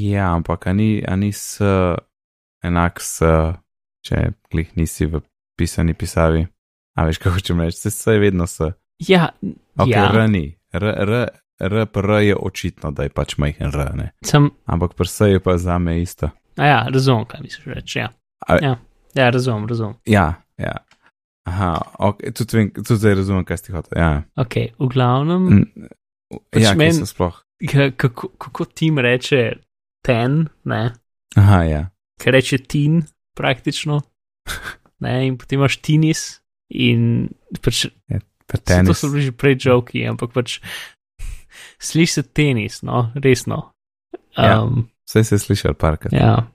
Ja, 0.00 0.34
ampak 0.34 0.66
a 0.66 0.72
ni, 0.72 1.02
a 1.08 1.16
ni 1.16 1.32
S 1.32 1.60
enak 2.62 3.00
S, 3.00 3.22
če 4.06 4.30
glih 4.52 4.70
nisi 4.76 5.06
v 5.10 5.20
pisani 5.58 5.94
pisavi. 5.94 6.46
A 6.96 7.04
veš, 7.04 7.18
kako 7.18 7.36
hočem 7.36 7.60
reči, 7.60 7.78
se 7.78 7.90
S 7.90 8.06
je 8.06 8.18
vedno 8.18 8.46
S. 8.46 8.60
Ja, 8.98 9.28
Ok, 9.76 9.88
ja. 9.88 10.08
R 10.12 10.28
ni. 10.30 10.58
R, 10.72 10.84
R, 10.84 11.28
R, 11.60 11.86
R 11.94 12.10
je 12.22 12.36
očitno, 12.36 12.90
da 12.90 13.02
je 13.02 13.12
pač 13.12 13.36
majhen 13.36 13.68
R, 13.68 13.90
ne. 13.96 14.10
sem, 14.24 14.50
Ampak 14.64 14.94
pri 14.96 15.08
S 15.08 15.20
je 15.20 15.40
pa 15.40 15.58
za 15.58 15.78
me 15.78 16.00
isto. 16.00 16.30
A 16.56 16.64
ja, 16.64 16.86
razumem, 16.88 17.24
kaj 17.24 17.40
misliš 17.40 17.66
reči. 17.66 17.98
Ja, 17.98 18.08
A- 18.40 18.58
ja, 18.62 18.76
ja 19.14 19.30
razumem, 19.30 19.66
razumem. 19.66 19.94
Ja, 20.06 20.26
ja. 20.58 20.72
Aha, 21.44 21.70
ok, 22.00 22.22
tudi, 22.32 22.56
vem, 22.56 22.70
tudi 22.72 22.96
zdaj 22.96 23.14
razumem, 23.14 23.44
kaj 23.44 23.58
si 23.58 23.72
hotel. 23.72 23.98
Ja, 23.98 24.22
Ok, 24.36 24.54
v 24.74 24.88
glavnem, 24.88 25.42
Mm, 25.46 25.88
Pač 26.50 26.62
ja 26.62 26.74
men... 26.74 27.06
sploh. 27.06 27.36
k- 27.62 27.92
kako, 27.92 28.28
kako 28.30 28.64
tim 28.66 28.98
reče 28.98 29.52
ten, 30.02 30.48
ne, 30.64 30.90
Aha, 31.36 31.62
ja. 31.62 31.82
ker 32.18 32.32
reče 32.32 32.58
tin 32.60 33.02
praktično, 33.34 34.00
ne, 35.00 35.26
in 35.26 35.38
potem 35.38 35.58
imaš 35.58 35.76
tinis 35.78 36.40
in 36.68 37.28
pač 37.62 37.86
Pa 38.46 38.58
Saj 38.58 38.86
To 38.86 38.94
so 38.94 39.08
bili 39.10 39.24
že 39.24 39.32
prej 39.32 39.56
joki, 39.60 40.04
ampak 40.06 40.30
pač 40.32 40.60
sliši 41.80 42.12
se 42.12 42.22
tenis, 42.24 42.82
no, 42.82 43.12
resno. 43.14 43.72
Ja. 44.36 44.62
Vse 45.06 45.24
se 45.24 45.34
je 45.34 45.38
slišal 45.38 45.74
parkrat. 45.74 46.12
ja. 46.12 46.46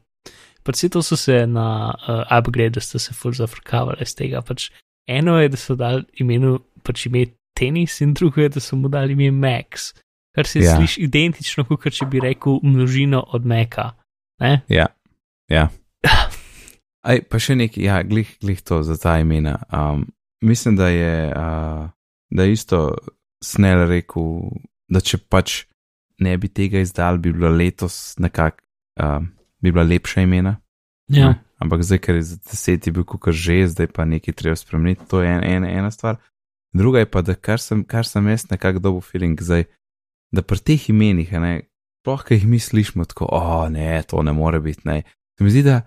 Pač 0.61 0.77
vsi 0.77 0.89
to 0.93 1.01
so 1.01 1.17
se 1.17 1.47
na 1.47 1.89
uh, 1.89 2.37
upgrade, 2.37 2.77
da 2.77 2.81
ste 2.81 2.99
se 2.99 3.13
ful 3.17 3.33
zafrkavali 3.33 4.03
iz 4.05 4.13
tega. 4.15 4.43
Pač 4.45 4.69
eno 5.09 5.39
je, 5.39 5.49
da 5.49 5.57
so 5.57 5.75
dali 5.75 6.03
imenu, 6.21 6.59
pač 6.85 7.07
ime 7.09 7.25
tenis, 7.57 7.97
in 8.01 8.13
drugo 8.13 8.41
je, 8.41 8.49
da 8.57 8.61
so 8.61 8.77
mu 8.77 8.89
dali 8.89 9.15
ime 9.17 9.31
Max, 9.31 9.91
kar 10.35 10.47
se 10.47 10.61
ja. 10.61 10.75
sliši 10.77 11.01
identično, 11.07 11.65
kot 11.65 11.89
če 11.89 12.05
bi 12.11 12.21
rekel 12.21 12.59
množino 12.63 13.23
od 13.33 13.45
Meka. 13.45 13.91
Ne? 14.41 14.61
Ja, 14.69 14.87
ja. 15.49 15.69
Aj, 17.09 17.23
pa 17.25 17.41
še 17.41 17.57
nekaj, 17.57 17.81
ja, 17.81 17.97
glih, 18.05 18.29
glih 18.41 18.61
to 18.61 18.83
za 18.85 18.93
ta 19.01 19.17
imena. 19.17 19.57
Um, 19.73 20.05
mislim, 20.45 20.77
da 20.77 20.91
je, 20.93 21.33
uh, 21.33 21.89
da 22.29 22.45
je 22.45 22.53
isto 22.53 22.83
Snell 23.41 23.87
rekel, 23.89 24.51
da 24.85 25.01
če 25.01 25.17
pač 25.25 25.63
ne 26.21 26.37
bi 26.37 26.49
tega 26.49 26.81
izdal, 26.81 27.17
bi 27.17 27.33
bila 27.33 27.49
letos 27.49 28.15
nekako, 28.21 28.61
uh, 29.01 29.19
bi 29.61 29.71
bila 29.71 29.83
lepša 29.87 30.25
imena. 30.25 30.57
Ja. 31.11 31.29
Ne? 31.29 31.39
Ampak 31.61 31.83
zdaj, 31.85 31.99
ker 32.01 32.17
je 32.17 32.23
za 32.31 32.37
deset 32.41 32.87
je 32.87 32.93
bil 32.93 33.05
kukar 33.05 33.35
že, 33.37 33.59
zdaj 33.69 33.91
pa 33.93 34.05
nekaj 34.09 34.33
treba 34.33 34.57
spremeniti, 34.57 35.05
to 35.09 35.21
je 35.21 35.29
en, 35.29 35.43
en, 35.45 35.65
ena 35.65 35.91
stvar. 35.93 36.17
Druga 36.73 37.03
je 37.03 37.09
pa, 37.11 37.21
da 37.21 37.35
kar 37.35 37.61
sem, 37.61 37.83
kar 37.85 38.07
sem 38.07 38.27
jaz 38.31 38.47
nekako 38.49 38.79
dobil 38.79 39.03
feeling 39.05 39.37
zdaj, 39.41 39.67
da 40.33 40.41
pri 40.41 40.57
teh 40.57 40.89
imenih, 40.89 41.33
ne, 41.43 41.53
sploh, 42.01 42.23
ki 42.25 42.39
jih 42.39 42.47
mi 42.49 42.59
slišimo 42.59 43.05
tako, 43.05 43.27
o 43.29 43.67
ne, 43.69 44.01
to 44.09 44.23
ne 44.23 44.33
more 44.33 44.61
biti, 44.63 44.87
ne. 44.89 45.03
Se 45.37 45.45
mi 45.45 45.53
zdi, 45.53 45.65
da, 45.67 45.81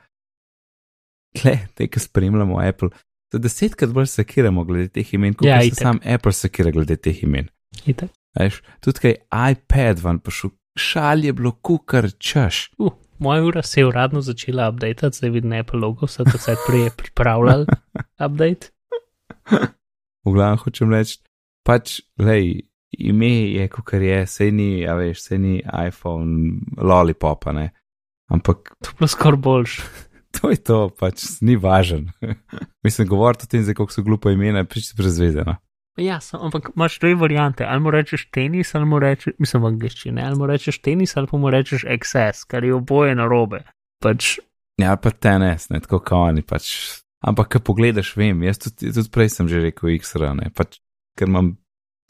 tle, 1.34 1.56
te, 1.74 1.88
ki 1.90 2.02
spremljamo 2.04 2.60
Apple, 2.62 2.92
da 3.32 3.40
desetkrat 3.42 3.90
bolj 3.90 4.12
sekiramo 4.12 4.62
glede 4.68 4.92
teh 4.94 5.14
imen, 5.16 5.34
kot 5.34 5.48
Ja, 5.48 5.58
se 5.62 5.74
sam 5.80 5.98
Apple 6.04 6.32
sekira 6.36 6.70
glede 6.70 7.00
teh 7.00 7.24
imen. 7.26 7.48
Itak. 7.90 8.12
Veš, 8.40 8.60
tudi 8.82 9.02
kaj 9.02 9.14
iPad 9.52 10.02
van 10.02 10.18
pošel, 10.18 10.50
šal 10.78 11.24
je 11.24 11.32
bilo 11.32 11.52
kukar 11.62 12.10
češ. 12.18 12.70
Uh, 12.78 12.92
moja 13.18 13.44
ura 13.44 13.62
se 13.62 13.80
je 13.80 13.86
uradno 13.86 14.20
začela 14.20 14.68
update, 14.68 15.10
zdaj 15.12 15.30
vidim 15.30 15.52
Apple 15.52 15.80
logo, 15.80 16.06
vse 16.06 16.24
to 16.24 16.38
se 16.38 16.50
je 16.50 16.56
prej 16.66 16.90
pripravljal 16.96 17.66
update. 18.26 18.72
V 20.24 20.32
glavnem 20.32 20.58
hočem 20.58 20.92
reči, 20.92 21.18
pač, 21.66 22.00
lej, 22.18 22.64
ime 22.98 23.32
je, 23.52 23.68
kot 23.68 23.92
je, 23.92 24.26
sej 24.26 24.52
ni, 24.52 24.68
a 24.88 24.96
veš, 24.98 25.22
sej 25.28 25.38
ni 25.38 25.54
iPhone, 25.60 26.64
lollipopa, 26.78 27.52
ne. 27.52 27.70
Ampak 28.32 28.72
To 28.80 28.90
je 28.90 28.96
bilo 28.98 29.08
skoraj 29.08 29.40
boljš. 29.40 29.78
to 30.40 30.50
je 30.50 30.56
to, 30.56 30.88
pač 30.98 31.26
ni 31.40 31.56
važen. 31.56 32.08
Mislim, 32.84 33.08
govoriti 33.08 33.46
o 33.46 33.52
tem, 33.52 33.66
kako 33.74 33.92
so 33.92 34.02
glupo 34.02 34.32
imena, 34.32 34.64
pač 34.64 34.94
brezvezeno. 34.96 35.56
Ja, 36.00 36.18
sem, 36.20 36.40
ampak 36.42 36.72
imaš 36.74 36.98
dve 36.98 37.14
variante. 37.14 37.64
Ali 37.64 37.80
mu 37.80 37.92
rečeš 37.94 38.26
tenis, 38.34 38.74
ali 38.74 38.86
mu 38.86 38.98
rečeš, 38.98 39.36
mislim, 39.38 39.62
v 39.62 39.70
angliščini, 39.72 40.22
ali 40.22 40.38
mu 40.38 40.48
rečeš 40.50 40.80
tenis, 40.82 41.16
ali 41.16 41.30
pa 41.30 41.38
mu 41.38 41.52
rečeš 41.54 41.86
XS, 41.86 42.48
kar 42.50 42.66
je 42.66 42.74
oboje 42.74 43.14
narobe. 43.14 43.62
Pač, 44.02 44.38
Ja, 44.80 44.96
pa 44.98 45.12
tenis, 45.14 45.68
ne 45.70 45.78
tako 45.84 46.00
kot 46.02 46.16
oni, 46.18 46.42
pač. 46.42 46.70
Ampak, 47.24 47.54
ko 47.54 47.60
pogledaš, 47.70 48.16
vem, 48.18 48.42
jaz 48.44 48.58
tudi, 48.60 48.90
tudi 48.92 49.10
prej 49.14 49.30
sem 49.32 49.46
že 49.48 49.62
rekel 49.62 49.94
XR, 49.94 50.34
ne, 50.36 50.50
pač, 50.52 50.80
ker 51.16 51.30
imam 51.30 51.54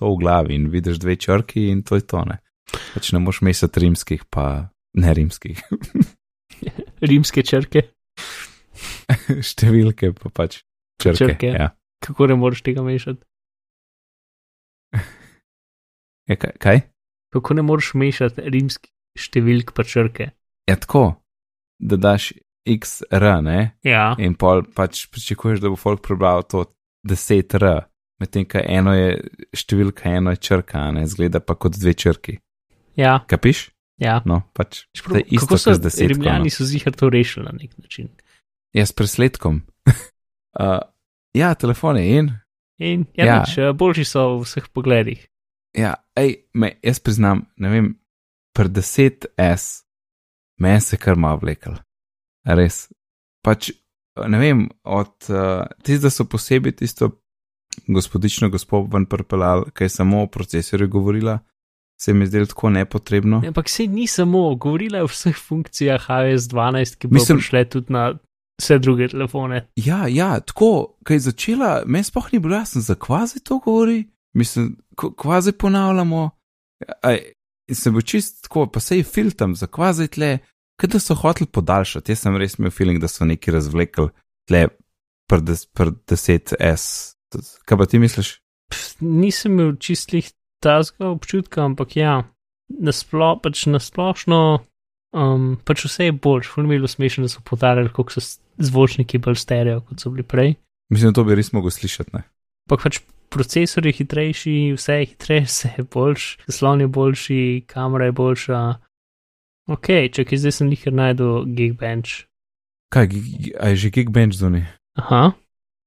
to 0.00 0.10
v 0.10 0.16
glavi 0.24 0.56
in 0.56 0.70
vidiš 0.72 0.98
dve 1.04 1.14
črki 1.20 1.68
in 1.70 1.84
to 1.86 2.00
je 2.00 2.06
to, 2.08 2.24
ne. 2.26 2.40
Pač 2.96 3.12
ne 3.14 3.20
moš 3.22 3.44
mesati 3.46 3.84
rimskih, 3.84 4.24
pa 4.26 4.72
ne 4.98 5.12
rimskih. 5.14 5.60
rimske 7.12 7.44
črke, 7.46 7.84
Številke 9.50 10.12
pa 10.16 10.30
pač 10.32 10.62
črke. 11.02 11.18
Črke. 11.20 11.50
Ja. 11.52 11.70
kako 12.04 12.28
ne 12.32 12.36
moreš 12.40 12.64
tega 12.66 12.82
mešati. 12.84 13.22
Ja, 16.30 16.37
kaj, 16.37 16.54
kaj? 16.58 16.80
Kako 17.34 17.54
ne 17.54 17.62
moreš 17.66 17.92
mešati 17.98 18.44
rimskih 18.50 18.90
številk 19.18 19.74
pa 19.76 19.84
črke. 19.84 20.30
Ja, 20.70 20.76
tako, 20.80 21.20
da 21.78 21.98
daš 22.00 22.32
XR, 22.64 23.42
ne, 23.44 23.76
Ja, 23.84 24.14
in 24.18 24.34
pol 24.40 24.62
pač 24.74 25.04
pričakuješ, 25.12 25.60
da 25.60 25.68
bo 25.68 25.76
folk 25.76 26.00
prebral 26.06 26.46
to 26.48 26.64
10R, 27.04 27.84
medtem 28.22 28.46
ko 28.48 28.62
eno 28.64 28.94
je 28.96 29.18
številka, 29.52 30.08
eno 30.16 30.32
je 30.32 30.40
črka, 30.40 30.87
ne, 30.96 31.04
zgleda 31.10 31.42
pa 31.44 31.58
kot 31.60 31.76
dve 31.76 31.92
črki. 31.92 32.38
ja, 32.96 33.18
Kapiš? 33.29 33.68
ja. 34.00 34.22
No, 34.25 34.40
pač. 34.56 34.87
Je 34.96 35.27
isto 35.29 35.46
kako 35.46 35.58
so 35.58 35.70
kot 35.70 35.77
z 35.77 35.85
desetko, 35.85 36.14
Rimljani 36.14 36.48
no. 36.48 36.54
so 36.56 36.64
zihar 36.64 36.96
to 36.96 37.10
rešili 37.12 37.44
na 37.44 37.52
nek 37.52 37.77
način. 37.79 38.08
Ja, 38.72 38.87
s 38.87 38.92
presledkom. 38.96 39.60
uh, 40.58 40.81
ja, 41.37 41.52
telefone 41.54 42.00
in. 42.08 42.33
In 42.81 43.04
ja, 43.14 43.25
Ja. 43.25 43.27
ja. 43.27 43.38
Nič, 43.44 43.58
eh, 43.58 43.72
boljši 43.77 44.04
so 44.08 44.25
v 44.38 44.48
vseh 44.48 44.66
pogledih. 44.72 45.20
Ja, 45.75 45.94
ej, 46.16 46.37
me, 46.54 46.77
jaz 46.83 47.00
priznam, 47.02 47.46
ne 47.56 47.70
vem, 47.70 47.88
pri 48.54 48.68
10S 48.68 49.85
meni 50.62 50.81
se 50.81 50.96
kar 50.96 51.16
malo 51.16 51.40
vlekel. 51.42 51.75
Res. 52.46 52.87
Pač, 53.44 53.72
ne 54.29 54.38
vem, 54.38 54.68
od 54.85 55.31
uh, 55.33 55.64
tistih, 55.83 56.04
da 56.06 56.12
so 56.12 56.29
posebej 56.31 56.77
tisto 56.79 57.10
gospodično 57.90 58.48
gospod 58.54 58.92
ven 58.92 59.06
prpelal, 59.10 59.66
ki 59.75 59.88
je 59.88 59.94
samo 59.96 60.22
o 60.22 60.31
procesorju 60.31 60.88
govorila, 60.88 61.38
se 62.00 62.14
mi 62.14 62.27
zdelo 62.27 62.46
tako 62.46 62.70
nepotrebno. 62.70 63.42
Ampak 63.46 63.68
se 63.68 63.87
ni 63.87 64.06
samo, 64.06 64.54
govorila 64.54 64.98
je 64.98 65.04
o 65.04 65.10
vseh 65.10 65.37
funkcijah 65.37 66.06
iOS 66.10 66.48
12, 66.52 66.96
ki 66.96 67.06
bodo 67.06 67.18
Mislim- 67.18 67.38
prišle 67.38 67.64
tudi 67.64 67.92
na 67.92 68.12
vse 68.62 68.79
druge 68.79 69.08
telefone. 69.08 69.66
Ja, 69.77 70.06
ja, 70.08 70.40
tako, 70.40 70.96
kaj 71.04 71.16
je 71.16 71.20
začela, 71.20 71.83
meni 71.87 72.04
sploh 72.04 72.33
ni 72.33 72.38
bilo 72.38 72.56
jasno, 72.56 72.81
za 72.81 72.94
kvazi 72.94 73.40
to 73.44 73.58
govori. 73.58 74.04
Mislim, 74.35 74.76
kvazi 75.16 75.52
ponavljamo. 75.52 76.30
Aj, 77.02 77.20
se 77.72 77.90
bo 77.90 78.02
čist 78.02 78.42
tako, 78.42 78.66
pa 78.66 78.80
se 78.80 78.98
je 78.98 79.04
filtram, 79.04 79.54
za 79.56 79.66
kvazi 79.66 80.08
tle, 80.08 80.38
kaj 80.80 80.90
da 80.90 81.00
so 81.00 81.14
hoteli 81.14 81.48
podaljšati. 81.50 82.12
Jaz 82.12 82.24
sem 82.26 82.37
res 82.37 82.58
imel 82.58 82.74
feeling, 82.74 83.00
da 83.00 83.08
so 83.08 83.24
neki 83.24 83.54
razvlekli 83.54 84.08
tle 84.48 84.66
pr 85.30 85.40
10S. 85.40 87.14
Kaj 87.64 87.78
pa 87.78 87.87
ti 87.87 87.98
misliš? 87.98 88.38
Pff, 88.70 89.00
nisem 89.00 89.52
imel 89.52 89.76
čistih 89.80 90.30
tazga 90.62 91.08
občutka, 91.12 91.64
ampak 91.64 91.96
ja, 91.96 92.22
nasplo, 92.68 93.35
pač 93.42 93.66
nasplošno, 93.70 94.40
um, 95.16 95.48
pač 95.64 95.87
vse 95.88 96.10
je 96.10 96.18
boljš. 96.26 96.52
Fulmilo 96.54 96.90
smešno, 96.90 97.26
da 97.28 97.32
so 97.32 97.44
podarili, 97.44 97.92
koliko 97.92 98.20
so 98.20 98.38
zvočniki 98.58 99.18
bolj 99.18 99.40
stereo, 99.42 99.82
kot 99.85 100.02
so 100.02 100.12
bili 100.14 100.26
prej. 100.26 100.54
Mislim, 100.92 101.12
da 101.12 101.20
to 101.20 101.26
bi 101.28 101.37
res 101.38 101.52
mogel 101.52 101.72
slišati. 101.74 102.24
Pa 102.68 102.78
pač 102.80 103.00
procesor 103.31 103.87
je 103.87 103.92
hitrejši, 103.92 104.75
vse 104.77 104.94
je 104.94 105.06
hitrejše, 105.06 105.46
vse 105.50 105.70
je 105.79 105.85
boljš, 105.85 106.38
zaslon 106.46 106.81
je 106.81 106.88
boljši, 106.88 107.64
kamera 107.66 108.04
je 108.04 108.12
boljša. 108.12 108.75
Ok, 109.68 109.88
če 110.12 110.25
kaj 110.29 110.38
zdaj 110.38 110.52
sem 110.52 110.72
jih 110.75 110.87
najdel, 110.92 111.44
Geekbench. 111.56 112.27
Kaj, 112.92 113.08
a 113.60 113.72
je 113.72 113.77
že 113.77 113.90
Geekbench 113.90 114.37
zunaj? 114.37 114.66
Aha. 115.00 115.33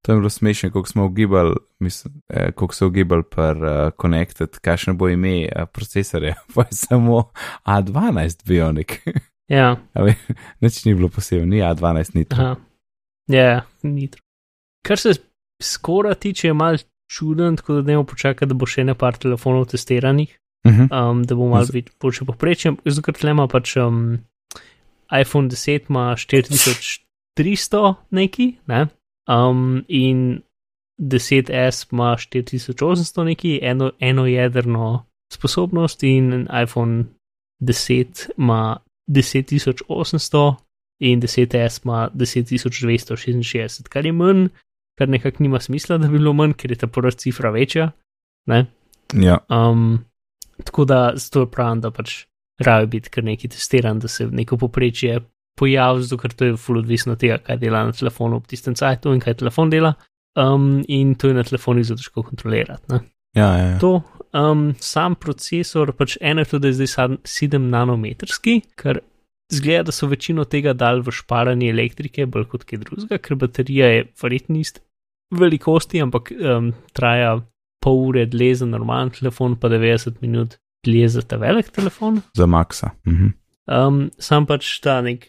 To 0.05 0.11
je 0.11 0.17
bilo 0.17 0.29
smešno, 0.29 0.69
kako 0.69 0.88
smo 0.88 1.05
ugibali, 1.05 1.55
mislim, 1.79 2.13
eh, 2.29 2.51
kako 2.51 2.73
so 2.73 2.88
ugibali 2.88 3.23
per 3.35 3.57
uh, 3.57 3.91
Connected, 4.01 4.49
kakšno 4.61 4.93
bo 4.93 5.09
ime 5.09 5.49
uh, 5.55 5.67
procesorja, 5.73 6.35
pa 6.55 6.61
je 6.61 6.67
samo 6.71 7.29
A12 7.65 8.47
Bionic. 8.47 8.88
Ja. 9.47 9.77
Nič 10.59 10.85
ni 10.85 10.91
bilo 10.95 11.07
posebno, 11.09 11.45
ni 11.45 11.61
A12 11.63 12.15
nitro. 12.15 12.43
Aha. 12.43 12.55
Ja, 13.27 13.61
nitro. 13.83 14.21
Kar 14.83 14.99
se 14.99 15.13
skora 15.63 16.13
tiče, 16.13 16.47
je 16.47 16.53
mal 16.53 16.77
čuden, 17.07 17.55
tako 17.55 17.73
da 17.73 17.81
dnevno 17.81 18.03
počaka, 18.03 18.45
da 18.45 18.53
bo 18.53 18.65
še 18.65 18.81
ene 18.81 18.95
par 18.95 19.17
telefonov 19.17 19.65
testiranih, 19.73 20.39
Uh 20.65 20.73
-huh. 20.73 21.11
um, 21.11 21.23
da 21.23 21.35
bo 21.35 21.47
malo 21.47 21.67
več 21.73 21.85
boljše 22.01 22.25
poprečjem. 22.25 22.77
Zato, 22.85 23.01
ker 23.01 23.13
tle 23.13 23.31
ima 23.31 23.47
pač 23.47 23.77
um, 23.77 24.17
iPhone 25.21 25.47
10 25.49 25.79
ima 25.89 26.15
4300 26.15 27.93
neki, 28.11 28.55
ne? 28.67 28.87
Um, 29.27 29.85
in 29.87 30.41
10S 31.01 31.93
ima 31.93 32.15
4800 32.15 33.23
neki, 33.23 33.59
eno, 33.61 33.91
eno 33.99 34.25
jedrno 34.25 35.05
sposobnost, 35.33 36.03
in 36.03 36.47
iPhone 36.63 37.03
10 37.61 38.29
ima 38.37 38.77
10800 39.07 40.55
in 40.99 41.21
10S 41.21 41.79
ima 41.83 42.09
10266, 42.15 43.87
kar 43.89 44.05
je 44.05 44.11
manj, 44.11 44.47
kar 44.97 45.09
nekako 45.09 45.43
nima 45.43 45.59
smisla, 45.59 45.97
da 45.97 46.07
bi 46.07 46.17
bilo 46.17 46.33
manj, 46.33 46.55
ker 46.57 46.71
je 46.71 46.81
ta 46.81 46.87
prva 46.87 47.11
cifra 47.11 47.51
večja. 47.53 47.91
Ne? 48.45 48.65
Ja, 49.13 49.37
Um, 49.49 49.99
tako 50.63 50.85
da 50.85 51.11
zato 51.15 51.45
pravim, 51.45 51.81
da 51.81 51.91
pač 51.91 52.25
raje 52.59 52.87
biti 52.87 53.09
kar 53.09 53.23
neki 53.23 53.47
testiran, 53.47 53.99
da 53.99 54.07
se 54.07 54.27
neko 54.27 54.57
poprečje 54.57 55.19
pojavi, 55.57 56.03
zato 56.03 56.17
ker 56.21 56.33
to 56.33 56.45
je 56.45 56.57
full 56.57 56.79
odvisno 56.79 57.13
od 57.13 57.19
tega, 57.19 57.37
kaj 57.37 57.57
dela 57.57 57.83
na 57.85 57.91
telefonu 57.91 58.39
v 58.39 58.49
tistem 58.49 58.75
cajtu 58.75 59.13
in 59.13 59.21
kaj 59.21 59.39
telefon 59.41 59.69
dela. 59.69 59.93
Um, 60.37 60.83
in 60.87 61.15
to 61.15 61.31
je 61.31 61.33
na 61.33 61.43
telefonih 61.43 61.85
zelo 61.85 61.97
težko 61.97 62.23
kontrolirati. 62.23 62.93
Ne? 62.93 62.99
ja, 63.35 63.47
ja. 63.57 63.67
ja. 63.73 63.79
To, 63.79 64.01
um, 64.33 64.73
sam 64.79 65.15
procesor, 65.15 65.93
pač 65.97 66.17
eno 66.21 66.41
je 66.41 66.51
to, 66.51 66.59
da 66.59 66.69
je 66.69 66.77
zdaj 66.81 67.17
7 67.25 67.69
nanometrski, 67.71 68.61
ker 68.77 69.01
zgleda, 69.53 69.83
da 69.83 69.91
so 69.91 70.07
večino 70.07 70.45
tega 70.45 70.73
dal 70.73 71.01
v 71.01 71.11
šparanje 71.15 71.69
elektrike, 71.71 72.25
bolj 72.25 72.45
kot 72.51 72.63
kaj 72.67 72.79
drugega, 72.83 73.17
ker 73.23 73.35
baterija 73.39 73.87
je 73.93 74.05
verjetno 74.21 74.59
iste 74.59 74.79
velikosti, 75.31 76.01
ampak 76.01 76.31
um, 76.31 76.73
traja 76.95 77.41
pol 77.83 78.07
ure 78.09 78.25
dlje 78.25 78.55
za 78.61 78.65
normalen 78.65 79.09
telefon, 79.15 79.55
pa 79.59 79.67
90 79.69 80.21
minut 80.21 80.57
dlje 80.85 81.09
za 81.17 81.21
ta 81.21 81.37
velik 81.37 81.69
telefon. 81.75 82.21
Za 82.35 82.45
Maxa. 82.45 82.89
Mhm. 83.07 83.27
Um, 83.67 84.11
sam 84.19 84.45
pač 84.47 84.79
ta 84.79 85.01
nek 85.03 85.27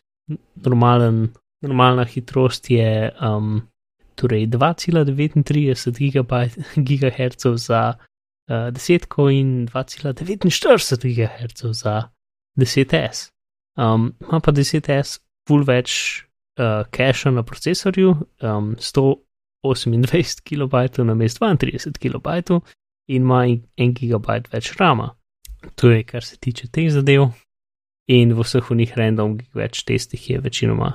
normalen, 0.62 1.28
normalna 1.62 2.04
hitrost 2.06 2.70
je 2.70 3.10
um, 3.18 3.62
torej 4.14 4.46
2,39 4.46 6.54
GHz 6.76 7.46
za 7.58 7.98
uh, 8.50 8.70
10 8.70 9.30
in 9.34 9.66
2,49 9.66 11.14
GHz 11.14 11.62
za 11.82 12.02
10S. 12.58 13.30
Um, 13.78 14.12
ima 14.20 14.40
pa 14.42 14.52
10S 14.52 15.20
full 15.48 15.62
več 15.64 15.92
uh, 16.58 16.82
cache 16.90 17.30
na 17.30 17.42
procesorju, 17.46 18.16
um, 18.42 18.74
128 19.64 20.42
KB 20.44 21.04
na 21.06 21.14
mestu 21.14 21.44
32 21.44 21.98
KB 21.98 22.50
in 23.08 23.22
ima 23.22 23.44
1 23.46 23.94
GB 23.94 24.52
več 24.52 24.72
rama. 24.80 25.14
To 25.74 25.90
je, 25.90 26.02
kar 26.04 26.24
se 26.24 26.36
tiče 26.36 26.68
teh 26.68 26.90
zadev. 26.90 27.30
In 28.08 28.32
v 28.32 28.40
vseh 28.40 28.70
unih 28.72 28.94
random 28.96 29.36
več 29.54 29.82
testih 29.84 30.30
je 30.30 30.38
večinoma 30.40 30.94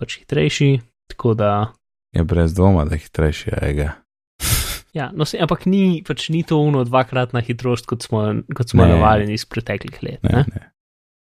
pač 0.00 0.18
hitrejši, 0.20 0.80
tako 1.08 1.32
da. 1.34 1.72
Je 2.12 2.24
brez 2.24 2.52
dvoma, 2.54 2.84
da 2.84 2.94
je 2.94 3.06
hitrejši, 3.06 3.50
a 3.56 3.66
je 3.66 3.72
ga. 3.78 3.90
Ja, 4.92 5.10
no, 5.12 5.24
se, 5.24 5.38
ampak 5.40 5.64
ni, 5.66 6.02
pač 6.06 6.28
ni 6.32 6.42
to 6.44 6.58
uno 6.60 6.84
dvakratna 6.84 7.40
hitrost, 7.44 7.86
kot 7.88 8.04
smo, 8.04 8.22
kot 8.56 8.68
smo 8.72 8.84
Ne. 8.84 8.94
navajeni 8.94 9.34
iz 9.36 9.44
preteklih 9.48 9.96
let. 10.02 10.22
Ne, 10.22 10.32
Ne? 10.32 10.44
ne. 10.54 10.70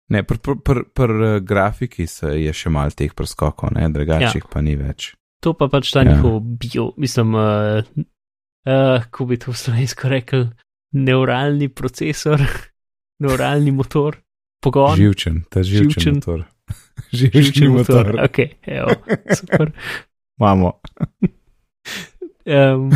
Ne, 0.09 0.23
pri 0.25 0.37
pr, 0.41 0.55
pr, 0.65 0.79
pr, 0.93 1.11
eh, 1.23 1.39
grafiki 1.45 2.07
se 2.09 2.31
je 2.41 2.53
še 2.53 2.69
mal 2.73 2.89
teh 2.97 3.13
preskokov, 3.13 3.73
ne, 3.75 3.85
drugačih 3.93 4.41
ja. 4.41 4.49
pa 4.49 4.61
ni 4.65 4.73
več. 4.79 5.13
To 5.45 5.53
pa 5.53 5.69
pač 5.71 5.91
ta 5.93 6.01
Ja. 6.03 6.11
njihov 6.15 6.39
bio, 6.59 6.89
mislim, 6.97 7.35
uh, 7.37 7.85
uh, 8.65 9.05
ko 9.13 9.25
bi 9.25 9.37
to 9.37 9.53
v 9.53 9.57
slovensko 9.57 10.09
rekel, 10.11 10.49
neuralni 10.97 11.69
procesor, 11.69 12.41
neuralni 13.23 13.71
motor, 13.71 14.17
pogon. 14.61 14.97
Živčen, 14.97 15.45
ta 15.49 15.63
živčen, 15.63 15.93
Živčen. 15.93 16.15
motor. 16.19 16.43
Živčni 17.19 17.67
motor. 17.69 18.15
Ok, 18.25 18.37
evo, 18.67 18.97
super. 19.35 19.71
Imamo. 20.39 20.79
Um, 22.49 22.89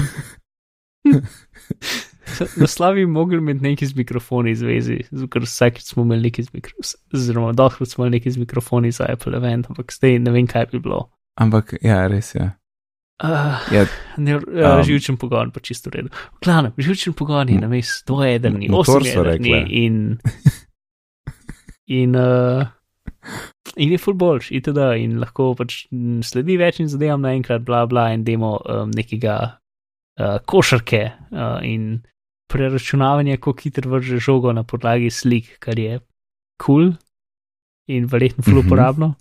Naslavi 2.61 3.05
mogli 3.05 3.38
imeti 3.38 3.63
neki 3.63 3.86
z 3.86 3.95
mikrofoni 3.95 4.55
zvezi, 4.55 4.99
zato 5.11 5.28
ker 5.28 5.45
vsakeč 5.47 5.84
smo 5.91 6.03
imeli 6.03 6.30
neki 6.30 6.43
z 6.43 6.53
mikrofoni, 6.53 7.01
oziroma 7.13 7.51
dohod 7.51 7.89
smo 7.89 8.05
imeli 8.05 8.19
neki 8.19 8.32
z 8.32 8.43
mikrofoni 8.43 8.91
za 8.91 9.05
Apple 9.09 9.38
event, 9.38 9.69
ampak 9.69 9.91
zdaj 9.91 10.19
ne 10.19 10.32
vem, 10.32 10.47
kaj 10.47 10.65
bi 10.71 10.80
bilo. 10.80 11.09
Ampak, 11.39 11.74
ja, 11.82 12.07
res 12.07 12.36
je. 12.36 12.51
Uh, 13.24 13.61
Ja, 13.71 13.86
ne, 14.17 14.36
uh, 14.36 14.43
Um. 14.43 14.84
živčen 14.84 15.17
pogon, 15.17 15.51
pa 15.51 15.59
čisto 15.59 15.89
v 15.89 15.93
redu. 15.93 16.09
Klano, 16.43 16.74
živčen 16.78 17.13
pogon 17.13 17.49
je 17.49 17.59
na 17.61 17.67
mestu 17.67 18.13
dvojedrni, 18.13 18.69
motor 18.69 19.05
so 19.05 19.21
osemjedrni 19.21 19.53
rekle. 19.53 19.65
in, 19.69 20.17
in, 21.88 22.15
uh, 22.15 22.67
in 23.76 23.91
je 23.91 23.97
full 23.97 24.17
boljš, 24.17 24.51
in 24.51 24.61
teda, 24.61 24.95
in 24.95 25.19
lahko 25.21 25.53
pač 25.55 25.86
sledi 26.24 26.57
večjim 26.57 26.88
zadevam 26.88 27.21
naenkrat, 27.21 27.61
bla 27.61 27.86
bla, 27.86 28.09
in 28.13 28.24
demo 28.24 28.57
um, 28.57 28.91
nekega 28.91 29.38
uh, 30.19 30.38
košarke 30.45 31.11
uh, 31.32 31.61
in 31.63 32.01
preračunavanja, 32.54 33.38
kako 33.38 33.54
hitro 33.60 33.91
vrže 33.91 34.20
žogo 34.20 34.54
na 34.54 34.64
podlagi 34.64 35.10
slik, 35.10 35.58
kar 35.60 35.80
je 35.80 35.99
kul 36.58 36.84
cool 36.86 36.91
in 37.88 38.06
verjetno 38.06 38.43
full 38.43 38.60
Mhm. 38.60 38.68
uporabno. 38.68 39.14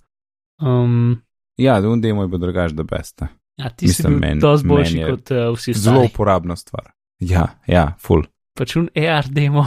Um, 0.59 1.21
ja 1.57 1.81
da 1.81 1.95
demo 1.97 2.21
je 2.21 2.27
bil 2.27 2.39
drugač, 2.39 2.71
da 2.71 2.83
besta. 2.83 3.27
ja, 3.57 3.69
ti 3.69 3.87
si 3.87 3.91
Mislim, 3.91 4.11
bil 4.11 4.19
meni- 4.21 4.41
dosti 4.41 4.67
boljši 4.67 4.93
meni 4.93 5.01
je 5.01 5.09
kot 5.11 5.31
uh, 5.31 5.37
vsi 5.53 5.73
Zelo 5.73 5.95
ostali. 5.95 6.07
uporabna 6.07 6.55
stvar. 6.55 6.91
Ja, 7.19 7.47
ja, 7.67 7.93
full. 7.99 8.23
pač 8.55 8.75
un 8.75 8.89
AR 8.95 9.27
demo, 9.29 9.63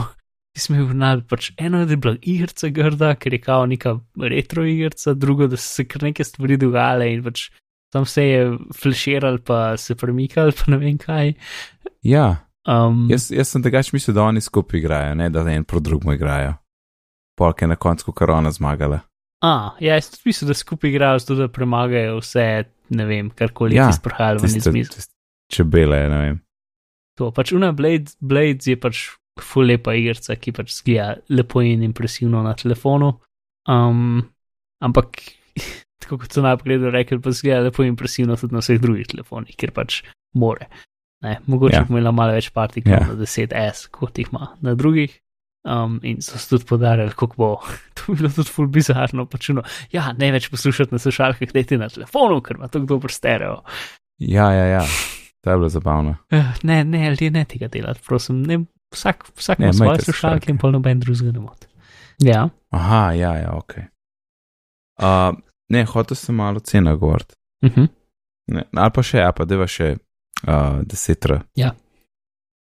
ki 0.53 0.61
smo 0.61 0.75
jih 0.75 0.87
vrnali, 0.87 1.21
pač 1.23 1.51
eno 1.57 1.85
da 1.85 1.91
je 1.91 1.97
bila 1.97 2.15
igrica 2.21 2.67
grda, 2.69 3.15
ker 3.15 3.33
je 3.33 3.39
kao 3.39 3.65
neka 3.65 3.99
retro 4.17 4.63
igrica, 4.65 5.13
drugo, 5.13 5.47
da 5.47 5.57
so 5.57 5.75
se 5.75 5.85
kar 5.85 6.03
neke 6.03 6.23
stvari 6.23 6.57
dogajale 6.57 7.13
in 7.13 7.23
pač 7.23 7.49
tam 7.91 8.05
se 8.05 8.23
je 8.23 8.41
flashiral, 8.75 9.37
pa 9.39 9.77
se 9.77 9.95
premikal, 9.95 10.51
pa 10.51 10.71
ne 10.71 10.77
vem 10.77 10.97
kaj. 10.97 11.33
Ja, 12.03 12.46
Um, 12.67 13.05
jaz, 13.11 13.29
jaz 13.31 13.51
sem 13.53 13.63
drugač 13.63 13.93
mislil, 13.95 14.15
da 14.17 14.25
oni 14.27 14.41
skupaj 14.43 14.81
igrajo, 14.81 15.13
ne 15.15 15.29
da 15.31 15.45
en 15.51 15.63
pro 15.63 15.79
drugmu 15.79 16.17
igrajo. 16.17 16.57
Polk 17.37 17.61
je 17.61 17.67
na 17.67 17.75
koncu 17.75 18.11
korona 18.11 18.51
zmagala. 18.51 18.99
a, 19.41 19.77
ja, 19.79 19.95
jaz 19.95 20.09
tudi 20.09 20.21
mislim, 20.25 20.47
da 20.47 20.53
skupaj 20.53 20.89
igrajo, 20.89 21.19
zato 21.19 21.35
da 21.35 21.47
premagajo 21.47 22.17
vse, 22.17 22.63
ne 22.89 23.05
vem, 23.05 23.29
karkoli 23.29 23.75
Ja, 23.75 23.87
ti 23.87 23.99
sprehajalo 23.99 24.41
ven 24.41 24.57
iz 24.57 24.67
mize. 24.73 25.05
čebele, 25.51 26.09
ne 26.09 26.17
vem. 26.17 26.41
To, 27.17 27.31
pač 27.31 27.53
una 27.55 27.71
Blade, 27.71 28.17
Blades 28.19 28.67
je 28.67 28.75
pač 28.79 29.05
ful 29.41 29.69
lepa 29.69 29.93
igrica, 29.95 30.35
ki 30.35 30.51
pač 30.51 30.73
zgleda 30.81 31.21
lepo 31.29 31.61
in 31.61 31.85
impresivno 31.85 32.43
na 32.43 32.53
telefonu. 32.57 33.13
Um, 33.69 34.19
ampak, 34.83 35.21
tako 36.03 36.19
kot 36.23 36.35
so 36.35 36.43
najprej 36.43 36.89
rekli, 36.91 37.21
pa 37.21 37.31
zgleda 37.31 37.69
lepo 37.69 37.85
in 37.85 37.93
impresivno 37.93 38.35
tudi 38.35 38.57
na 38.57 38.65
vseh 38.65 38.81
drugih 38.81 39.07
telefonih, 39.13 39.55
ker 39.55 39.71
pač 39.71 40.01
more. 40.35 40.67
Ne, 41.21 41.39
mogoče 41.47 41.75
Ja. 41.75 41.79
ja. 41.79 41.85
bo 41.89 41.93
imela 41.97 42.11
malo 42.11 42.31
več 42.33 42.49
partikul 42.53 42.91
Ja. 42.91 42.99
ja. 43.01 43.07
na 43.07 43.13
10S, 43.15 43.87
kot 43.91 44.17
jih 44.17 44.27
ima 44.31 44.51
na 44.61 44.75
drugih. 44.75 45.19
Um, 45.67 45.99
in 46.03 46.21
so 46.21 46.37
se 46.39 46.49
tudi 46.49 46.65
podarili, 46.65 47.09
kako 47.11 47.35
bo 47.37 47.47
to 47.97 48.13
bilo 48.13 48.29
tudi 48.29 48.49
ful 48.49 48.67
bizarno. 48.67 49.25
Pač 49.25 49.49
no, 49.49 49.63
ja, 49.91 50.13
ne 50.17 50.31
več 50.31 50.49
poslušati 50.49 50.93
na 50.95 50.99
slušalkah, 50.99 51.49
dajte 51.53 51.77
na 51.77 51.89
telefonu, 51.89 52.41
ker 52.41 52.55
ima 52.55 52.67
tako 52.67 52.85
dober 52.85 53.11
stereo. 53.11 53.61
Ja, 54.17 54.51
ja, 54.53 54.65
ja. 54.65 54.83
To 55.43 55.51
je 55.51 55.57
bilo 55.57 55.69
zabavno. 55.69 56.15
Uh, 56.31 56.45
ne, 56.63 56.83
ne, 56.83 57.09
ljudje 57.09 57.31
ne 57.31 57.45
tega 57.45 57.67
delati, 57.67 57.99
prosim. 58.07 58.41
Ne, 58.43 58.61
vsak 58.93 59.25
vsak 59.35 59.59
Ne, 59.59 59.65
ima 59.65 59.73
svoje 59.73 59.99
slušalke 59.99 60.11
slušalke. 60.13 60.51
in 60.51 60.57
pa 60.57 60.71
noben 60.71 60.99
drugega 60.99 61.31
ne 61.31 61.39
moti. 61.39 61.67
Ja, 62.19 62.49
Aha, 62.69 63.11
ja, 63.13 63.33
ja, 63.37 63.51
ok. 63.57 63.75
Uh, 64.97 65.35
ne, 65.69 65.83
hotel 65.85 66.15
sem 66.15 66.35
malo 66.35 66.59
cena 66.59 66.95
govoriti. 66.95 67.35
uh 67.65 67.71
-huh. 67.71 67.87
Ne, 68.47 68.63
ali 68.73 68.91
pa 68.95 69.03
še, 69.03 69.21
a 69.21 69.31
pa 69.31 69.45
deva 69.45 69.67
še 69.67 69.97
uh, 70.43 70.81
10R. 70.83 71.41
Ja. 71.55 71.73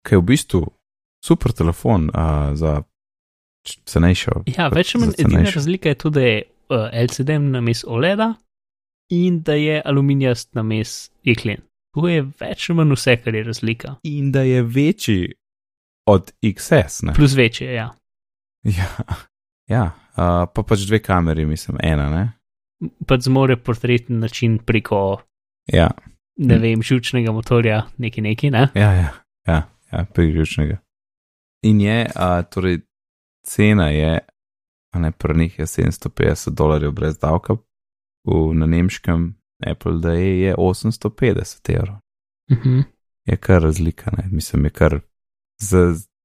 Kaj 0.04 0.16
je 0.16 0.20
v 0.20 0.26
bistvu 0.28 0.62
super 1.24 1.52
telefon 1.52 2.10
uh, 2.12 2.52
za 2.54 2.82
cenejšo. 3.64 4.44
ja 4.56 4.68
več 4.68 4.94
ali 4.94 5.06
manj 5.06 5.14
edina 5.18 5.50
razlika 5.54 5.88
je 5.88 5.98
tudi, 5.98 6.20
da 6.20 6.26
je 6.26 6.42
uh, 6.44 6.88
LCD 7.04 7.38
na 7.40 7.60
mestu 7.64 7.88
OLED-a 7.90 8.34
in 9.12 9.40
da 9.42 9.56
je 9.56 9.80
aluminijast 9.84 10.54
na 10.54 10.62
mestu 10.62 11.14
jeklen. 11.24 11.64
To 11.96 12.08
je 12.08 12.22
več 12.40 12.68
ali 12.68 12.76
manj 12.76 12.96
vse, 12.98 13.16
kar 13.24 13.34
je 13.34 13.44
razlika. 13.44 13.96
In 14.04 14.32
da 14.32 14.42
je 14.44 14.62
večji 14.62 15.34
od 16.10 16.32
XS. 16.42 17.02
Ne? 17.08 17.14
Plus 17.16 17.36
večje, 17.36 17.72
ja. 17.72 17.90
Ja, 18.64 18.88
ja 19.68 19.84
uh, 20.16 20.44
pa 20.52 20.62
pač 20.62 20.84
dve 20.88 21.00
kameri, 21.00 21.46
mislim, 21.46 21.80
ena. 21.80 22.10
Ne? 22.12 22.24
Pač 23.08 23.28
zmore 23.28 23.56
portretni 23.56 24.18
način 24.20 24.58
preko, 24.58 25.22
Ja, 25.72 25.90
ne 26.37 26.59
vem, 26.59 26.82
žučnega 26.82 27.32
motorja, 27.32 27.82
neki 27.99 28.20
neki, 28.20 28.51
ne? 28.51 28.68
ja, 28.74 28.93
ja, 28.93 29.12
ja, 29.47 29.62
ja 29.93 30.05
priključnega. 30.14 30.78
In 31.62 31.80
je, 31.80 32.07
uh, 32.16 32.45
torej, 32.51 32.80
cena 33.47 33.89
je, 33.89 34.18
a 34.95 34.99
ne 34.99 35.12
pri 35.12 35.39
njih 35.39 35.59
je 35.59 35.66
750 35.66 36.51
dolarjev 36.51 36.93
brez 36.93 37.18
davka, 37.18 37.57
v, 38.24 38.55
na 38.55 38.66
nemškem 38.66 39.35
Apple 39.66 39.99
da 39.99 40.12
je, 40.12 40.41
je 40.41 40.55
850 40.55 41.76
evrov. 41.76 41.97
Uh 42.51 42.59
-huh. 42.59 42.82
Je 43.24 43.37
kar 43.37 43.62
razlika, 43.62 44.11
ne? 44.18 44.28
mislim, 44.30 44.64
je 44.64 44.70
kar. 44.70 45.01
Z, 45.61 45.76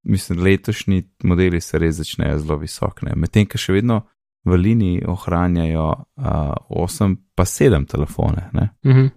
mislim, 0.04 0.40
letošnji 0.44 1.10
modeli 1.24 1.62
se 1.62 1.80
res 1.80 1.96
začnejo 1.96 2.40
zelo 2.40 2.58
visok, 2.58 3.02
ne? 3.02 3.16
medtem 3.16 3.46
ko 3.46 3.58
še 3.58 3.74
vedno 3.74 4.02
v 4.46 4.56
liniji 4.56 5.04
ohranjajo 5.08 5.88
uh, 5.88 6.26
8 6.70 7.16
pa 7.36 7.44
7 7.46 7.88
telefone. 7.88 8.50
Ne? 8.54 8.70
Uh 8.84 8.92
-huh. 8.92 9.10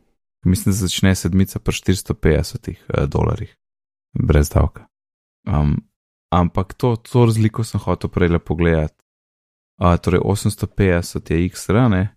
Mislim, 0.44 0.72
da 0.72 0.76
začne 0.76 1.14
sedmica 1.14 1.58
pri 1.58 1.72
450 1.72 2.70
uh, 2.70 3.08
dolarjih, 3.08 3.56
brez 4.18 4.50
davka. 4.50 4.86
Um, 5.46 5.76
ampak 6.32 6.74
to, 6.74 6.96
to 6.96 7.24
razliko 7.24 7.64
sem 7.64 7.80
hotel 7.80 8.10
prej 8.10 8.28
le 8.28 8.38
pogledati. 8.38 8.94
Uh, 9.82 9.96
torej 9.96 10.20
850 10.20 11.30
je 11.30 11.48
XR 11.48 11.88
ne? 11.90 12.16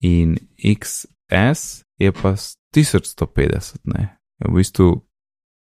in 0.00 0.36
XS 0.58 1.84
je 1.98 2.12
pa 2.12 2.36
s 2.36 2.56
1150. 2.76 3.78
Ne? 3.84 4.18
V 4.44 4.54
bistvu, 4.54 5.06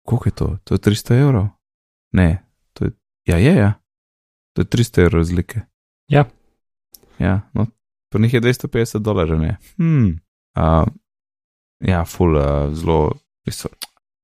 koliko 0.06 0.28
je 0.28 0.32
to? 0.32 0.58
To 0.64 0.74
je 0.74 0.80
300 0.80 1.22
evrov? 1.22 1.48
Ne, 2.14 2.44
to 2.74 2.86
je, 2.86 2.92
ja, 3.26 3.38
je, 3.38 3.56
ja. 3.56 3.74
To 4.54 4.62
je 4.62 4.66
300 4.66 5.02
evrov 5.02 5.20
razlike. 5.20 5.62
Ja. 6.08 6.26
Ja, 7.20 7.50
no, 7.54 7.68
pri 8.10 8.22
njih 8.22 8.34
je 8.34 8.42
250 8.42 9.00
dolarjev, 9.00 9.40
ne. 9.40 9.58
Hmm. 9.78 10.20
Uh, 10.58 10.88
ja, 11.82 12.04
full, 12.06 12.38
uh, 12.38 12.72
zelo. 12.78 13.12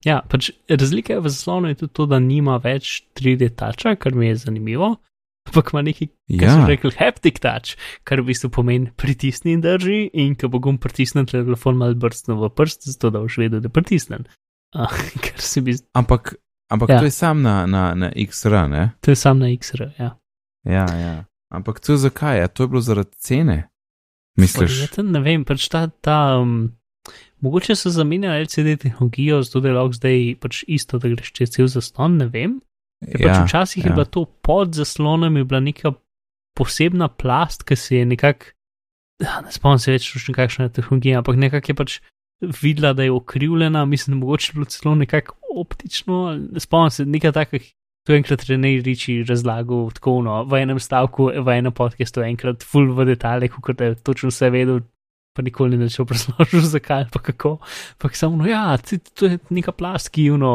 Ja, 0.06 0.22
pač 0.30 0.52
razlika 0.70 1.20
v 1.20 1.32
zaslonu 1.34 1.72
je 1.72 1.82
tudi 1.84 1.94
to, 1.98 2.06
da 2.10 2.20
nima 2.22 2.60
več 2.64 3.02
3D 3.18 3.50
tača, 3.58 3.96
kar 4.00 4.16
mi 4.16 4.30
je 4.30 4.38
zanimivo, 4.46 4.94
ampak 5.50 5.74
ima 5.74 5.82
neki, 5.88 6.10
ki 6.30 6.42
Ja, 6.44 6.54
so 6.54 6.68
rekli, 6.70 6.94
haptic 7.00 7.42
touch, 7.44 7.80
kar 8.08 8.22
v 8.22 8.30
bistvu 8.30 8.52
pomeni 8.54 8.92
pritisni 8.96 9.56
in 9.58 9.64
drži, 9.66 10.04
in 10.14 10.36
ko 10.40 10.52
bo 10.54 10.62
gum 10.64 10.78
pritisnen, 10.82 11.28
telefon 11.30 11.80
mal 11.82 11.98
brstno 11.98 12.38
v 12.40 12.52
prst, 12.54 12.92
zato 12.94 13.12
da 13.16 13.24
boš 13.26 13.40
vedel, 13.42 13.64
da 13.64 13.72
je 13.72 13.74
pritisnen. 13.74 14.28
Uh, 14.76 14.94
zdi, 15.42 15.80
ampak, 15.98 16.36
ampak 16.70 16.94
Ja. 16.94 17.00
ja. 17.00 17.02
to 17.02 17.10
je 17.10 17.16
sam 17.16 17.42
na, 17.42 17.66
na, 17.66 17.90
na 17.96 18.12
XR, 18.14 18.68
ne? 18.70 18.92
to 19.02 19.12
je 19.12 19.20
sam 19.20 19.42
na 19.42 19.50
XR, 19.50 19.90
ja. 19.98 20.14
Ja, 20.68 20.86
ja. 20.94 21.16
Ampak 21.50 21.80
to 21.80 21.96
zakaj? 21.98 22.44
A 22.44 22.48
to 22.48 22.64
je 22.64 22.68
bilo 22.68 22.82
zaradi 22.82 23.16
cene? 23.18 23.70
Misliš? 24.38 24.72
Verjetno, 24.72 25.04
ne 25.16 25.22
vem, 25.24 25.46
pač 25.48 25.70
ta, 25.72 25.88
ta 25.88 26.38
um, 26.44 26.76
mogoče 27.42 27.76
so 27.76 27.90
zamenjali 27.90 28.44
LCD 28.44 28.78
tehnologijo, 28.82 29.42
zato 29.44 29.60
da 29.60 29.70
je 29.70 29.76
lahko 29.76 29.94
zdaj 29.94 30.36
pač 30.42 30.64
isto, 30.68 31.00
da 31.00 31.12
greš 31.12 31.32
čez 31.32 31.54
cel 31.56 31.70
zaslon, 31.72 32.18
ne 32.18 32.28
vem. 32.34 32.60
Je 33.06 33.20
pač 33.20 33.30
Ja, 33.30 33.46
včasih 33.46 33.86
je 33.86 33.90
ja. 33.90 33.96
bila 33.96 34.06
to 34.06 34.26
pod 34.26 34.74
zaslonom, 34.74 35.38
je 35.38 35.44
bila 35.44 35.60
neka 35.62 35.94
posebna 36.58 37.08
plast, 37.08 37.64
ki 37.64 37.76
se 37.76 38.02
je 38.02 38.06
nekako, 38.06 38.54
ja, 39.22 39.42
ne 39.46 39.54
spomnim 39.54 39.80
se 39.80 39.94
več, 39.94 40.10
točno 40.14 40.34
kakšna 40.34 40.68
je 40.68 40.78
tehnologija, 40.80 41.22
ampak 41.22 41.38
nekako 41.38 41.72
je 41.72 41.76
pač 41.76 42.00
videla, 42.62 42.94
da 42.94 43.06
je 43.06 43.14
okrivljena, 43.14 43.86
mislim, 43.86 44.18
mogoče 44.18 44.52
je 44.52 44.58
bilo 44.58 44.66
celo 44.66 44.96
nekako 44.96 45.38
optično, 45.62 46.22
ne 46.52 46.60
spomnim 46.60 46.92
se, 46.92 47.06
nekaj 47.06 47.32
takih. 47.38 47.74
To 48.08 48.14
je 48.14 48.22
enkrat 48.22 48.46
Renej 48.48 48.78
Riči 48.86 49.18
razlagal 49.28 49.90
tako, 49.92 50.22
no, 50.24 50.38
v 50.48 50.62
enem 50.64 50.78
stavku, 50.80 51.26
v 51.44 51.56
enem 51.60 51.74
podkastu, 51.76 52.22
enkrat 52.24 52.64
full 52.64 52.94
v 52.96 53.04
detalje, 53.10 53.50
kot 53.52 53.76
da 53.76 53.90
je 53.90 53.98
točno 54.00 54.32
vse 54.32 54.48
vedel, 54.54 54.80
pa 55.38 55.46
nikoli 55.46 55.78
ni 55.78 55.86
več 55.86 56.00
obrazložil, 56.02 56.66
zakaj 56.66 57.08
pa 57.14 57.22
kako. 57.22 57.58
Ampak 57.98 58.18
samo, 58.18 58.42
no, 58.42 58.48
ja, 58.50 58.78
to 58.82 59.30
je 59.30 59.40
neka 59.54 59.76
plast, 59.78 60.10
ki 60.16 60.32
je, 60.32 60.40
no, 60.42 60.54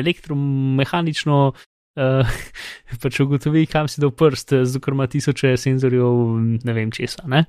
elektromehanično 0.00 1.38
uh, 1.54 2.34
pač 3.02 3.20
ugotovi, 3.22 3.66
kam 3.70 3.90
si 3.90 4.02
dal 4.02 4.12
prst, 4.14 4.56
zato 4.66 4.82
ker 4.82 4.96
ima 4.98 5.06
tisoče 5.10 5.54
senzorjev, 5.60 6.18
ne 6.66 6.76
vem 6.76 6.90
česa. 6.94 7.28
Ne? 7.30 7.46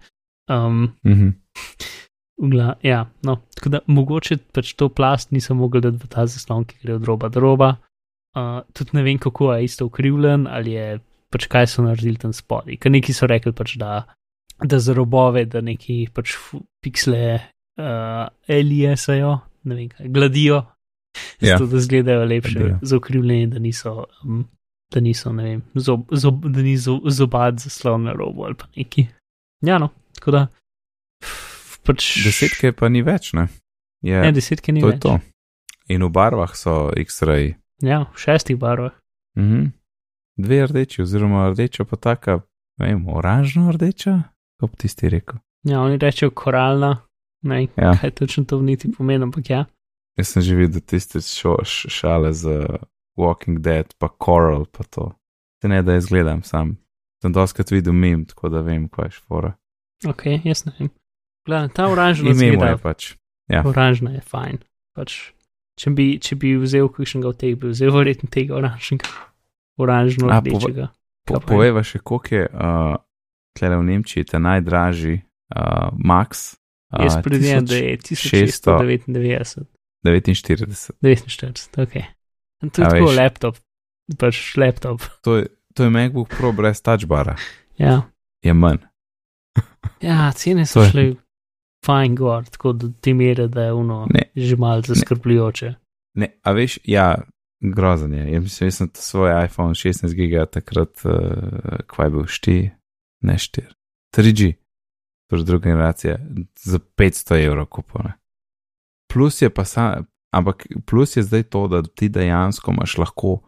Um, 0.52 0.94
Mhm. 1.04 1.34
Ugla, 2.36 2.74
ja, 2.84 3.06
no, 3.24 3.38
tako 3.56 3.70
da 3.72 3.80
mogoče 3.88 4.38
pač 4.52 4.74
to 4.76 4.90
plast 4.92 5.32
nisem 5.32 5.56
mogel 5.56 5.80
dati 5.86 6.02
v 6.02 6.10
ta 6.12 6.26
zaslon, 6.28 6.66
ki 6.68 6.82
gre 6.84 6.98
od 6.98 7.06
roba 7.08 7.30
do 7.32 7.40
roba. 7.40 7.70
Uh, 8.36 8.60
tudi 8.76 8.98
ne 8.98 9.04
vem, 9.06 9.16
kako 9.16 9.54
je 9.54 9.64
isto 9.64 9.86
ukrivljen 9.88 10.44
ali 10.52 10.74
je 10.76 11.00
pač 11.32 11.48
kaj 11.48 11.70
so 11.72 11.86
naredili 11.86 12.20
tam 12.20 12.34
spodaj. 12.36 12.76
Ker 12.76 12.92
neki 12.92 13.16
so 13.16 13.30
rekli 13.32 13.54
pač, 13.56 13.78
da, 13.80 14.04
da 14.60 14.80
za 14.80 14.94
robove, 14.94 15.46
da 15.46 15.62
neki 15.62 16.08
pač 16.14 16.34
piksle 16.82 17.40
uh, 17.78 17.84
elijesajo, 18.48 19.40
ne 19.64 19.76
vem 19.76 19.90
kaj, 19.90 20.08
gladijo, 20.10 20.66
Ja. 21.40 21.58
zato 21.58 21.66
da 21.66 21.78
izgledajo 21.78 22.26
lepše 22.26 22.54
Gladijo. 22.54 22.80
za 22.82 22.98
ukrivljene, 22.98 23.48
da 23.48 23.60
niso. 23.60 24.06
Um, 24.24 24.48
Da 24.92 25.00
niso, 25.00 25.32
ne 25.34 25.44
vem, 25.44 25.62
zob, 25.76 26.02
zob, 26.14 26.46
da 26.46 26.62
ni 26.62 26.76
zo- 26.78 27.02
zobad 27.06 27.60
zaslon 27.60 28.04
na 28.04 28.14
robu 28.14 28.44
ali 28.44 28.54
pa 28.54 28.66
neki. 28.76 29.08
Ja, 29.62 29.78
no, 29.78 29.90
tako 30.14 30.32
da. 30.32 30.48
Pač, 31.84 32.24
Desetke 32.24 32.72
pa 32.72 32.90
ni 32.90 33.02
več, 33.02 33.34
ne? 33.34 33.48
Je, 34.02 34.20
Ne, 34.22 34.32
desetke 34.32 34.72
ni 34.72 34.82
to 34.82 34.88
več. 34.88 34.96
je 34.96 35.02
to. 35.02 35.20
In 35.88 36.04
v 36.04 36.10
barvah 36.10 36.54
so 36.54 36.92
X-ray. 36.92 37.56
Ja, 37.82 38.04
v 38.04 38.18
šestih 38.18 38.58
barvah. 38.58 38.94
Mhm. 39.38 39.72
Dve 40.38 40.68
rdeči, 40.68 41.02
oziroma 41.02 41.50
rdeča 41.50 41.84
pa 41.84 41.96
taka, 41.98 42.40
ne 42.78 42.88
vem, 42.88 43.08
oranžno 43.08 43.72
rdeča, 43.72 44.24
kot 44.60 44.72
bi 44.72 44.84
tisti 44.86 45.10
rekel. 45.10 45.40
Ja, 45.66 45.82
oni 45.82 45.98
rečejo 45.98 46.32
koralna, 46.32 46.98
ne 47.42 47.68
Ja. 47.78 47.96
kaj 48.02 48.12
točno 48.12 48.46
to 48.46 48.58
v 48.58 48.64
niti 48.64 48.92
pomeni, 48.92 49.24
ampak 49.24 49.50
ja. 49.50 49.66
Jaz 50.18 50.28
sem 50.28 50.42
že 50.42 50.56
videl 50.56 50.82
tiste 50.82 51.20
šo, 51.22 51.58
š, 51.64 51.90
šale 51.92 52.34
z 52.34 52.66
Walking 53.18 53.60
Dead, 53.60 53.94
pa 54.00 54.10
Coral, 54.26 54.66
pa 54.66 54.84
to. 54.84 55.12
Se 55.62 55.68
ne 55.68 55.82
da 55.84 55.96
izgledam 55.96 56.44
sam. 56.44 56.78
Sem 57.22 57.34
doskrat 57.34 57.72
videl 57.72 57.94
mim, 57.94 58.26
tako 58.26 58.50
da 58.50 58.62
vem, 58.62 58.88
kaj 58.90 59.06
je 59.06 59.12
šfora. 59.12 59.54
Ok, 60.08 60.26
jaz 60.44 60.66
ne 60.66 60.72
vem. 60.80 60.90
Gledaj, 61.46 61.70
ta 61.76 61.88
oranžna 61.92 62.30
je 62.30 62.36
zgleda, 62.36 62.78
pač. 62.78 63.16
Ja. 63.52 63.62
oranžna 63.66 64.12
je 64.12 64.22
fajn. 64.26 64.58
Pač, 64.96 65.32
če, 65.78 65.92
bi, 65.94 66.06
če 66.22 66.36
bi 66.42 66.56
vzel 66.58 66.90
kakšnega 66.90 67.30
od 67.30 67.38
teh, 67.38 67.54
bi 67.60 67.70
vzel 67.70 67.92
verjetno 67.94 68.30
tega 68.34 68.56
oranžnega, 68.58 69.10
oranžno 69.78 70.32
A, 70.32 70.40
rdečega. 70.40 70.90
Po, 71.26 71.40
poveva 71.42 71.84
še, 71.86 72.00
koliko 72.06 72.36
je 72.36 72.48
uh, 72.50 72.96
tle 73.56 73.72
v 73.72 73.84
Nemčiji 73.84 74.24
ta 74.26 74.40
najdražji 74.40 75.16
uh, 75.16 75.62
Max. 75.96 76.56
Uh, 76.92 77.04
Jaz 77.04 77.18
predvidevam, 77.24 77.66
da 77.66 77.76
je 77.76 77.98
1699, 77.98 79.64
49. 80.04 80.92
49, 81.02 81.78
ok. 81.78 81.96
In 82.64 82.70
to 82.70 82.82
je 82.82 82.88
A 82.88 82.90
tako 82.90 83.06
veš. 83.06 83.18
laptop, 83.18 83.56
pač 84.18 84.58
laptop. 84.58 85.02
To 85.22 85.36
je, 85.38 85.48
to 85.74 85.84
je 85.84 85.90
MacBook 85.90 86.30
Pro 86.30 86.52
brez 86.52 86.82
touchbara. 86.82 87.36
Ja, 87.78 88.02
Je 88.44 88.54
manj. 88.54 88.78
ja 90.02 90.32
cene 90.32 90.66
so 90.66 90.82
je- 90.82 90.90
šle 90.90 91.06
fajn 91.86 92.16
gor, 92.16 92.44
tako 92.46 92.74
do 92.74 92.90
te 93.02 93.14
mere, 93.14 93.48
da 93.48 93.64
je 93.64 93.74
ono 93.74 94.08
Ne. 94.14 94.22
že 94.36 94.56
malo 94.56 94.82
zaskrbljujoče. 94.82 95.74
Ne, 96.16 96.28
a 96.44 96.52
veš, 96.52 96.80
ja, 96.84 97.16
grozen 97.62 98.14
je. 98.14 98.32
Jaz 98.32 98.44
mislim, 98.44 98.68
jaz 98.68 98.76
sem 98.76 98.90
svoj 98.94 99.46
iPhone 99.46 99.74
16 99.74 100.14
giga 100.14 100.46
takrat, 100.46 100.90
uh, 101.06 101.12
kvaj 101.88 102.10
bil 102.10 102.24
4, 102.24 102.70
ne 103.26 103.38
4, 103.42 103.74
3G, 104.16 104.54
torej 105.30 105.46
druga 105.46 105.70
generacija, 105.70 106.20
za 106.64 106.80
500 106.80 107.42
evrov 107.46 107.66
kupone. 107.66 108.14
Plus 109.14 109.42
je 109.42 109.50
pa 109.50 109.66
sam, 109.66 110.06
ampak 110.34 110.68
plus 110.86 111.18
je 111.18 111.24
zdaj 111.24 111.44
to, 111.44 111.68
da 111.68 111.84
ti 111.84 112.10
dejansko 112.10 112.72
imaš 112.72 112.98
lahko 112.98 113.40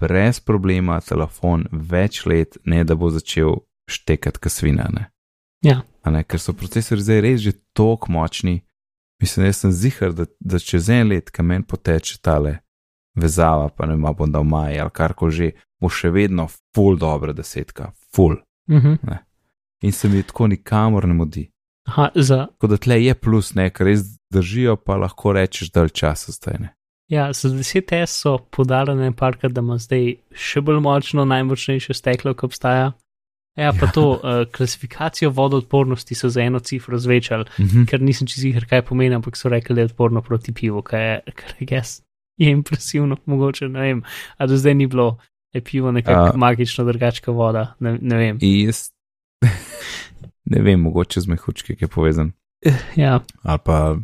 brez 0.00 0.40
problema 0.40 1.00
telefon 1.00 1.66
več 1.72 2.24
let, 2.26 2.58
ne 2.64 2.84
da 2.84 2.94
bo 2.94 3.10
začel 3.10 3.56
štekati 3.90 4.38
kasvina. 4.38 4.88
Ne? 4.92 5.10
Ja. 5.64 5.82
A 6.02 6.10
Ne, 6.10 6.22
ker 6.24 6.40
so 6.40 6.54
procesori 6.56 7.02
zdaj 7.04 7.20
res 7.20 7.40
že 7.44 7.52
tako 7.76 8.12
močni. 8.12 8.62
Mislim, 9.20 9.46
jaz 9.46 9.62
sem 9.64 9.72
zihar, 9.74 10.12
da, 10.14 10.28
da 10.40 10.58
čez 10.62 10.88
en 10.94 11.10
let, 11.10 11.32
ki 11.34 11.42
meni 11.42 11.66
poteče 11.66 12.20
tale 12.22 12.60
vezava, 13.18 13.68
pa 13.68 13.86
ne 13.86 13.96
vem, 13.96 14.06
bom 14.14 14.30
dal 14.30 14.46
maj 14.46 14.78
ali 14.78 14.94
karkoli 14.94 15.34
že, 15.34 15.48
bo 15.82 15.90
še 15.90 16.12
vedno 16.14 16.46
full 16.74 16.98
dobra 16.98 17.34
desetka, 17.34 17.90
full. 18.14 18.38
Mhm. 18.68 18.94
In 19.82 19.92
se 19.92 20.08
mi 20.08 20.22
tako 20.22 20.46
nikamor 20.46 21.06
ne 21.08 21.14
modi. 21.14 21.50
Aha, 21.86 22.08
za, 22.14 22.46
Tako 22.46 22.66
da 22.66 22.76
tle 22.76 23.04
je 23.04 23.14
plus, 23.14 23.54
ne, 23.54 23.70
ker 23.70 23.86
res 23.86 24.00
držijo, 24.30 24.76
pa 24.76 24.96
lahko 24.96 25.32
rečeš, 25.32 25.70
da 25.70 25.88
časa 25.88 26.32
stajne. 26.32 26.68
ja, 27.08 27.32
za 27.32 27.48
10S 27.48 28.06
so 28.06 28.38
podarjene 28.38 29.12
parka, 29.12 29.48
da 29.48 29.60
ima 29.60 29.78
zdaj 29.78 30.16
še 30.32 30.60
bolj 30.60 30.80
močno, 30.80 31.24
najmočnejše 31.24 31.94
steklo, 31.94 32.34
ki 32.34 32.44
obstaja. 32.44 32.92
Ja, 33.56 33.72
pa 33.72 33.86
Ja. 33.86 33.92
to 33.92 34.10
uh, 34.10 34.20
klasifikacijo 34.52 35.30
vodoodpornosti 35.30 36.14
so 36.14 36.28
za 36.28 36.40
eno 36.42 36.58
cifro 36.60 36.98
zvečali, 36.98 37.44
Mhm. 37.58 37.84
ker 37.84 38.00
nisem 38.00 38.26
čizih, 38.26 38.60
kaj 38.66 38.82
pomeni, 38.82 39.14
ampak 39.14 39.36
so 39.36 39.48
rekli, 39.48 39.74
da 39.74 39.80
je 39.80 39.84
odporno 39.86 40.22
proti 40.22 40.52
pivu, 40.52 40.82
kar 40.82 41.00
je, 41.00 41.20
kar 41.34 41.54
je, 41.60 41.82
je 42.36 42.50
impresivno, 42.50 43.16
mogoče 43.26 43.68
ne 43.68 43.80
vem. 43.80 44.02
A 44.36 44.46
do 44.46 44.56
zdaj 44.56 44.74
ni 44.74 44.86
bilo, 44.86 45.18
je 45.54 45.60
pivo 45.62 45.92
nekako 45.92 46.20
A. 46.28 46.36
magično 46.36 46.84
drugačka 46.84 47.30
voda, 47.32 47.74
ne, 47.80 47.98
ne 48.00 48.16
vem. 48.16 48.38
Jaz 48.40 48.90
ne 50.44 50.60
vem, 50.60 50.80
mogoče 50.80 51.20
z 51.20 51.26
mehučki, 51.28 51.76
ki 51.76 51.84
je 51.84 51.88
povezan, 51.88 52.32
Ja, 52.96 53.20
ali 53.42 53.58
pa 53.64 53.96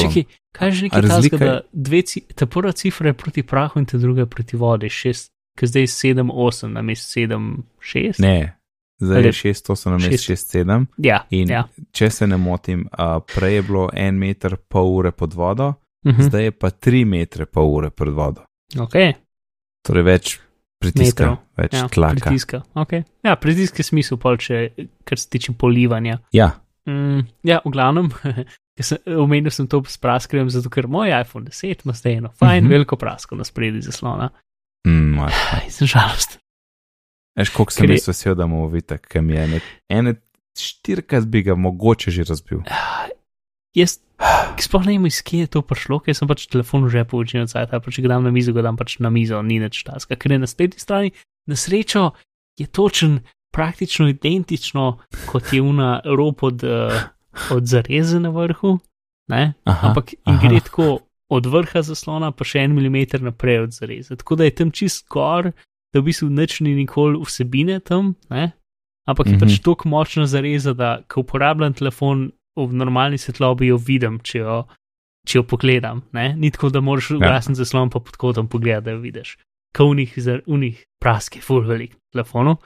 čekaj, 0.00 0.24
kaj 0.52 0.70
že 0.70 0.82
nekaj 0.84 1.00
razlika 1.02 1.36
takega, 1.36 1.44
je- 1.46 1.60
da 1.62 1.68
dve, 1.72 2.02
ta 2.34 2.46
prva 2.46 2.72
cifra 2.72 3.08
je 3.08 3.14
proti 3.14 3.42
prahu 3.42 3.78
in 3.78 3.86
ta 3.86 3.98
druga 3.98 4.26
proti 4.26 4.56
vodi, 4.56 4.88
šest, 4.88 5.30
ki 5.58 5.66
zdaj 5.66 5.82
je 5.82 5.86
7-8 5.86 6.66
na 6.68 6.82
mestu 6.82 7.20
7-6. 7.20 8.18
Ne, 8.18 8.58
zdaj 9.00 9.22
je 9.22 9.32
6, 9.34 9.70
8 9.70 9.90
na 9.90 9.96
mest 9.98 10.10
šest- 10.20 10.26
6, 10.26 10.58
7. 10.58 10.86
Ja, 10.98 11.22
In 11.30 11.48
ja. 11.48 11.64
če 11.90 12.10
se 12.10 12.26
ne 12.26 12.36
motim, 12.36 12.88
a, 12.92 13.20
prej 13.22 13.54
je 13.54 13.62
bilo 13.62 13.88
en 13.94 14.14
meter 14.16 14.56
pol 14.58 14.86
ure 14.88 15.10
pod 15.12 15.34
vodo, 15.34 15.74
Mhm. 16.06 16.22
zdaj 16.22 16.44
je 16.44 16.50
pa 16.52 16.70
tri 16.70 17.04
metre 17.06 17.46
pol 17.46 17.66
ure 17.68 17.90
pod 17.90 18.08
vodo. 18.08 18.44
Ok, 18.78 18.92
Torej 19.88 20.04
več 20.06 20.36
pritiska, 20.78 21.32
Metrov, 21.32 21.36
več 21.58 21.74
ja, 21.74 21.88
tlaka. 21.90 22.28
pritiska. 22.28 22.62
Okay. 22.78 23.04
Ja, 23.26 23.34
pritisk 23.40 23.80
je 23.80 23.88
smisel, 23.88 24.20
pol, 24.20 24.36
če, 24.38 24.68
kar 25.08 25.20
se 25.20 25.30
tiče 25.32 25.56
polivanja. 25.58 26.20
Ja, 26.36 26.52
Mm, 26.88 27.26
ja, 27.44 27.60
v 27.64 27.70
glavnem, 27.74 28.06
ker 28.78 28.86
sem, 28.86 29.00
omenil 29.20 29.52
sem 29.52 29.66
to 29.68 29.82
s 29.84 29.98
praskrem, 30.00 30.48
zato 30.48 30.70
ker 30.72 30.88
moj 30.88 31.12
iPhone 31.12 31.50
10 31.50 31.84
ima 31.84 31.92
zdaj 31.92 32.14
eno 32.22 32.30
fajn, 32.32 32.62
mm 32.62 32.66
-hmm. 32.66 32.72
veliko 32.72 32.96
prasko 32.96 33.36
na 33.36 33.44
spredi 33.44 33.82
zaslona. 33.84 34.30
mm. 34.86 35.18
Aj, 35.18 35.68
sem 35.68 35.86
žalost. 35.86 36.38
Veš, 37.36 37.50
koliko 37.50 37.72
sem 37.72 37.86
Ker 37.86 37.92
res 37.92 38.08
vesel, 38.08 38.34
da 38.34 38.44
imamo 38.44 38.68
vitek, 38.68 39.06
ki 39.06 39.20
mi 39.20 39.34
je 39.34 39.44
ene, 39.44 39.60
ene 39.88 40.14
štirikrat 40.58 41.26
bi 41.26 41.42
ga 41.42 41.54
mogoče 41.54 42.10
že 42.10 42.24
razbil. 42.24 42.62
Jaz 43.78 43.98
sploh 44.58 44.82
ne 44.86 44.96
vem, 44.96 45.06
iz 45.06 45.20
kje 45.22 45.44
je 45.46 45.50
to 45.54 45.62
prišlo, 45.62 46.00
ker 46.02 46.16
sem 46.16 46.28
pač 46.28 46.48
telefon 46.50 46.86
v 46.88 46.92
žepu 46.96 47.20
večino 47.22 47.46
cajta, 47.46 47.78
pa 47.78 47.92
če 47.94 48.02
ga 48.02 48.16
dam 48.16 48.26
na 48.26 48.32
mizo, 48.34 48.52
ga 48.56 48.64
dam 48.66 48.78
pač 48.78 48.96
na 48.98 49.10
mizo, 49.14 49.38
ni 49.46 49.60
več 49.62 49.84
taska. 49.86 50.18
Ker 50.18 50.34
je 50.34 50.38
na 50.42 50.48
spletni 50.50 50.82
strani, 50.82 51.12
na 51.46 51.54
srečo 51.54 52.10
je 52.58 52.66
točen, 52.66 53.20
praktično 53.54 54.08
identično 54.10 54.98
kot 55.30 55.52
je 55.54 55.62
una 55.62 56.00
rob 56.04 56.42
od, 56.44 56.64
uh, 56.66 56.98
od 57.54 57.70
zareze 57.70 58.20
na 58.20 58.28
vrhu, 58.34 58.74
ne? 59.32 59.54
Aha, 59.64 59.88
ampak 59.88 60.12
in 60.18 60.40
gre 60.42 60.60
tako 60.66 60.98
od 61.30 61.46
vrha 61.46 61.82
zaslona 61.84 62.32
pa 62.32 62.44
še 62.44 62.64
en 62.66 62.74
milimeter 62.76 63.22
naprej 63.24 63.62
od 63.68 63.72
zareze. 63.76 64.16
Tako 64.16 64.36
da 64.40 64.48
je 64.48 64.54
tam 64.58 64.70
čist 64.72 65.06
gor, 65.12 65.52
da 65.92 66.00
v 66.00 66.08
bistvu 66.10 66.28
nič 66.28 66.60
ni 66.64 66.74
nikoli 66.76 67.20
vsebine 67.24 67.80
tam, 67.80 68.16
ne? 68.32 68.52
ampak 69.08 69.26
je 69.30 69.36
Mhm. 69.38 69.40
pač 69.40 69.60
tako 69.64 69.88
močna 69.88 70.26
zareza, 70.26 70.74
da 70.76 71.00
ko 71.08 71.24
uporabljam 71.24 71.72
telefon 71.72 72.32
v 72.66 72.74
normalni 72.74 73.18
svetlobi, 73.18 73.66
jo 73.66 73.76
vidim, 73.76 74.18
če 74.20 74.38
jo, 74.38 74.56
če 75.26 75.38
jo 75.38 75.42
pogledam. 75.44 76.02
Ne? 76.12 76.34
Ni 76.36 76.50
tako, 76.50 76.70
da 76.70 76.80
moraš 76.80 77.10
Ja. 77.10 77.16
ugasniti 77.16 77.58
zaslon 77.58 77.90
pa 77.90 78.00
pod 78.00 78.16
kotom 78.16 78.48
pogledati, 78.48 78.84
da 78.84 78.90
jo 78.90 78.98
vidiš. 78.98 79.36
Kaunih, 79.72 80.14
unih 80.46 80.84
praske, 81.00 81.40
full 81.40 81.62
velik 81.62 81.94
telefonov. 82.12 82.56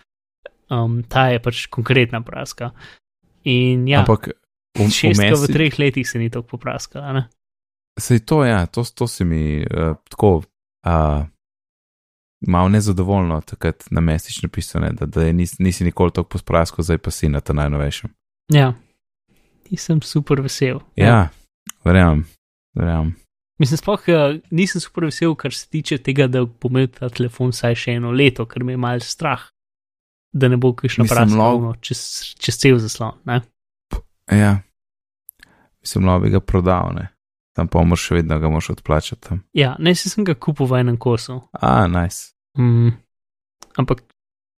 Um, 0.70 1.02
ta 1.02 1.26
je 1.28 1.42
pač 1.42 1.66
konkretna 1.66 2.20
praska. 2.22 2.70
In 3.44 3.88
ja, 3.88 4.00
Ampak 4.00 4.28
v- 4.78 4.88
šestka 4.88 5.18
vmes 5.18 5.40
v 5.40 5.46
si- 5.46 5.52
treh 5.52 5.78
letih 5.78 6.08
se 6.08 6.18
ni 6.18 6.30
tako 6.30 6.46
popraskala. 6.48 7.12
Ne? 7.12 7.28
Sej 8.00 8.20
to, 8.24 8.44
ja, 8.44 8.66
to, 8.66 8.84
to 8.84 9.04
si 9.06 9.24
mi 9.24 9.60
uh, 9.60 9.96
tako 10.08 10.36
uh, 10.86 11.26
malo 12.46 12.68
nezadovoljno 12.68 13.40
takrat 13.40 13.84
na 13.90 14.00
mesič 14.00 14.42
napisane, 14.42 14.92
da, 14.92 15.06
da 15.06 15.22
je 15.22 15.32
nis, 15.32 15.58
nisi 15.58 15.84
nikoli 15.84 16.10
tako 16.10 16.28
posprasko, 16.28 16.82
zdaj 16.82 16.98
pa 16.98 17.10
si 17.10 17.28
na 17.28 17.40
ta 17.40 17.52
najnovejšem. 17.52 18.10
Ja, 18.48 18.72
nisem 19.70 20.02
super 20.02 20.42
vesel. 20.42 20.80
Ja, 20.96 21.28
verjamem, 21.84 22.24
verjamem. 22.74 23.14
Mislim, 23.62 23.78
sploh 23.78 24.08
eh, 24.08 24.40
nisem 24.50 24.80
super 24.82 25.06
vesel, 25.06 25.34
kar 25.38 25.54
se 25.54 25.68
tiče 25.70 25.98
tega, 26.02 26.26
da 26.26 26.44
bo 26.44 26.70
imel 26.72 26.88
ta 26.90 27.10
telefon 27.12 27.52
vsaj 27.52 27.76
še 27.78 27.96
eno 28.00 28.10
leto, 28.10 28.46
ker 28.50 28.64
me 28.66 28.74
je 28.74 28.80
mal 28.82 29.02
strah, 29.04 29.44
da 30.32 30.48
ne 30.48 30.58
bo 30.58 30.72
kakšno 30.74 31.06
ono 31.06 31.74
čez, 31.80 32.00
čez 32.40 32.58
cel 32.58 32.80
zaslon. 32.82 33.20
Ne? 33.28 33.42
Ja, 34.32 34.56
mislim, 35.82 36.08
da 36.08 36.18
bi 36.18 36.32
ga 36.32 36.40
prodal, 36.40 36.94
ne. 36.96 37.08
Tam 37.52 37.68
pa 37.68 37.82
moraš 37.84 38.08
še 38.08 38.16
vedno 38.16 38.38
ga 38.40 38.48
moš 38.48 38.70
odplačati. 38.72 39.28
tam. 39.28 39.42
Ja, 39.52 39.74
ne 39.78 39.94
sem 39.94 40.24
ga 40.24 40.34
kupil 40.34 40.66
v 40.66 40.80
enem 40.80 40.96
kosu. 40.96 41.42
A, 41.52 41.86
nice. 41.86 42.32
Mm, 42.58 42.94
ampak 43.76 44.00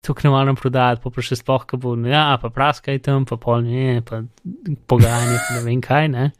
to 0.02 0.14
ne 0.24 0.30
moram 0.30 0.56
prodati, 0.58 1.00
pa, 1.02 1.10
pa 1.10 1.22
še 1.22 1.38
sploh, 1.38 1.64
ko 1.66 1.78
bo, 1.78 1.94
ja, 2.10 2.38
pa 2.42 2.50
praskaj 2.50 2.98
tam, 3.06 3.26
pa 3.28 3.38
pol 3.40 3.62
ne, 3.66 4.00
pa 4.02 4.22
pogajanje, 4.90 5.36
pa 5.38 5.58
ne 5.58 5.62
vem 5.66 5.82
kaj, 5.84 6.08
ne. 6.10 6.30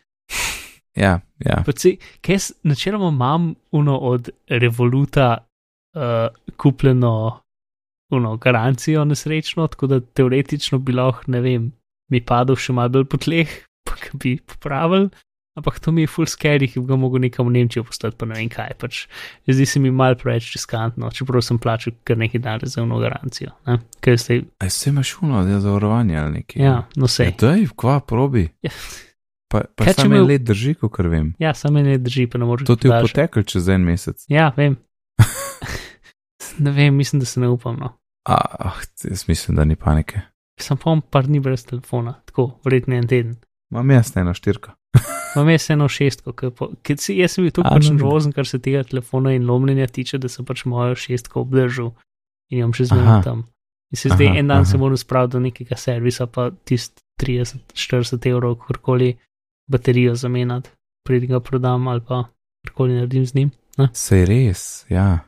Ja, 0.99 1.21
ja. 1.41 1.63
Pa 1.65 1.73
si, 1.79 1.95
kaj 2.21 2.37
jaz 2.37 2.49
načeloma 2.69 3.09
imam 3.15 3.53
uno 3.73 3.97
od 4.11 4.29
Revoluta 4.51 5.29
uh, 5.41 6.29
kupljeno 6.57 7.15
uno 8.13 8.37
garancijo 8.37 9.05
nesrečno, 9.05 9.67
tako 9.73 9.87
da 9.87 10.01
teoretično 10.01 10.79
bi 10.79 10.93
lahko, 10.93 11.31
ne 11.33 11.41
vem, 11.41 11.71
mi 12.13 12.21
padel 12.21 12.59
še 12.61 12.75
malo 12.77 12.99
bolj 12.99 13.07
po 13.09 13.21
tleh, 13.23 13.55
pa 13.89 13.97
bi 14.21 14.37
popravil. 14.37 15.09
Ampak 15.55 15.81
to 15.85 15.93
mi 15.93 16.01
je 16.01 16.09
full 16.09 16.27
scary, 16.27 16.65
ki 16.73 16.81
bi 16.81 16.87
ga 16.89 16.97
mogel 16.97 17.21
nekam 17.21 17.47
v 17.47 17.53
Nemčijo 17.59 17.85
poslati, 17.85 18.17
pa 18.17 18.25
ne 18.27 18.39
vem 18.39 18.49
kaj. 18.49 18.71
Pač. 18.81 19.03
Zdi 19.45 19.67
se 19.69 19.81
mi 19.81 19.91
mal 19.93 20.15
preveč 20.17 20.55
riskantno, 20.57 21.11
čeprav 21.13 21.45
sem 21.45 21.59
plačal 21.61 21.93
kar 22.09 22.17
nekaj 22.17 22.41
denarja 22.41 22.71
za 22.73 22.83
uno 22.83 22.97
garancijo. 22.99 23.51
Ne? 23.69 23.79
Zdaj, 24.01 24.43
A 24.59 24.71
se 24.71 24.91
imaš 24.91 25.17
uno, 25.21 25.43
da 25.45 25.51
je 25.51 25.61
zavarovanje 25.61 26.17
ali 26.19 26.33
nekaj? 26.33 26.63
ja, 26.63 26.77
no 26.97 27.05
Ja, 27.05 27.09
sej. 27.09 27.35
daj, 27.41 27.67
kva, 27.77 28.01
probi. 28.01 28.49
Ja. 28.63 28.71
Pa, 29.53 29.61
pa 29.77 29.85
Kaj, 29.85 29.93
samo 29.95 30.15
me- 30.15 30.21
en 30.21 30.27
let 30.27 30.43
drži, 30.43 30.75
kot 30.75 30.99
vem. 30.99 31.35
Ja, 31.39 31.55
samo 31.55 31.83
ne 31.83 31.99
drži, 31.99 32.27
pa 32.27 32.39
ne 32.39 32.45
moreš. 32.49 32.67
To 32.67 32.77
ti 32.77 32.89
je 32.89 33.01
poteklo 33.03 33.43
čez 33.43 33.69
en 33.69 33.85
mesec. 33.85 34.25
Ja, 34.29 34.53
vem. 34.57 34.77
ne 36.65 36.71
vem, 36.71 36.95
mislim, 36.97 37.21
da 37.21 37.27
se 37.27 37.41
ne 37.41 37.49
upam. 37.49 37.77
No. 37.77 37.93
A, 38.25 38.37
ah, 38.59 38.81
jaz 39.05 39.29
mislim, 39.29 39.57
da 39.57 39.65
ni 39.65 39.77
panike. 39.77 40.21
Sem 40.61 40.77
pa 40.77 40.97
par 41.11 41.27
dni 41.27 41.41
brez 41.41 41.67
telefona, 41.67 42.23
tako, 42.25 42.61
verjetno 42.65 42.95
en 42.95 43.07
teden. 43.09 43.37
Imam 43.71 43.91
jaz 43.91 44.17
eno 44.17 44.35
štirko. 44.35 44.71
Imam 45.35 45.49
jaz 45.49 45.71
eno 45.71 45.89
šestko, 45.89 46.33
ker 46.33 46.51
ker 46.83 46.97
si, 46.99 47.17
jaz 47.17 47.37
bil 47.37 47.51
tako 47.51 47.67
A, 47.67 47.71
pač 47.73 47.87
no. 47.87 47.95
nervozen, 47.95 48.33
kar 48.33 48.45
se 48.45 48.59
tega 48.59 48.83
telefona 48.85 49.33
in 49.33 49.47
lomljenja 49.47 49.87
tiče, 49.89 50.19
da 50.19 50.29
sem 50.29 50.45
pač 50.45 50.65
mojo 50.65 50.95
šestko 50.95 51.41
obdržal 51.41 51.93
in 52.51 52.59
jo 52.59 52.67
bom 52.67 52.75
še 52.75 52.85
zmeraj 52.87 53.23
tam. 53.23 53.45
In 53.91 53.97
se 53.97 54.09
zdaj 54.09 54.27
Aha, 54.27 54.39
en 54.39 54.47
dan 54.47 54.65
se 54.65 54.77
aha. 54.77 54.81
moram 54.81 54.97
spraviti 54.97 55.33
do 55.33 55.41
nekega 55.41 55.77
servisa, 55.77 56.27
pa 56.27 56.51
tist 56.65 57.01
30-40 57.21 58.27
evrov, 58.27 58.57
kakorkoli 58.57 59.17
baterijo 59.67 60.15
zamenjati, 60.15 60.71
preden 61.03 61.29
ga 61.31 61.41
prodam 61.41 61.89
ali 61.89 62.01
pa 62.03 62.25
karkoli 62.63 62.95
naredim 62.95 63.27
z 63.27 63.35
njim. 63.35 63.51
Sej 63.93 64.25
res, 64.25 64.63
ja. 64.89 65.25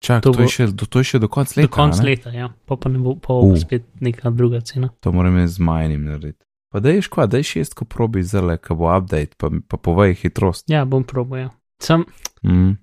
Čak, 0.00 0.22
To 0.22 0.30
to, 0.30 0.32
to, 0.32 0.40
je 0.40 0.44
bo- 0.44 0.50
še, 0.50 0.66
do, 0.72 0.84
to 0.86 0.98
je 0.98 1.04
še 1.04 1.18
do 1.18 1.28
konca 1.28 1.52
leta. 1.52 1.66
Do 1.66 1.74
konca 1.74 2.00
ne? 2.00 2.06
leta, 2.06 2.30
ja, 2.32 2.48
pa, 2.66 2.76
pa 2.76 2.88
ne 2.88 2.98
bo, 2.98 3.16
pa 3.16 3.34
Uh. 3.34 3.50
bo 3.50 3.56
spet 3.56 3.84
neka 4.00 4.30
druga 4.30 4.60
cena. 4.60 4.88
To 5.00 5.12
moram 5.12 5.36
jaz 5.36 5.54
z 5.54 5.60
majnim 5.60 6.04
narediti. 6.04 6.40
Pa 6.70 6.80
da 6.80 6.90
je 6.90 7.02
škva, 7.02 7.26
da 7.26 7.36
je 7.36 7.48
šestko 7.48 7.84
probi 7.84 8.22
zele, 8.22 8.54
ko 8.58 8.76
bo 8.78 8.90
update, 8.94 9.34
pa, 9.36 9.50
pa 9.68 9.76
povej 9.76 10.14
hitrost. 10.14 10.68
Ja, 10.70 10.84
bom 10.84 11.04
probal. 11.04 11.38
Ja. 11.40 11.50
Sam, 11.82 12.04
Mm. 12.46 12.76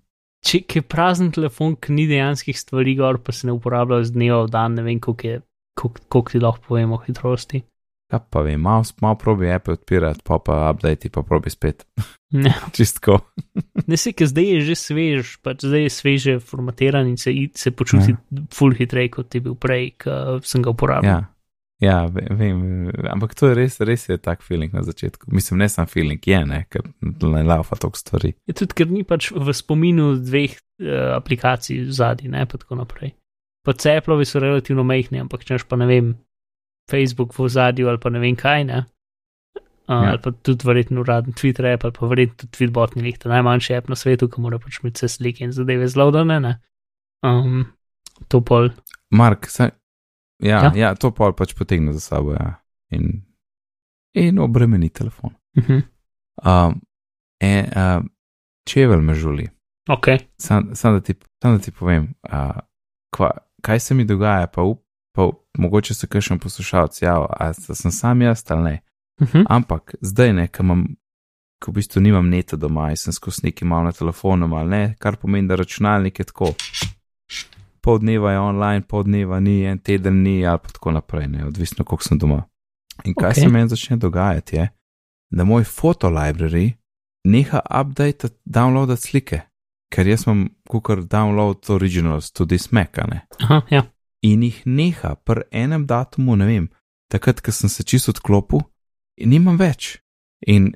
če 0.45 0.59
je 0.75 0.81
prazen 0.81 1.31
telefon, 1.31 1.75
ki 1.75 1.93
ni 1.93 2.03
dejanskih 2.07 2.57
stvari 2.59 2.95
gor, 2.95 3.17
pa 3.17 3.31
se 3.31 3.47
ne 3.47 3.53
uporablja 3.55 4.03
z 4.03 4.11
dneva 4.13 4.43
v 4.43 4.51
dan, 4.53 4.75
ne 4.75 4.83
vem, 4.83 4.99
koliko, 4.99 5.27
je, 5.27 5.39
koliko, 5.73 6.01
koliko 6.07 6.31
ti 6.31 6.39
lahko 6.39 6.61
povemo 6.67 6.97
hitrosti. 6.97 7.63
Kaj 8.07 8.19
pa 8.31 8.41
vem, 8.41 8.61
malo 8.61 8.85
mal 9.01 9.17
probi 9.19 9.49
Apple 9.51 9.73
odpirati, 9.73 10.21
pa 10.23 10.37
pa 10.39 10.69
update, 10.71 11.09
pa 11.09 11.23
probi 11.23 11.49
spet. 11.49 11.85
Ne, 12.31 12.51
Čistko. 12.75 13.21
ne 13.87 13.95
se, 13.97 14.11
ker 14.11 14.27
zdaj 14.27 14.43
je 14.51 14.61
že 14.67 14.75
svež, 14.75 15.37
pač 15.39 15.61
zdaj 15.63 15.85
je 15.85 15.89
sveže 15.95 16.33
formatiran 16.43 17.07
in 17.07 17.15
se, 17.15 17.31
se 17.55 17.71
počuti 17.71 18.11
ja. 18.11 18.17
full 18.51 18.75
hitreje, 18.75 19.13
kot 19.15 19.31
je 19.31 19.39
bil 19.41 19.55
prej, 19.55 19.93
ko 20.03 20.35
sem 20.43 20.59
ga 20.61 20.73
uporabljal. 20.75 21.21
Ja, 21.23 21.36
ja 21.79 22.05
ve- 22.05 22.27
vem, 22.31 22.89
ampak 23.11 23.35
to 23.37 23.47
je 23.51 23.55
res, 23.55 23.79
res 23.81 24.07
je 24.09 24.17
tak 24.17 24.41
feeling 24.43 24.73
na 24.73 24.81
začetku. 24.83 25.29
Mislim, 25.31 25.59
ne 25.59 25.69
sam 25.69 25.85
feeling 25.85 26.21
je, 26.27 26.39
ne, 26.45 26.65
ker 26.69 26.81
ne 27.01 27.43
laufa 27.43 27.75
toliko 27.75 27.97
stvari. 27.97 28.33
Je 28.47 28.53
tudi, 28.53 28.73
ker 28.73 28.89
ni 28.89 29.03
pač 29.03 29.31
v 29.31 29.53
spominu 29.53 30.15
dveh 30.17 30.57
uh, 30.57 31.15
aplikacij 31.17 31.85
zadnji, 31.93 32.29
ne 32.33 32.45
pa 32.45 32.57
tako 32.57 32.75
naprej. 32.81 33.13
Pa 33.65 33.73
ceplovi 33.73 34.25
so 34.25 34.39
relativno 34.39 34.83
majhni, 34.87 35.19
ampak 35.21 35.43
če 35.45 35.59
pa 35.69 35.75
ne 35.75 35.85
vem, 35.85 36.13
Facebook 36.89 37.33
v 37.35 37.49
zadju 37.51 37.89
ali 37.89 37.99
pa 37.99 38.09
ne 38.09 38.19
vem 38.19 38.35
kaj, 38.35 38.63
ne. 38.65 38.83
Uh, 38.83 38.93
Ja. 40.03 40.09
Ali 40.11 40.19
pa 40.19 40.31
tudi 40.43 40.67
verjetno 40.67 40.99
uraden 40.99 41.31
Twitter 41.33 41.63
app, 41.71 41.85
ali 41.87 41.93
pa 41.95 42.07
verjetno 42.11 42.35
tudi 42.41 42.51
Tweetbot 42.57 42.95
ni 42.95 43.05
lihta 43.05 43.29
najmanjši 43.31 43.75
app 43.77 43.87
na 43.87 43.95
svetu, 43.95 44.27
ki 44.27 44.41
mora 44.43 44.59
pač 44.59 44.81
imeti 44.81 44.99
vse 44.99 45.07
slike 45.13 45.43
in 45.45 45.53
zadeve 45.55 45.87
zloadane, 45.87 46.39
ne. 46.43 46.51
Um, 47.23 47.61
to 48.27 48.41
pol, 48.43 48.67
Mark, 49.15 49.47
saj, 49.47 49.71
ja, 50.39 50.63
Ja. 50.63 50.71
ja. 50.75 50.95
to 50.95 51.11
pol 51.11 51.33
pač 51.35 51.53
potegne 51.57 51.93
za 51.93 51.99
sabo, 51.99 52.33
ja. 52.33 52.53
In, 52.89 53.21
in 54.13 54.39
obremeni 54.39 54.89
telefon. 54.89 55.33
uh 55.57 55.63
-huh. 55.63 55.81
Um, 56.45 56.81
en, 57.39 57.65
uh, 57.65 58.05
čevelj 58.69 59.01
me 59.01 59.13
žuli. 59.13 59.49
ok, 59.89 60.07
Sam, 60.37 60.75
sam, 60.75 60.93
da 60.93 61.01
ti, 61.01 61.13
sam 61.41 61.57
da 61.57 61.59
ti 61.59 61.71
povem, 61.71 62.13
uh, 62.31 62.59
kva, 63.15 63.31
kaj 63.61 63.79
se 63.79 63.93
mi 63.93 64.05
dogaja, 64.05 64.47
pa, 64.47 64.61
up, 64.63 64.83
pa 65.15 65.29
mogoče 65.57 65.93
se 65.93 66.07
kakšen 66.07 66.39
poslušalec 66.39 67.01
javlja, 67.01 67.27
ali 67.29 67.53
sem 67.53 67.91
sam 67.91 68.21
jaz 68.21 68.43
ali 68.49 68.63
ne. 68.63 68.79
uh 69.21 69.27
-huh. 69.27 69.45
Ampak 69.49 69.95
zdaj 70.01 70.33
ne, 70.33 70.47
ker 70.47 70.63
imam, 70.63 70.87
ko 71.63 71.71
v 71.71 71.73
bistvu 71.73 72.01
nimam 72.01 72.29
neta 72.29 72.55
doma 72.55 72.89
in 72.89 72.97
sem 72.97 73.13
skozi 73.13 73.41
neki 73.43 73.65
mal 73.65 73.83
na 73.83 73.91
telefonu 73.91 74.55
ali 74.55 74.69
ne, 74.69 74.95
kar 74.99 75.15
pomeni, 75.15 75.47
da 75.47 75.55
računalnik 75.55 76.19
je 76.19 76.25
tako. 76.25 76.53
Pol 77.87 77.99
dneva 77.99 78.31
je 78.31 78.39
online, 78.39 78.83
pol 78.83 79.05
dneva 79.07 79.39
ni, 79.39 79.61
en 79.63 79.77
teden 79.79 80.19
ni, 80.23 80.41
ali 80.45 80.59
pa 80.59 80.73
tako 80.75 80.91
naprej, 80.91 81.27
ne, 81.31 81.45
odvisno, 81.47 81.85
koliko 81.87 82.03
sem 82.03 82.17
doma. 82.19 82.41
In 83.05 83.13
kaj 83.15 83.29
Ok. 83.29 83.35
okay. 83.35 83.43
se 83.43 83.47
meni 83.47 83.69
začne 83.69 83.97
dogajati, 83.97 84.55
je, 84.55 84.65
da 85.31 85.43
moj 85.43 85.63
fotolibrary 85.63 86.73
neha 87.23 87.61
update, 87.81 88.27
downloadati 88.45 89.01
slike, 89.01 89.39
ker 89.93 90.07
jaz 90.07 90.27
imam 90.27 90.49
kukar 90.67 91.05
download 91.07 91.69
originals, 91.69 92.31
tudi 92.31 92.57
smekane. 92.57 93.21
Aha, 93.39 93.61
ja. 93.71 93.85
In 94.21 94.43
jih 94.43 94.61
neha 94.65 95.15
pri 95.15 95.47
enem 95.51 95.85
datumu, 95.87 96.35
ne 96.35 96.45
vem, 96.45 96.67
takrat, 97.07 97.39
ko 97.39 97.55
sem 97.55 97.71
se 97.71 97.87
čisto 97.87 98.11
odklopil, 98.11 98.65
in 99.15 99.31
nimam 99.31 99.55
več. 99.55 100.01
In, 100.47 100.73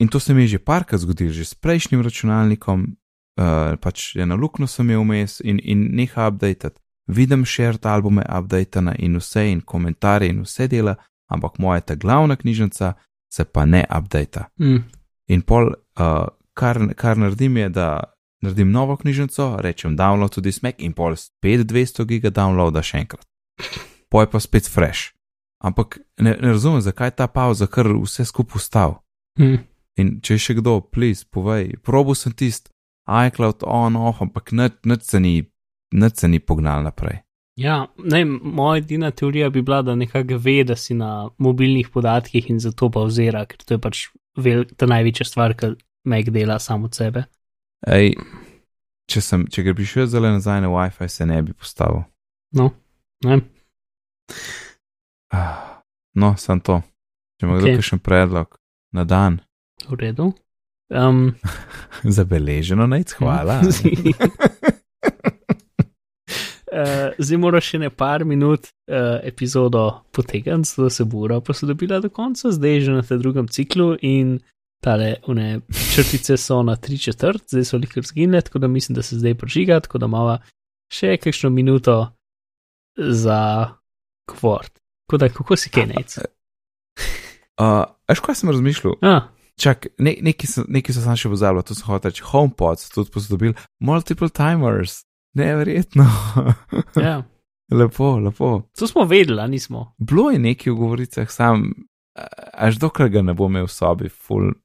in 0.00 0.08
to 0.08 0.20
se 0.20 0.34
mi 0.34 0.48
je 0.48 0.56
že 0.56 0.64
parkrat 0.64 1.04
zgodilo, 1.04 1.32
že 1.32 1.44
s 1.44 1.54
prejšnjim 1.54 2.00
računalnikom, 2.00 2.96
uh, 3.36 3.76
pač 3.80 4.14
eno 4.16 4.36
luknjo 4.36 4.66
sem 4.66 4.90
imel 4.90 5.02
vmes 5.04 5.40
in, 5.44 5.60
in 5.62 5.88
neha 5.96 6.28
update. 6.28 6.74
Vidim 7.06 7.44
shared 7.44 7.86
albume 7.86 8.24
updatena 8.38 8.94
in 8.98 9.18
vse 9.20 9.50
in 9.50 9.60
komentarje 9.60 10.30
in 10.32 10.42
vse 10.44 10.68
dela, 10.68 10.96
ampak 11.28 11.58
moja 11.58 11.80
ta 11.80 11.94
glavna 11.94 12.36
knjižnica 12.36 12.94
se 13.32 13.44
pa 13.44 13.64
ne 13.64 13.84
updata. 13.98 14.48
Mm. 14.60 14.84
In 15.28 15.42
pol, 15.42 15.72
uh, 16.00 16.26
kar, 16.54 16.80
kar 16.96 17.18
naredim, 17.18 17.56
je, 17.56 17.68
da 17.68 17.88
naredim 18.44 18.70
novo 18.70 18.96
knjižnico, 18.96 19.56
rečem 19.60 19.96
download 19.96 20.34
tudi 20.34 20.52
smek 20.52 20.80
in 20.80 20.92
pol 20.92 21.16
spet 21.16 21.66
200 21.66 22.06
giga 22.08 22.30
downloada 22.30 22.82
še 22.82 23.04
enkrat. 23.04 23.26
Poj 24.12 24.30
pa 24.30 24.40
spet 24.40 24.68
fresh. 24.70 25.12
Ampak 25.64 25.98
ne, 26.20 26.36
ne 26.40 26.52
razumem, 26.52 26.82
zakaj 26.84 27.14
ta 27.16 27.26
pauza, 27.26 27.66
kar 27.66 27.88
vse 27.88 28.24
skupaj 28.28 28.60
ustav. 28.60 28.98
Mm. 29.40 29.64
In 29.96 30.10
če 30.20 30.36
je 30.36 30.42
še 30.48 30.58
kdo, 30.58 30.80
please, 30.92 31.24
povej, 31.30 31.76
probo 31.82 32.14
sem 32.18 32.34
tist, 32.36 32.73
iCloud 33.06 33.62
on, 33.66 33.96
off, 33.96 34.22
ampak 34.22 34.52
nič 34.52 35.02
se 35.02 35.20
ni, 35.20 35.44
se 36.14 36.28
ni 36.28 36.40
pognal 36.40 36.82
naprej. 36.82 37.20
Ja, 37.56 37.86
ne, 37.98 38.24
moja 38.24 38.80
edina 38.82 39.10
teorija 39.10 39.50
bi 39.50 39.62
bila, 39.62 39.82
da 39.82 39.94
nekako 39.94 40.38
ve, 40.42 40.64
da 40.64 40.76
si 40.76 40.94
na 40.94 41.30
mobilnih 41.38 41.88
podatkih 41.88 42.50
in 42.50 42.58
zato 42.58 42.90
pa 42.90 43.00
ozira, 43.06 43.44
ker 43.46 43.60
to 43.62 43.74
je 43.74 43.78
pač 43.78 44.00
vel, 44.36 44.64
ta 44.76 44.86
največja 44.90 45.26
stvar, 45.28 45.54
ki 45.54 45.74
Mac 46.04 46.26
dela 46.28 46.58
samo 46.58 46.90
od 46.90 46.96
sebe. 46.98 47.22
Ej, 47.86 48.16
če, 49.08 49.20
sem, 49.20 49.46
če 49.46 49.62
ga 49.62 49.72
bi 49.72 49.86
šel 49.86 50.08
zelo 50.10 50.32
nazaj 50.34 50.60
na 50.60 50.68
WiFi, 50.72 51.08
se 51.08 51.26
ne 51.26 51.38
bi 51.42 51.52
postavil. 51.52 52.02
No, 52.52 52.72
ne. 53.24 53.38
Ah, 55.32 55.70
No, 56.14 56.34
sem 56.38 56.60
to. 56.62 56.78
Če 57.40 57.46
ima 57.46 57.56
kdo 57.58 57.70
Ok. 57.72 57.78
kakšen 57.80 57.98
predlog 57.98 58.58
na 58.94 59.04
dan, 59.04 59.40
V 59.88 59.96
redu. 59.98 60.32
Um, 60.90 61.34
zabeleženo, 62.16 62.86
nec, 62.86 63.12
hvala. 63.18 63.60
Uh, 66.74 67.14
zdaj 67.22 67.38
moraš 67.38 67.68
še 67.70 67.78
ne 67.84 67.90
par 67.94 68.24
minut 68.26 68.66
uh, 68.66 69.20
epizodo 69.22 70.02
potegniti, 70.10 70.72
zato 70.72 70.90
se 70.90 71.04
bo 71.06 71.22
ura 71.28 71.38
posodobila 71.40 72.00
do 72.02 72.10
konca, 72.10 72.50
zdaj 72.50 72.72
je 72.74 72.80
že 72.88 72.96
na 72.96 73.02
tem 73.06 73.20
drugem 73.22 73.46
ciklu 73.46 73.94
in 74.02 74.40
tale 74.82 75.22
une 75.30 75.60
črtice 75.70 76.36
so 76.36 76.62
na 76.66 76.74
tri 76.76 76.98
četrt, 76.98 77.46
zdaj 77.48 77.64
so 77.64 77.78
likar 77.78 78.02
zginile, 78.02 78.42
tako 78.42 78.58
da 78.58 78.68
mislim, 78.68 78.98
da 78.98 79.02
se 79.06 79.20
zdaj 79.22 79.34
prižiga, 79.38 79.80
tako 79.80 80.02
da 80.02 80.10
imamo 80.10 80.38
še 80.92 81.16
kakšno 81.16 81.50
minuto 81.54 82.10
za 82.98 83.70
kvort. 84.26 84.74
Tako 85.06 85.20
da, 85.22 85.28
kako 85.28 85.56
si 85.56 85.70
kaj 85.70 85.86
nec? 85.94 86.18
Uh, 87.60 87.86
Veš, 88.10 88.20
kaj 88.20 88.34
sem 88.34 88.50
razmišljal? 88.50 88.98
Ah, 89.02 89.30
Čak, 89.60 89.86
ne, 89.98 90.16
neki, 90.20 90.46
so, 90.50 90.64
neki 90.68 90.92
so 90.92 91.04
sam 91.04 91.18
še 91.18 91.30
pozabili, 91.30 91.62
to 91.66 91.76
so 91.78 91.86
hotel 91.86 92.10
reči, 92.10 92.24
HomePod 92.26 92.82
so 92.82 92.90
tudi 92.90 93.12
posodobili, 93.14 93.54
multiple 93.78 94.28
timers, 94.34 95.04
neverjetno. 95.38 96.06
ja. 97.06 97.20
lepo, 97.70 98.16
lepo. 98.18 98.50
To 98.78 98.88
smo 98.90 99.06
vedeli, 99.06 99.38
a 99.40 99.46
nismo. 99.46 99.92
Bilo 99.98 100.32
je 100.34 100.42
nekaj 100.42 100.72
v 100.72 100.78
govoricah, 100.80 101.30
sam, 101.30 101.70
až 102.52 102.82
dokler 102.82 103.12
ga 103.14 103.22
ne 103.22 103.36
bom 103.38 103.52
imel 103.52 103.70
v 103.70 103.74
sobi, 103.74 104.10
full, 104.10 104.56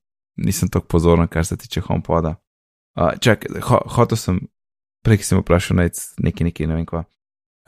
nisem 0.41 0.73
tako 0.73 0.89
pozoren, 0.97 1.29
kar 1.29 1.45
se 1.45 1.57
tiče 1.57 1.85
HomePoda. 1.85 2.39
Uh, 2.97 3.13
čak, 3.21 3.45
ho, 3.69 3.83
hotel 3.93 4.17
sem, 4.17 4.41
prej 5.05 5.21
sem 5.21 5.39
vprašal, 5.39 5.83
nec, 5.83 6.01
nekaj, 6.17 6.49
nekaj, 6.49 6.69
ne 6.69 6.81
vem 6.81 6.89
kva. 6.89 7.05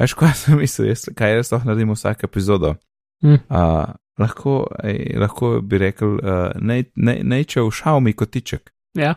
Veš, 0.02 0.18
kaj 0.18 0.34
sem 0.42 0.58
mislil, 0.58 0.90
jaz, 0.90 1.06
kaj 1.14 1.38
jaz 1.38 1.54
lahko 1.54 1.70
naredim 1.70 1.94
vsako 1.94 2.26
epizodo. 2.26 2.74
Hm. 3.22 3.38
Uh, 3.46 3.94
lahko, 4.22 4.64
ej, 4.86 5.18
lahko 5.20 5.58
bi 5.66 5.82
rekel, 5.82 6.18
uh, 6.22 6.48
naj, 6.62 6.88
naj, 6.96 7.22
naj 7.28 7.48
če 7.54 7.66
v 7.66 7.74
Xiaomi 7.76 8.14
kotiček. 8.18 8.72
Ja. 9.00 9.16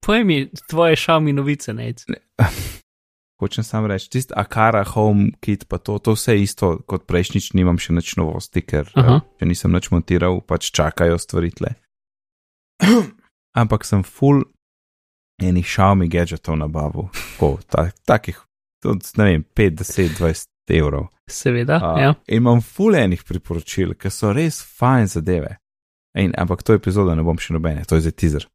Povej 0.00 0.24
mi 0.24 0.36
tvoje 0.70 0.96
šalmi 0.96 1.34
novice, 1.36 1.74
nec. 1.76 2.06
Hočem 3.40 3.64
sam 3.64 3.86
reči, 3.88 4.10
tisti 4.12 4.34
Akara 4.36 4.82
Home 4.92 5.30
Kit, 5.40 5.64
pa 5.68 5.78
to, 5.80 5.96
to 5.98 6.12
vse 6.16 6.36
isto 6.36 6.74
kot 6.88 7.06
prejšnjič, 7.08 7.52
nimam 7.56 7.80
še 7.80 7.96
nič 7.96 8.14
novosti, 8.20 8.60
ker 8.64 8.90
Aha. 9.00 9.20
uh, 9.20 9.26
če 9.40 9.48
nisem 9.48 9.72
nič 9.72 9.88
montiral, 9.94 10.42
pač 10.44 10.68
čakajo 10.76 11.16
stvaritve. 11.20 11.72
Ampak 13.60 13.88
sem 13.88 14.04
full 14.04 14.44
enih 15.40 15.64
Xiaomi 15.64 16.08
gadgetov 16.12 16.58
nabavil, 16.60 17.08
tako, 17.16 17.56
ta, 17.64 17.88
takih, 18.04 18.42
od, 18.84 19.04
ne 19.16 19.24
vem, 19.24 19.44
5, 19.56 19.80
10, 19.80 20.16
20 20.20 20.50
evrov. 20.78 21.08
Seveda, 21.30 21.76
Uh, 21.76 22.00
ja. 22.02 22.14
Imam 22.26 22.60
full 22.60 22.96
enih 22.98 23.22
priporočil, 23.24 23.94
ki 23.94 24.10
so 24.10 24.32
res 24.32 24.62
fajn 24.78 25.06
zadeve. 25.06 25.56
In, 26.18 26.32
ampak 26.38 26.62
to 26.66 26.74
epizodo 26.74 27.14
ne 27.14 27.22
bom 27.22 27.38
še 27.38 27.54
nobene, 27.54 27.84
to 27.86 27.94
je 27.94 28.08
za 28.08 28.10
teaser. 28.10 28.46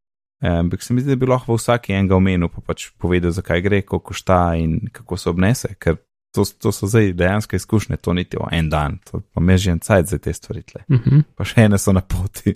Ampak 0.43 0.83
se 0.83 0.93
mi 0.93 1.01
zdi, 1.01 1.15
da 1.15 1.19
bi 1.19 1.29
lahko 1.29 1.53
v 1.53 1.61
vsaki 1.61 1.95
enega 1.95 2.17
omenil, 2.17 2.51
pa 2.51 2.61
pač 2.61 2.89
povedal, 2.99 3.31
zakaj 3.31 3.63
gre, 3.63 3.81
koliko 3.87 4.13
šta 4.13 4.39
in 4.59 4.81
kako 4.91 5.17
se 5.17 5.29
obnese, 5.31 5.71
ker 5.79 5.95
to, 6.35 6.43
to 6.43 6.73
so 6.75 6.89
zdaj 6.91 7.13
dejansko 7.15 7.55
izkušnje, 7.55 7.97
to 8.03 8.13
niti 8.13 8.37
o 8.37 8.49
en 8.51 8.69
dan, 8.69 8.99
to 9.07 9.23
pa 9.33 9.41
me 9.41 9.55
že 9.57 9.71
en 9.71 9.79
cajt 9.79 10.11
za 10.11 10.19
te 10.19 10.33
stvaritve. 10.33 10.83
Uh 10.89 10.99
-huh. 10.99 11.23
Pa 11.35 11.47
še 11.47 11.61
ene 11.61 11.77
so 11.77 11.93
na 11.93 12.01
poti. 12.01 12.55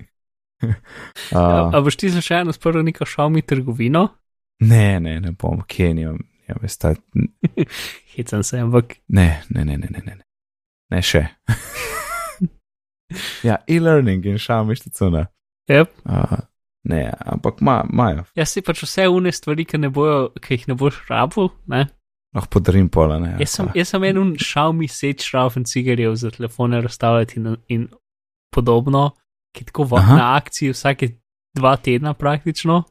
A, 1.32 1.40
uh, 1.40 1.76
a 1.76 1.82
boš 1.82 1.96
ti 1.96 2.10
slučajno 2.12 2.52
sprl 2.52 2.84
neko 2.84 3.06
šalmi 3.06 3.42
trgovino? 3.42 4.08
ne, 4.60 5.00
ne, 5.00 5.20
ne 5.20 5.32
bom, 5.32 5.62
kje 5.68 5.94
ja, 6.50 6.58
veste, 6.62 6.96
Hecam 8.16 8.44
se, 8.44 8.60
ampak 8.60 8.98
ne, 9.08 9.30
ne, 9.50 9.66
ne, 9.66 9.78
ne, 9.78 9.90
ne, 9.94 10.04
ne, 10.06 10.18
ne 10.92 11.02
še. 11.06 11.24
ja, 13.48 13.62
e-learning 13.68 14.26
in 14.30 14.42
šamišticuna. 14.42 15.28
yep. 15.72 15.94
Uh, 16.06 16.42
ne, 16.90 17.06
ampak 17.20 17.62
imajo, 17.62 18.26
jaz 18.40 18.56
si 18.56 18.66
pač 18.66 18.84
vse 18.84 19.08
une 19.14 19.32
stvari, 19.36 19.68
ki, 19.70 19.82
ne 19.82 19.94
bojo, 19.94 20.30
ki 20.42 20.58
jih 20.58 20.68
ne 20.74 20.80
boš 20.80 21.04
rabil. 21.10 21.54
Ne? 21.70 21.86
lahko 22.36 22.50
podarim 22.60 22.90
pola. 22.90 23.20
Ne, 23.20 23.36
Jaz 23.42 23.56
sem, 23.58 23.70
jaz 23.76 23.94
sem 23.94 24.04
en 24.10 24.34
šalmi 24.38 24.90
seč 24.92 25.26
šrafen 25.30 25.66
cigarjev 25.66 26.16
za 26.16 26.32
telefone 26.32 26.82
razstavljati 26.82 27.40
in, 27.40 27.56
in 27.68 27.88
podobno, 28.54 29.12
ki 29.56 29.66
tako 29.72 29.88
v, 29.90 30.04
na 30.14 30.36
akciji 30.38 30.74
vsake 30.76 31.16
dva 31.58 31.76
tedna 31.78 32.14
praktično. 32.14 32.84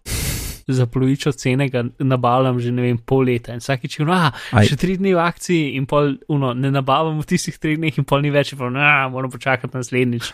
Za 0.69 0.85
polovico 0.87 1.33
cene 1.33 1.69
ga 1.73 1.81
nabavljam 1.99 2.59
že 2.61 2.73
ne 2.73 2.83
vem 2.83 2.99
pol 3.01 3.25
leta 3.25 3.55
in 3.57 3.63
vsakeč 3.65 3.99
je, 3.99 4.07
ah, 4.13 4.33
še 4.61 4.77
tri 4.77 4.99
dni 5.01 5.15
v 5.17 5.23
akciji 5.25 5.71
in 5.81 5.87
pol, 5.89 6.13
uno, 6.29 6.53
ne 6.53 6.69
nabavim 6.71 7.17
v 7.23 7.27
tistih 7.27 7.57
treh 7.57 7.79
dneh 7.81 7.97
in 7.97 8.05
pol 8.05 8.21
ni 8.21 8.29
več, 8.35 8.53
in 8.53 8.61
pol, 8.61 8.77
ah, 8.77 9.09
moram 9.09 9.33
počakati 9.33 9.73
naslednjič. 9.73 10.33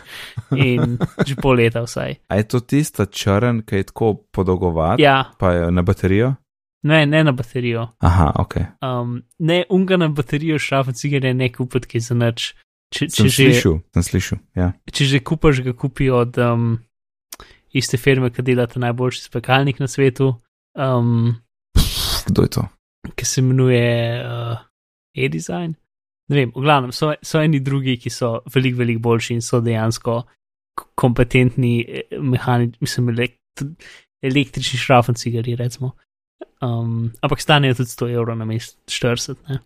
In 0.59 0.97
že 1.23 1.37
pol 1.39 1.55
leta 1.63 1.85
vsaj. 1.87 2.19
A 2.27 2.41
je 2.41 2.47
to 2.51 2.59
tista 2.59 3.05
črn, 3.07 3.63
ki 3.63 3.79
je 3.79 3.87
tako 3.93 4.13
podolgovat, 4.35 4.99
Ja, 4.99 5.31
pa 5.39 5.53
je 5.55 5.71
na 5.71 5.81
baterijo? 5.87 6.35
ne, 6.85 7.05
ne 7.05 7.23
na 7.23 7.31
baterijo. 7.31 7.87
Aha, 7.99 8.31
ok. 8.39 8.55
Um, 8.81 9.23
ne, 9.39 9.63
unga 9.69 9.97
na 9.97 10.07
baterijo 10.07 10.59
šrafen 10.59 10.93
cigarje 10.93 11.33
ne 11.33 11.49
kupiti, 11.53 11.87
ki 11.87 11.99
za 11.99 12.13
nič. 12.15 12.51
Če, 12.93 13.07
če, 13.07 13.15
Sem 13.15 13.27
že, 13.27 13.47
slišal, 13.49 13.79
sem 13.95 14.03
slišal. 14.05 14.39
Ja. 14.55 14.67
če 14.93 15.07
že 15.09 15.19
kupaš, 15.25 15.63
ga 15.65 15.73
kupi 15.73 16.11
od 16.13 16.37
um, 16.37 16.75
iste 17.75 17.99
firme, 17.99 18.31
ki 18.31 18.45
dela 18.45 18.67
ta 18.71 18.79
najboljši 18.79 19.27
spekalnik 19.27 19.81
na 19.83 19.87
svetu. 19.91 20.31
Um, 20.75 21.35
Kdo 22.25 22.47
je 22.47 22.49
to? 22.57 22.63
ki 23.15 23.25
se 23.25 23.41
imenuje 23.41 24.23
uh, 24.25 24.57
e-design. 25.13 25.75
Ne 26.29 26.35
vem, 26.39 26.51
v 26.55 26.63
glavnem 26.63 26.93
so, 26.95 27.11
so 27.21 27.41
eni 27.41 27.59
drugi, 27.61 27.97
ki 28.01 28.09
so 28.09 28.39
veliko, 28.53 28.79
veliko 28.81 29.03
boljši 29.05 29.37
in 29.37 29.43
so 29.45 29.61
dejansko 29.61 30.23
kompetentni 30.97 31.75
mehanični, 32.19 32.81
mislim, 32.81 33.11
elekt, 33.13 33.63
električni 34.25 34.79
šrafencigari, 34.81 35.55
recimo. 35.55 35.93
Um, 36.65 37.13
ampak 37.21 37.43
stanejo 37.43 37.77
tudi 37.79 37.93
100 37.93 38.09
evrov 38.15 38.39
na 38.39 38.47
mest, 38.49 38.79
40, 38.89 39.37
ne. 39.51 39.61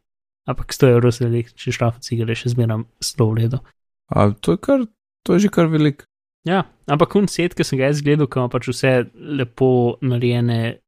Ampak 0.49 0.75
100 0.75 0.91
evrov 0.97 1.15
za 1.15 1.25
električni 1.29 1.73
šrafencigari 1.77 2.35
je 2.35 2.43
še 2.43 2.53
zmeraj 2.57 2.83
100 3.07 3.29
v 3.29 3.39
redu. 3.39 3.63
A, 4.11 4.29
to, 4.33 4.57
je 4.57 4.63
kar, 4.65 4.85
to 5.23 5.37
je 5.37 5.45
že 5.47 5.53
kar 5.53 5.71
velik. 5.71 6.08
Ja, 6.47 6.63
ampak 6.87 7.09
kun 7.09 7.27
set, 7.27 7.55
ki 7.55 7.63
sem 7.63 7.79
ga 7.79 7.89
jaz 7.89 8.01
gledal, 8.01 8.27
ki 8.27 8.39
ima 8.39 8.49
pač 8.49 8.69
vse 8.71 8.93
lepo 9.13 9.97
narejene, 10.01 10.79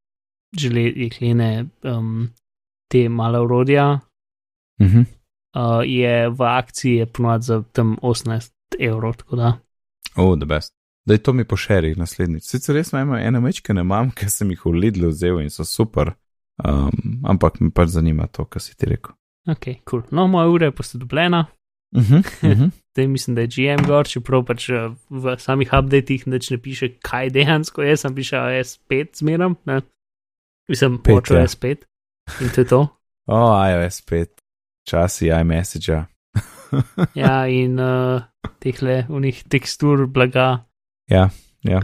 želeklene, 0.57 1.69
um, 1.83 2.29
te 2.91 3.09
male 3.09 3.39
urodja, 3.39 3.99
Uh 4.81 4.87
-huh. 4.87 5.05
uh, 5.55 5.81
je 5.85 6.29
v 6.29 6.41
akciji 6.41 7.05
ponovadi 7.05 7.43
za 7.43 7.63
tam 7.71 7.97
18 8.01 8.51
evrov, 8.79 9.15
tako 9.15 9.35
da. 9.35 9.59
Oh, 10.15 10.37
the 10.37 10.45
best. 10.45 10.73
Da 11.05 11.13
je 11.13 11.17
to 11.17 11.33
mi 11.33 11.43
pošeri 11.43 11.95
naslednjič. 11.95 12.43
Sicer 12.43 12.75
res 12.75 12.93
imam 12.93 13.13
ene 13.13 13.39
mečke, 13.39 13.73
ne 13.73 13.81
imam, 13.81 14.11
ker 14.17 14.29
sem 14.29 14.49
jih 14.49 14.65
v 14.65 14.71
Lidlu 14.71 15.09
vzel 15.09 15.41
in 15.41 15.49
so 15.49 15.63
super, 15.63 16.13
um, 16.65 17.21
ampak 17.25 17.59
me 17.59 17.71
pač 17.71 17.89
zanima 17.89 18.27
to, 18.27 18.45
kar 18.45 18.61
si 18.61 18.77
ti 18.77 18.85
rekel. 18.85 19.13
Ok, 19.49 19.65
cool. 19.89 20.01
No, 20.11 20.27
moja 20.27 20.47
ura 20.47 20.65
je 20.65 20.71
posodobljena, 20.71 21.45
Uh 21.95 22.03
-huh, 22.03 22.17
uh 22.19 22.57
-huh. 22.57 22.71
zdaj 22.91 23.07
mislim, 23.07 23.35
da 23.35 23.41
je 23.41 23.47
GM 23.47 23.85
gor, 23.87 24.07
čeprav 24.07 24.45
pač 24.45 24.69
uh, 24.69 24.95
v 25.09 25.35
samih 25.37 25.69
updatih 25.79 26.27
nič 26.27 26.49
ne 26.49 26.57
piše, 26.57 26.89
kaj 27.01 27.29
dejansko 27.29 27.81
je, 27.81 27.97
sem 27.97 28.15
piše 28.15 28.35
S5 28.35 29.07
zmeram, 29.13 29.55
ne. 29.65 29.81
Mislim, 30.69 30.97
počel 31.03 31.37
ja. 31.37 31.43
S5 31.43 31.75
in 32.41 32.49
to 32.55 32.61
je 32.61 32.67
to. 32.67 32.87
O, 33.27 33.67
iOS 33.67 34.01
5, 34.11 34.25
časi 34.89 35.27
iMessage. 35.27 36.03
Ja, 37.15 37.47
in 37.61 37.79
uh, 37.79 38.21
tehle 38.59 39.05
unih 39.09 39.43
tekstur 39.43 40.07
blaga. 40.07 40.65
ja, 41.07 41.29
ja. 41.63 41.81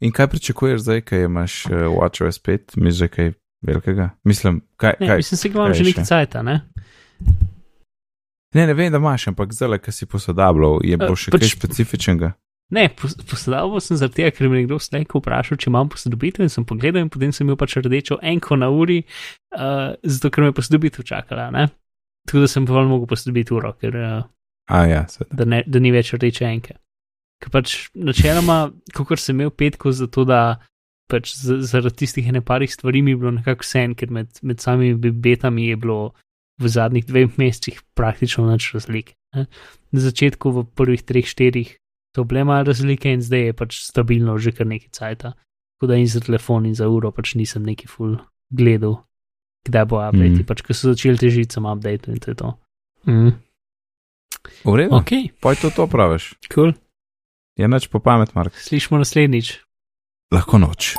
In 0.00 0.12
kaj 0.12 0.26
pričakuješ 0.26 0.80
zdaj, 0.80 1.00
kaj 1.00 1.24
imaš 1.24 1.66
uh, 1.66 1.72
WatchOS 1.72 2.40
5, 2.44 2.76
misliš, 2.76 2.98
že 2.98 3.08
kaj 3.08 3.32
velikega? 3.66 4.10
Mislim, 4.24 4.62
kaj. 4.76 4.94
Ne, 5.00 5.06
kaj? 5.06 5.16
mislim, 5.16 5.38
se 5.38 5.48
ga 5.48 5.58
imam 5.58 5.74
že 5.74 5.84
nekaj 5.84 6.04
cajta, 6.04 6.42
ne? 6.42 6.60
Ne, 8.56 8.64
ne 8.64 8.74
vem, 8.74 8.88
da 8.88 8.98
imaš, 8.98 9.28
ampak 9.28 9.52
zdaj, 9.52 9.78
ki 9.78 9.92
si 9.92 10.06
posodabljal, 10.06 10.80
je 10.82 10.96
bilo 10.96 11.12
Eh, 11.12 11.16
še 11.18 11.30
pač- 11.30 11.42
kaj 11.42 11.52
specifičnega. 11.52 12.32
Ne, 12.68 12.88
pos- 12.90 13.14
posodobil 13.22 13.78
sem 13.78 13.94
zaradi 13.94 14.14
tega, 14.16 14.30
ker 14.32 14.48
me 14.48 14.56
je 14.56 14.62
nekdo 14.62 14.78
slejko 14.80 15.20
vprašal, 15.20 15.54
če 15.56 15.68
imam 15.68 15.86
posodobitev 15.88 16.42
in 16.42 16.50
sem 16.50 16.64
pogledal 16.64 16.98
in 16.98 17.08
potem 17.08 17.30
sem 17.30 17.46
imel 17.46 17.54
pač 17.56 17.76
rdečo 17.76 18.16
enko 18.24 18.56
na 18.56 18.66
uri, 18.68 19.04
uh, 19.52 19.92
zato 20.04 20.30
ker 20.30 20.42
me 20.42 20.48
je 20.48 20.56
posodobitev 20.56 21.04
čakala, 21.04 21.50
ne? 21.50 21.68
Tako 22.26 22.40
da 22.40 22.48
sem 22.48 22.66
pa 22.66 22.72
vam 22.72 22.88
mogel 22.88 23.06
posodobiti 23.06 23.54
uro, 23.54 23.70
ker 23.74 23.94
uh, 23.94 24.24
A 24.68 24.80
ja, 24.84 25.04
seveda. 25.06 25.36
da, 25.36 25.44
ne, 25.46 25.62
da 25.64 25.78
ni 25.78 25.92
več 25.92 26.10
rdeče 26.12 26.42
enke. 26.44 26.74
Ker 27.38 27.52
pač 27.52 27.76
načeloma, 27.94 28.58
kot 28.96 29.18
sem 29.18 29.36
imel 29.36 29.52
petko 29.52 29.92
za 29.92 30.08
to, 30.08 30.24
da 30.24 30.56
pač 31.06 31.36
z- 31.36 31.60
zaradi 31.62 31.96
tistih 31.96 32.26
ene 32.26 32.40
parih 32.42 32.66
stvari 32.66 32.98
mi 33.00 33.12
je 33.12 33.16
bilo 33.16 33.30
nekako 33.32 33.62
vse, 33.62 33.94
ker 33.94 34.10
med, 34.10 34.26
med 34.42 34.58
samimi 34.58 34.96
betami 35.12 35.68
je 35.68 35.76
bilo 35.76 36.00
v 36.56 36.68
zadnjih 36.68 37.04
dveh 37.06 37.38
mesecih 37.38 37.80
praktično 37.94 38.46
nič 38.48 38.72
razlike. 38.74 39.16
Ne? 39.36 39.46
Na 39.92 40.00
začetku, 40.00 40.50
v 40.50 40.64
prvih 40.64 41.02
treh, 41.04 41.26
štirih, 41.26 41.76
so 42.16 42.24
bile 42.24 42.44
malo 42.48 42.64
razlike 42.72 43.12
in 43.12 43.20
zdaj 43.20 43.50
je 43.50 43.56
pač 43.56 43.80
stabilno 43.84 44.38
že 44.40 44.56
kar 44.56 44.66
nekaj 44.66 44.90
cajta. 44.92 45.34
Tako 45.76 45.86
da 45.92 46.00
in 46.00 46.08
za 46.08 46.20
telefon 46.24 46.66
in 46.66 46.74
za 46.74 46.88
uro 46.88 47.12
pač 47.12 47.34
nisem 47.36 47.62
neki 47.62 47.88
full 47.88 48.16
gledal, 48.48 49.04
kdaj 49.68 49.84
bo 49.84 50.00
update. 50.00 50.32
Mm. 50.32 50.40
Mm. 50.40 50.48
Pač 50.48 50.64
ko 50.64 50.72
so 50.72 50.94
začeli 50.94 51.20
težiti, 51.20 51.52
sem 51.52 51.68
update 51.68 52.08
in 52.08 52.16
to 52.16 52.32
je 52.32 52.36
to. 52.40 52.54
Mm. 53.04 53.36
V 54.64 54.74
redu, 54.78 54.96
okay. 54.96 55.28
Ok, 55.28 55.40
poj 55.42 55.54
to 55.60 55.68
to 55.70 55.84
praviš. 55.90 56.34
cool. 56.48 56.72
Je 57.56 57.68
noč 57.68 57.88
po 57.88 58.00
pamet, 58.00 58.32
Mark. 58.36 58.56
Slišimo 58.56 59.00
naslednjič. 59.00 59.60
Lahko 60.32 60.60
noč. 60.60 60.96